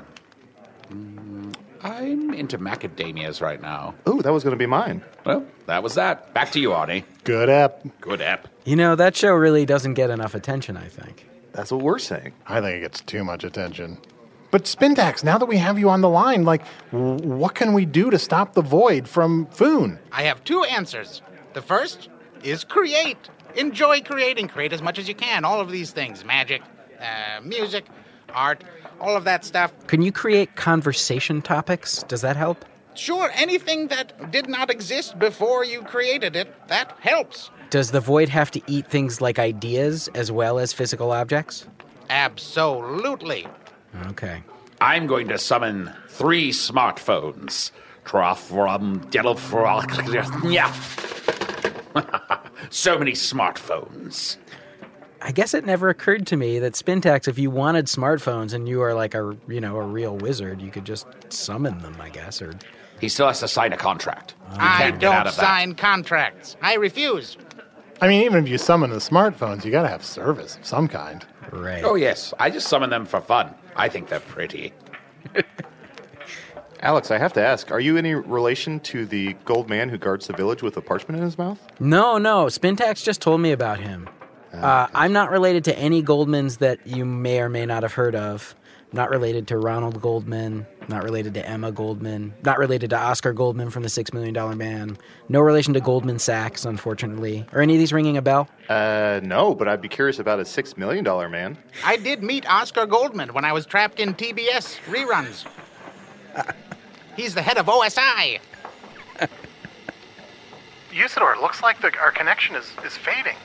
Mm, 0.91 1.55
I'm 1.87 2.33
into 2.33 2.57
macadamias 2.57 3.41
right 3.41 3.61
now. 3.61 3.95
Ooh, 4.07 4.21
that 4.21 4.31
was 4.33 4.43
going 4.43 4.51
to 4.51 4.57
be 4.57 4.65
mine. 4.65 5.03
Well, 5.25 5.45
that 5.65 5.81
was 5.83 5.95
that. 5.95 6.33
Back 6.33 6.51
to 6.51 6.59
you, 6.59 6.69
Arnie. 6.69 7.03
Good 7.23 7.49
app. 7.49 7.81
Good 8.01 8.21
app. 8.21 8.47
You 8.65 8.75
know, 8.75 8.95
that 8.95 9.15
show 9.15 9.33
really 9.33 9.65
doesn't 9.65 9.93
get 9.93 10.09
enough 10.09 10.35
attention, 10.35 10.75
I 10.77 10.87
think. 10.87 11.27
That's 11.53 11.71
what 11.71 11.81
we're 11.81 11.99
saying. 11.99 12.33
I 12.45 12.61
think 12.61 12.77
it 12.77 12.81
gets 12.81 13.01
too 13.01 13.23
much 13.23 13.43
attention. 13.43 13.97
But 14.51 14.63
Spintax, 14.63 15.23
now 15.23 15.37
that 15.37 15.45
we 15.45 15.57
have 15.57 15.77
you 15.79 15.89
on 15.89 16.01
the 16.01 16.09
line, 16.09 16.43
like, 16.43 16.63
w- 16.91 17.17
what 17.27 17.55
can 17.55 17.73
we 17.73 17.85
do 17.85 18.09
to 18.11 18.19
stop 18.19 18.53
the 18.53 18.61
void 18.61 19.07
from 19.07 19.45
Foon? 19.47 19.99
I 20.11 20.23
have 20.23 20.43
two 20.43 20.63
answers. 20.63 21.21
The 21.53 21.61
first 21.61 22.09
is 22.43 22.63
create. 22.63 23.17
Enjoy 23.55 24.01
creating. 24.01 24.47
Create 24.47 24.71
as 24.71 24.81
much 24.81 24.99
as 24.99 25.07
you 25.09 25.15
can. 25.15 25.43
All 25.45 25.59
of 25.59 25.71
these 25.71 25.91
things 25.91 26.23
magic, 26.23 26.61
uh, 26.99 27.41
music, 27.41 27.85
art, 28.33 28.63
all 28.99 29.15
of 29.15 29.23
that 29.25 29.45
stuff. 29.45 29.71
Can 29.87 30.01
you 30.01 30.11
create 30.11 30.55
conversation 30.55 31.41
topics? 31.41 32.03
Does 32.03 32.21
that 32.21 32.35
help? 32.35 32.65
Sure, 32.95 33.29
anything 33.35 33.87
that 33.89 34.31
did 34.31 34.49
not 34.49 34.71
exist 34.71 35.19
before 35.19 35.63
you 35.63 35.83
created 35.83 36.35
it, 36.35 36.53
that 36.67 36.95
helps. 36.99 37.51
Does 37.69 37.91
the 37.91 37.99
void 37.99 38.29
have 38.29 38.49
to 38.51 38.61
eat 38.67 38.87
things 38.87 39.21
like 39.21 39.37
ideas 39.37 40.09
as 40.15 40.31
well 40.31 40.57
as 40.57 40.73
physical 40.73 41.11
objects? 41.11 41.67
Absolutely. 42.09 43.45
Okay. 44.07 44.41
I'm 44.81 45.05
going 45.07 45.27
to 45.27 45.37
summon 45.37 45.91
three 46.07 46.51
smartphones. 46.51 47.71
Trofrom, 48.05 49.11
Yeah. 50.51 50.73
so 52.69 52.97
many 52.97 53.11
smartphones. 53.11 54.37
I 55.27 55.31
guess 55.31 55.53
it 55.53 55.65
never 55.65 55.89
occurred 55.89 56.25
to 56.27 56.37
me 56.37 56.57
that 56.59 56.71
Spintax, 56.71 57.27
if 57.27 57.37
you 57.37 57.49
wanted 57.51 57.87
smartphones 57.87 58.53
and 58.53 58.65
you 58.67 58.81
are 58.81 58.93
like 58.93 59.13
a 59.13 59.35
you 59.49 59.59
know 59.59 59.75
a 59.75 59.85
real 59.85 60.15
wizard, 60.15 60.61
you 60.61 60.71
could 60.71 60.85
just 60.85 61.05
summon 61.27 61.79
them. 61.79 61.97
I 61.99 62.07
guess, 62.07 62.41
or 62.41 62.53
He 63.01 63.09
still 63.09 63.27
has 63.27 63.41
to 63.41 63.47
sign 63.49 63.73
a 63.73 63.77
contract. 63.77 64.35
He 64.51 64.57
I 64.57 64.77
can't 64.83 64.99
get 65.01 65.11
out 65.11 65.17
don't 65.23 65.27
of 65.27 65.35
that. 65.35 65.41
sign 65.41 65.75
contracts. 65.75 66.55
I 66.61 66.75
refuse. 66.75 67.37
I 67.99 68.07
mean, 68.07 68.23
even 68.23 68.41
if 68.45 68.49
you 68.49 68.57
summon 68.57 68.89
the 68.89 68.97
smartphones, 68.97 69.65
you 69.65 69.71
got 69.71 69.81
to 69.81 69.89
have 69.89 70.03
service 70.05 70.55
of 70.55 70.65
some 70.65 70.87
kind. 70.87 71.25
right. 71.51 71.83
Oh, 71.83 71.95
yes. 71.95 72.33
I 72.39 72.49
just 72.49 72.67
summon 72.69 72.89
them 72.89 73.05
for 73.05 73.19
fun. 73.19 73.53
I 73.75 73.89
think 73.89 74.07
they're 74.07 74.19
pretty. 74.19 74.71
Alex, 76.81 77.09
I 77.09 77.17
have 77.17 77.33
to 77.33 77.43
ask, 77.43 77.71
are 77.71 77.79
you 77.79 77.97
any 77.97 78.13
relation 78.13 78.79
to 78.81 79.05
the 79.07 79.33
gold 79.45 79.67
man 79.67 79.89
who 79.89 79.97
guards 79.97 80.27
the 80.27 80.33
village 80.33 80.61
with 80.61 80.77
a 80.77 80.81
parchment 80.81 81.17
in 81.17 81.23
his 81.25 81.37
mouth? 81.37 81.59
No, 81.79 82.19
no. 82.19 82.45
Spintax 82.45 83.03
just 83.03 83.19
told 83.19 83.41
me 83.41 83.51
about 83.51 83.79
him. 83.79 84.07
Uh, 84.53 84.87
I'm 84.93 85.13
not 85.13 85.29
related 85.31 85.65
to 85.65 85.77
any 85.77 86.01
Goldmans 86.01 86.59
that 86.59 86.85
you 86.85 87.05
may 87.05 87.39
or 87.39 87.49
may 87.49 87.65
not 87.65 87.83
have 87.83 87.93
heard 87.93 88.15
of. 88.15 88.55
Not 88.93 89.09
related 89.09 89.47
to 89.49 89.57
Ronald 89.57 90.01
Goldman. 90.01 90.65
Not 90.87 91.03
related 91.03 91.33
to 91.33 91.45
Emma 91.45 91.73
Goldman. 91.73 92.33
Not 92.43 92.57
related 92.57 92.91
to 92.91 92.97
Oscar 92.97 93.33
Goldman 93.33 93.69
from 93.69 93.83
the 93.83 93.89
Six 93.89 94.13
Million 94.13 94.33
Dollar 94.33 94.55
Man. 94.55 94.97
No 95.27 95.41
relation 95.41 95.73
to 95.73 95.81
Goldman 95.81 96.19
Sachs, 96.19 96.63
unfortunately. 96.63 97.45
Are 97.51 97.61
any 97.61 97.73
of 97.73 97.79
these 97.79 97.91
ringing 97.91 98.15
a 98.15 98.21
bell? 98.21 98.47
Uh, 98.69 99.19
no, 99.23 99.53
but 99.53 99.67
I'd 99.67 99.81
be 99.81 99.89
curious 99.89 100.19
about 100.19 100.39
a 100.39 100.43
$6 100.43 100.77
million 100.77 101.03
man. 101.29 101.57
I 101.83 101.97
did 101.97 102.23
meet 102.23 102.49
Oscar 102.49 102.85
Goldman 102.85 103.33
when 103.33 103.43
I 103.43 103.51
was 103.51 103.65
trapped 103.65 103.99
in 103.99 104.13
TBS 104.13 104.77
reruns. 104.85 105.45
He's 107.17 107.35
the 107.35 107.41
head 107.41 107.57
of 107.57 107.65
OSI. 107.65 108.39
Usador, 110.91 111.35
it 111.35 111.41
looks 111.41 111.61
like 111.61 111.81
the, 111.81 111.91
our 111.99 112.11
connection 112.11 112.55
is, 112.55 112.71
is 112.85 112.95
fading. 112.95 113.35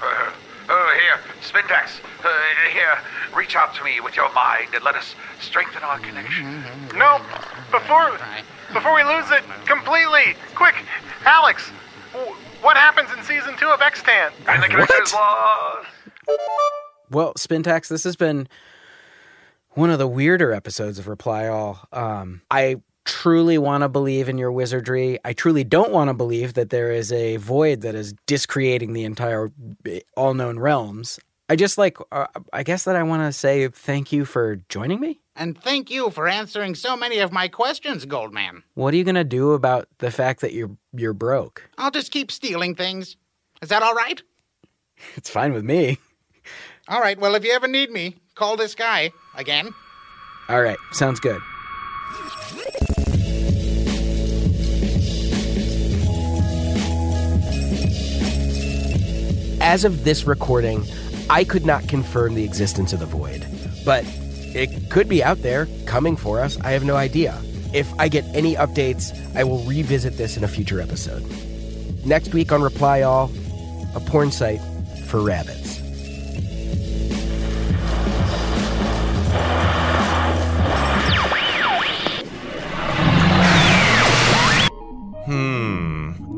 Uh, 0.00 0.30
oh, 0.72 0.98
here, 0.98 1.18
Spintax. 1.42 2.00
Uh, 2.24 2.28
here, 2.72 2.98
reach 3.36 3.54
out 3.56 3.74
to 3.74 3.84
me 3.84 4.00
with 4.00 4.16
your 4.16 4.32
mind 4.32 4.68
and 4.74 4.82
let 4.82 4.94
us 4.94 5.14
strengthen 5.40 5.82
our 5.82 5.98
connection. 5.98 6.62
No, 6.96 7.20
before 7.70 8.18
before 8.72 8.94
we 8.94 9.04
lose 9.04 9.30
it 9.30 9.44
completely, 9.66 10.34
quick, 10.54 10.74
Alex, 11.24 11.68
what 12.62 12.76
happens 12.76 13.10
in 13.16 13.22
season 13.24 13.56
two 13.58 13.68
of 13.68 13.80
Extant? 13.80 14.32
And 14.48 14.62
the 14.62 14.68
connection 14.68 15.02
is 15.02 15.12
lost. 15.12 15.88
Well, 17.10 17.34
Spintax, 17.34 17.88
this 17.88 18.04
has 18.04 18.16
been 18.16 18.48
one 19.70 19.90
of 19.90 19.98
the 19.98 20.08
weirder 20.08 20.52
episodes 20.52 20.98
of 20.98 21.08
Reply 21.08 21.48
All. 21.48 21.86
Um, 21.92 22.42
I 22.50 22.76
truly 23.04 23.58
want 23.58 23.82
to 23.82 23.88
believe 23.88 24.28
in 24.28 24.38
your 24.38 24.52
wizardry. 24.52 25.18
I 25.24 25.32
truly 25.32 25.64
don't 25.64 25.92
want 25.92 26.08
to 26.08 26.14
believe 26.14 26.54
that 26.54 26.70
there 26.70 26.90
is 26.90 27.12
a 27.12 27.36
void 27.36 27.80
that 27.82 27.94
is 27.94 28.14
discreating 28.26 28.92
the 28.92 29.04
entire 29.04 29.50
all 30.16 30.34
known 30.34 30.58
realms. 30.58 31.18
I 31.48 31.56
just 31.56 31.76
like, 31.76 31.98
uh, 32.12 32.26
I 32.52 32.62
guess 32.62 32.84
that 32.84 32.96
I 32.96 33.02
want 33.02 33.22
to 33.22 33.32
say 33.32 33.68
thank 33.68 34.12
you 34.12 34.24
for 34.24 34.56
joining 34.68 35.00
me. 35.00 35.20
And 35.34 35.60
thank 35.60 35.90
you 35.90 36.10
for 36.10 36.28
answering 36.28 36.74
so 36.74 36.96
many 36.96 37.18
of 37.18 37.32
my 37.32 37.48
questions, 37.48 38.04
Goldman. 38.04 38.62
What 38.74 38.94
are 38.94 38.96
you 38.96 39.04
gonna 39.04 39.24
do 39.24 39.52
about 39.52 39.88
the 39.98 40.10
fact 40.10 40.40
that 40.42 40.52
you're 40.52 40.70
you're 40.92 41.14
broke? 41.14 41.68
I'll 41.78 41.90
just 41.90 42.10
keep 42.10 42.30
stealing 42.30 42.74
things. 42.74 43.16
Is 43.62 43.70
that 43.70 43.82
all 43.82 43.94
right? 43.94 44.22
It's 45.16 45.28
fine 45.28 45.52
with 45.52 45.64
me. 45.64 45.98
All 46.86 47.00
right, 47.00 47.18
well, 47.18 47.34
if 47.34 47.44
you 47.44 47.52
ever 47.52 47.66
need 47.66 47.90
me, 47.90 48.14
call 48.36 48.56
this 48.56 48.74
guy 48.76 49.10
again. 49.34 49.74
All 50.48 50.62
right, 50.62 50.78
sounds 50.92 51.18
good. 51.18 51.40
As 59.64 59.84
of 59.84 60.02
this 60.02 60.24
recording, 60.24 60.84
I 61.30 61.44
could 61.44 61.64
not 61.64 61.86
confirm 61.86 62.34
the 62.34 62.42
existence 62.42 62.92
of 62.92 62.98
the 62.98 63.06
void, 63.06 63.46
but 63.84 64.04
it 64.54 64.90
could 64.90 65.08
be 65.08 65.22
out 65.22 65.40
there 65.42 65.68
coming 65.86 66.16
for 66.16 66.40
us. 66.40 66.60
I 66.62 66.72
have 66.72 66.82
no 66.82 66.96
idea. 66.96 67.40
If 67.72 67.88
I 67.96 68.08
get 68.08 68.24
any 68.34 68.56
updates, 68.56 69.14
I 69.36 69.44
will 69.44 69.60
revisit 69.60 70.16
this 70.16 70.36
in 70.36 70.42
a 70.42 70.48
future 70.48 70.80
episode. 70.80 71.22
Next 72.04 72.34
week 72.34 72.50
on 72.50 72.60
Reply 72.60 73.02
All, 73.02 73.30
a 73.94 74.00
porn 74.00 74.32
site 74.32 74.60
for 75.06 75.20
rabbits. 75.20 75.61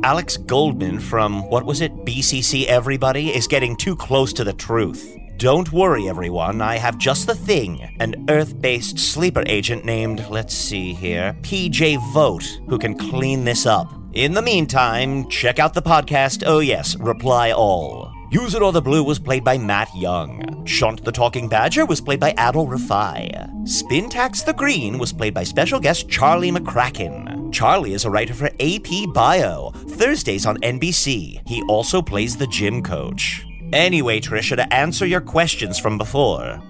Alex 0.04 0.36
Goldman 0.36 1.00
from, 1.00 1.48
what 1.48 1.64
was 1.64 1.80
it, 1.80 1.90
BCC 2.04 2.66
Everybody, 2.66 3.34
is 3.34 3.46
getting 3.46 3.74
too 3.74 3.96
close 3.96 4.34
to 4.34 4.44
the 4.44 4.52
truth. 4.52 5.16
Don't 5.38 5.72
worry, 5.72 6.10
everyone, 6.10 6.60
I 6.60 6.76
have 6.76 6.98
just 6.98 7.26
the 7.26 7.34
thing 7.34 7.80
an 8.00 8.26
Earth 8.28 8.60
based 8.60 8.98
sleeper 8.98 9.42
agent 9.46 9.86
named, 9.86 10.28
let's 10.28 10.52
see 10.54 10.92
here, 10.92 11.34
PJ 11.40 11.96
Vogt, 12.12 12.60
who 12.68 12.78
can 12.78 12.98
clean 12.98 13.44
this 13.44 13.64
up. 13.64 13.90
In 14.12 14.34
the 14.34 14.42
meantime, 14.42 15.26
check 15.30 15.58
out 15.58 15.72
the 15.72 15.80
podcast, 15.80 16.42
oh 16.46 16.58
yes, 16.58 16.96
Reply 16.96 17.52
All. 17.52 18.13
Usidore 18.34 18.72
the 18.72 18.82
Blue 18.82 19.04
was 19.04 19.20
played 19.20 19.44
by 19.44 19.56
Matt 19.56 19.94
Young. 19.94 20.64
Chunt 20.64 21.04
the 21.04 21.12
Talking 21.12 21.48
Badger 21.48 21.86
was 21.86 22.00
played 22.00 22.18
by 22.18 22.32
Adal 22.32 22.66
Rifai. 22.66 23.48
Spintax 23.62 24.44
the 24.44 24.52
Green 24.52 24.98
was 24.98 25.12
played 25.12 25.32
by 25.32 25.44
special 25.44 25.78
guest 25.78 26.08
Charlie 26.08 26.50
McCracken. 26.50 27.52
Charlie 27.52 27.92
is 27.92 28.04
a 28.04 28.10
writer 28.10 28.34
for 28.34 28.50
AP 28.58 29.14
Bio, 29.14 29.70
Thursdays 29.70 30.46
on 30.46 30.56
NBC. 30.62 31.46
He 31.46 31.62
also 31.68 32.02
plays 32.02 32.36
the 32.36 32.48
gym 32.48 32.82
coach. 32.82 33.46
Anyway, 33.72 34.18
Tricia, 34.18 34.56
to 34.56 34.74
answer 34.74 35.06
your 35.06 35.20
questions 35.20 35.78
from 35.78 35.96
before. 35.96 36.60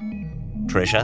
Tricia? 0.67 1.03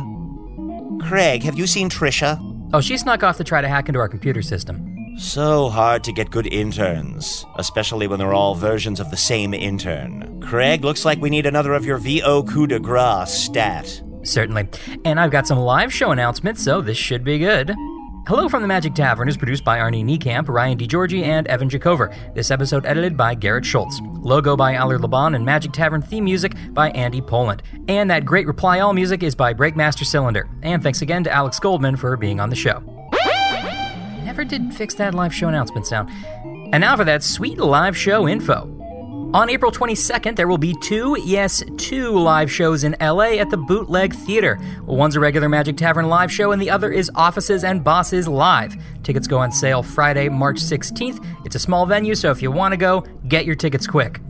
Craig, 1.00 1.42
have 1.42 1.56
you 1.56 1.66
seen 1.66 1.88
Tricia? 1.88 2.38
Oh, 2.74 2.82
she 2.82 2.98
snuck 2.98 3.22
off 3.22 3.38
to 3.38 3.44
try 3.44 3.62
to 3.62 3.68
hack 3.68 3.88
into 3.88 3.98
our 3.98 4.10
computer 4.10 4.42
system. 4.42 4.89
So 5.18 5.68
hard 5.68 6.04
to 6.04 6.12
get 6.12 6.30
good 6.30 6.46
interns, 6.46 7.44
especially 7.56 8.06
when 8.06 8.18
they're 8.18 8.32
all 8.32 8.54
versions 8.54 9.00
of 9.00 9.10
the 9.10 9.16
same 9.16 9.52
intern. 9.52 10.40
Craig, 10.40 10.84
looks 10.84 11.04
like 11.04 11.20
we 11.20 11.30
need 11.30 11.46
another 11.46 11.74
of 11.74 11.84
your 11.84 11.98
VO 11.98 12.42
coup 12.44 12.66
de 12.66 12.78
grace 12.78 13.30
stat. 13.30 14.02
Certainly. 14.22 14.68
And 15.04 15.18
I've 15.18 15.30
got 15.30 15.46
some 15.46 15.58
live 15.58 15.92
show 15.92 16.10
announcements, 16.10 16.62
so 16.62 16.80
this 16.80 16.98
should 16.98 17.24
be 17.24 17.38
good. 17.38 17.74
Hello 18.26 18.48
from 18.48 18.62
the 18.62 18.68
Magic 18.68 18.94
Tavern 18.94 19.28
is 19.28 19.36
produced 19.36 19.64
by 19.64 19.78
Arnie 19.78 20.04
Niekamp, 20.04 20.48
Ryan 20.48 20.78
DiGiorgi, 20.78 21.24
and 21.24 21.46
Evan 21.48 21.68
Jacover. 21.68 22.14
This 22.34 22.50
episode 22.50 22.86
edited 22.86 23.16
by 23.16 23.34
Garrett 23.34 23.64
Schultz. 23.64 24.00
Logo 24.20 24.56
by 24.56 24.74
Allard 24.74 25.00
Laban 25.00 25.34
and 25.34 25.44
Magic 25.44 25.72
Tavern 25.72 26.02
theme 26.02 26.24
music 26.24 26.54
by 26.70 26.90
Andy 26.90 27.20
Poland. 27.20 27.62
And 27.88 28.10
that 28.10 28.24
great 28.24 28.46
Reply 28.46 28.80
All 28.80 28.92
music 28.92 29.22
is 29.22 29.34
by 29.34 29.54
Breakmaster 29.54 30.04
Cylinder. 30.04 30.48
And 30.62 30.82
thanks 30.82 31.02
again 31.02 31.24
to 31.24 31.30
Alex 31.32 31.58
Goldman 31.58 31.96
for 31.96 32.16
being 32.16 32.40
on 32.40 32.50
the 32.50 32.56
show. 32.56 32.99
Never 34.30 34.44
did 34.44 34.72
fix 34.72 34.94
that 34.94 35.12
live 35.12 35.34
show 35.34 35.48
announcement 35.48 35.88
sound. 35.88 36.08
And 36.72 36.82
now 36.82 36.96
for 36.96 37.02
that 37.02 37.24
sweet 37.24 37.58
live 37.58 37.96
show 37.96 38.28
info. 38.28 38.62
On 39.34 39.50
April 39.50 39.72
22nd, 39.72 40.36
there 40.36 40.46
will 40.46 40.56
be 40.56 40.72
two, 40.80 41.16
yes, 41.24 41.64
two 41.76 42.16
live 42.16 42.48
shows 42.48 42.84
in 42.84 42.94
LA 43.00 43.40
at 43.40 43.50
the 43.50 43.56
Bootleg 43.56 44.14
Theater. 44.14 44.56
One's 44.86 45.16
a 45.16 45.20
regular 45.20 45.48
Magic 45.48 45.76
Tavern 45.76 46.08
live 46.08 46.30
show, 46.30 46.52
and 46.52 46.62
the 46.62 46.70
other 46.70 46.92
is 46.92 47.10
Offices 47.16 47.64
and 47.64 47.82
Bosses 47.82 48.28
Live. 48.28 48.76
Tickets 49.02 49.26
go 49.26 49.38
on 49.38 49.50
sale 49.50 49.82
Friday, 49.82 50.28
March 50.28 50.58
16th. 50.58 51.26
It's 51.44 51.56
a 51.56 51.58
small 51.58 51.84
venue, 51.84 52.14
so 52.14 52.30
if 52.30 52.40
you 52.40 52.52
want 52.52 52.70
to 52.70 52.76
go, 52.76 53.00
get 53.26 53.46
your 53.46 53.56
tickets 53.56 53.88
quick. 53.88 54.20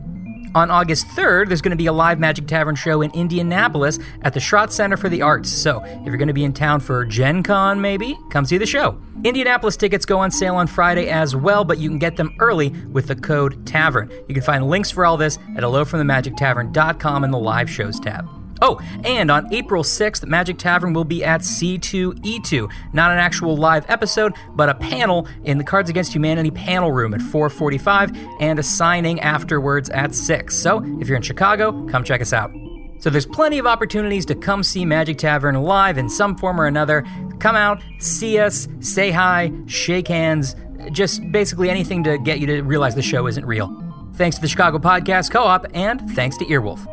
On 0.53 0.69
August 0.69 1.07
3rd, 1.07 1.47
there's 1.47 1.61
going 1.61 1.71
to 1.71 1.77
be 1.77 1.85
a 1.85 1.93
live 1.93 2.19
Magic 2.19 2.45
Tavern 2.45 2.75
show 2.75 3.01
in 3.01 3.11
Indianapolis 3.11 3.99
at 4.23 4.33
the 4.33 4.39
Schrott 4.39 4.73
Center 4.73 4.97
for 4.97 5.07
the 5.07 5.21
Arts. 5.21 5.49
So, 5.49 5.81
if 5.83 6.05
you're 6.05 6.17
going 6.17 6.27
to 6.27 6.33
be 6.33 6.43
in 6.43 6.51
town 6.51 6.81
for 6.81 7.05
Gen 7.05 7.41
Con, 7.41 7.79
maybe, 7.79 8.17
come 8.31 8.45
see 8.45 8.57
the 8.57 8.65
show. 8.65 8.99
Indianapolis 9.23 9.77
tickets 9.77 10.05
go 10.05 10.19
on 10.19 10.29
sale 10.29 10.55
on 10.55 10.67
Friday 10.67 11.07
as 11.07 11.35
well, 11.35 11.63
but 11.63 11.77
you 11.77 11.87
can 11.87 11.99
get 11.99 12.17
them 12.17 12.35
early 12.39 12.69
with 12.91 13.07
the 13.07 13.15
code 13.15 13.65
TAVERN. 13.65 14.11
You 14.27 14.33
can 14.33 14.43
find 14.43 14.67
links 14.67 14.91
for 14.91 15.05
all 15.05 15.15
this 15.15 15.37
at 15.55 15.63
hellofromthemagictavern.com 15.63 17.23
in 17.23 17.31
the 17.31 17.39
live 17.39 17.69
shows 17.69 17.99
tab. 17.99 18.40
Oh, 18.61 18.79
and 19.03 19.31
on 19.31 19.51
April 19.53 19.83
6th, 19.83 20.25
Magic 20.27 20.57
Tavern 20.57 20.93
will 20.93 21.03
be 21.03 21.23
at 21.23 21.41
C2E2. 21.41 22.71
Not 22.93 23.11
an 23.11 23.17
actual 23.17 23.57
live 23.57 23.85
episode, 23.89 24.33
but 24.55 24.69
a 24.69 24.75
panel 24.75 25.27
in 25.43 25.57
the 25.57 25.63
Cards 25.63 25.89
Against 25.89 26.13
Humanity 26.13 26.51
panel 26.51 26.91
room 26.91 27.13
at 27.13 27.21
4:45 27.21 28.15
and 28.39 28.59
a 28.59 28.63
signing 28.63 29.19
afterwards 29.19 29.89
at 29.89 30.13
6. 30.13 30.55
So, 30.55 30.83
if 30.99 31.07
you're 31.07 31.17
in 31.17 31.23
Chicago, 31.23 31.87
come 31.87 32.03
check 32.03 32.21
us 32.21 32.33
out. 32.33 32.51
So 32.99 33.09
there's 33.09 33.25
plenty 33.25 33.57
of 33.57 33.65
opportunities 33.65 34.27
to 34.27 34.35
come 34.35 34.61
see 34.61 34.85
Magic 34.85 35.17
Tavern 35.17 35.55
live 35.55 35.97
in 35.97 36.07
some 36.07 36.37
form 36.37 36.61
or 36.61 36.67
another. 36.67 37.03
Come 37.39 37.55
out, 37.55 37.81
see 37.97 38.37
us, 38.37 38.67
say 38.79 39.09
hi, 39.09 39.51
shake 39.65 40.07
hands, 40.07 40.55
just 40.91 41.19
basically 41.31 41.71
anything 41.71 42.03
to 42.03 42.19
get 42.19 42.39
you 42.39 42.45
to 42.45 42.61
realize 42.61 42.93
the 42.93 43.01
show 43.01 43.25
isn't 43.25 43.45
real. 43.45 43.75
Thanks 44.13 44.35
to 44.35 44.41
the 44.43 44.47
Chicago 44.47 44.77
Podcast 44.77 45.31
Co-op 45.31 45.65
and 45.73 46.11
thanks 46.11 46.37
to 46.37 46.45
Earwolf. 46.45 46.85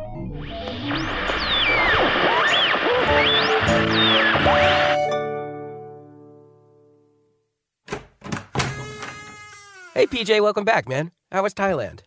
Hey, 9.95 10.05
PJ, 10.05 10.39
welcome 10.41 10.65
back, 10.65 10.87
man. 10.87 11.11
How 11.31 11.41
was 11.41 11.55
Thailand? 11.55 12.01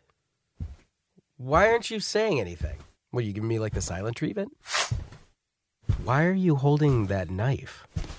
Why 1.37 1.68
aren't 1.68 1.91
you 1.91 1.99
saying 1.99 2.39
anything? 2.39 2.78
Were 3.11 3.22
you 3.22 3.33
giving 3.33 3.49
me 3.49 3.59
like 3.59 3.74
the 3.74 3.80
silent 3.80 4.16
treatment? 4.16 4.57
Why 6.05 6.24
are 6.24 6.33
you 6.33 6.55
holding 6.55 7.07
that 7.09 7.28
knife? 7.28 7.85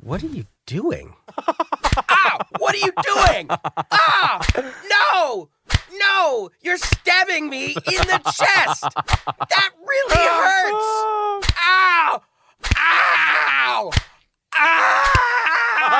what 0.00 0.22
are 0.22 0.26
you 0.26 0.46
doing? 0.66 1.14
Ow! 2.10 2.38
What 2.58 2.74
are 2.74 2.78
you 2.78 2.92
doing? 3.02 3.46
Ah! 3.50 4.44
No! 4.90 5.48
No! 5.92 6.50
You're 6.60 6.78
stabbing 6.78 7.48
me 7.48 7.66
in 7.68 8.02
the 8.08 8.20
chest! 8.36 8.82
That 9.48 9.70
really 9.86 10.16
hurts! 10.16 11.54
Ow! 11.64 12.22
Ow! 12.76 13.90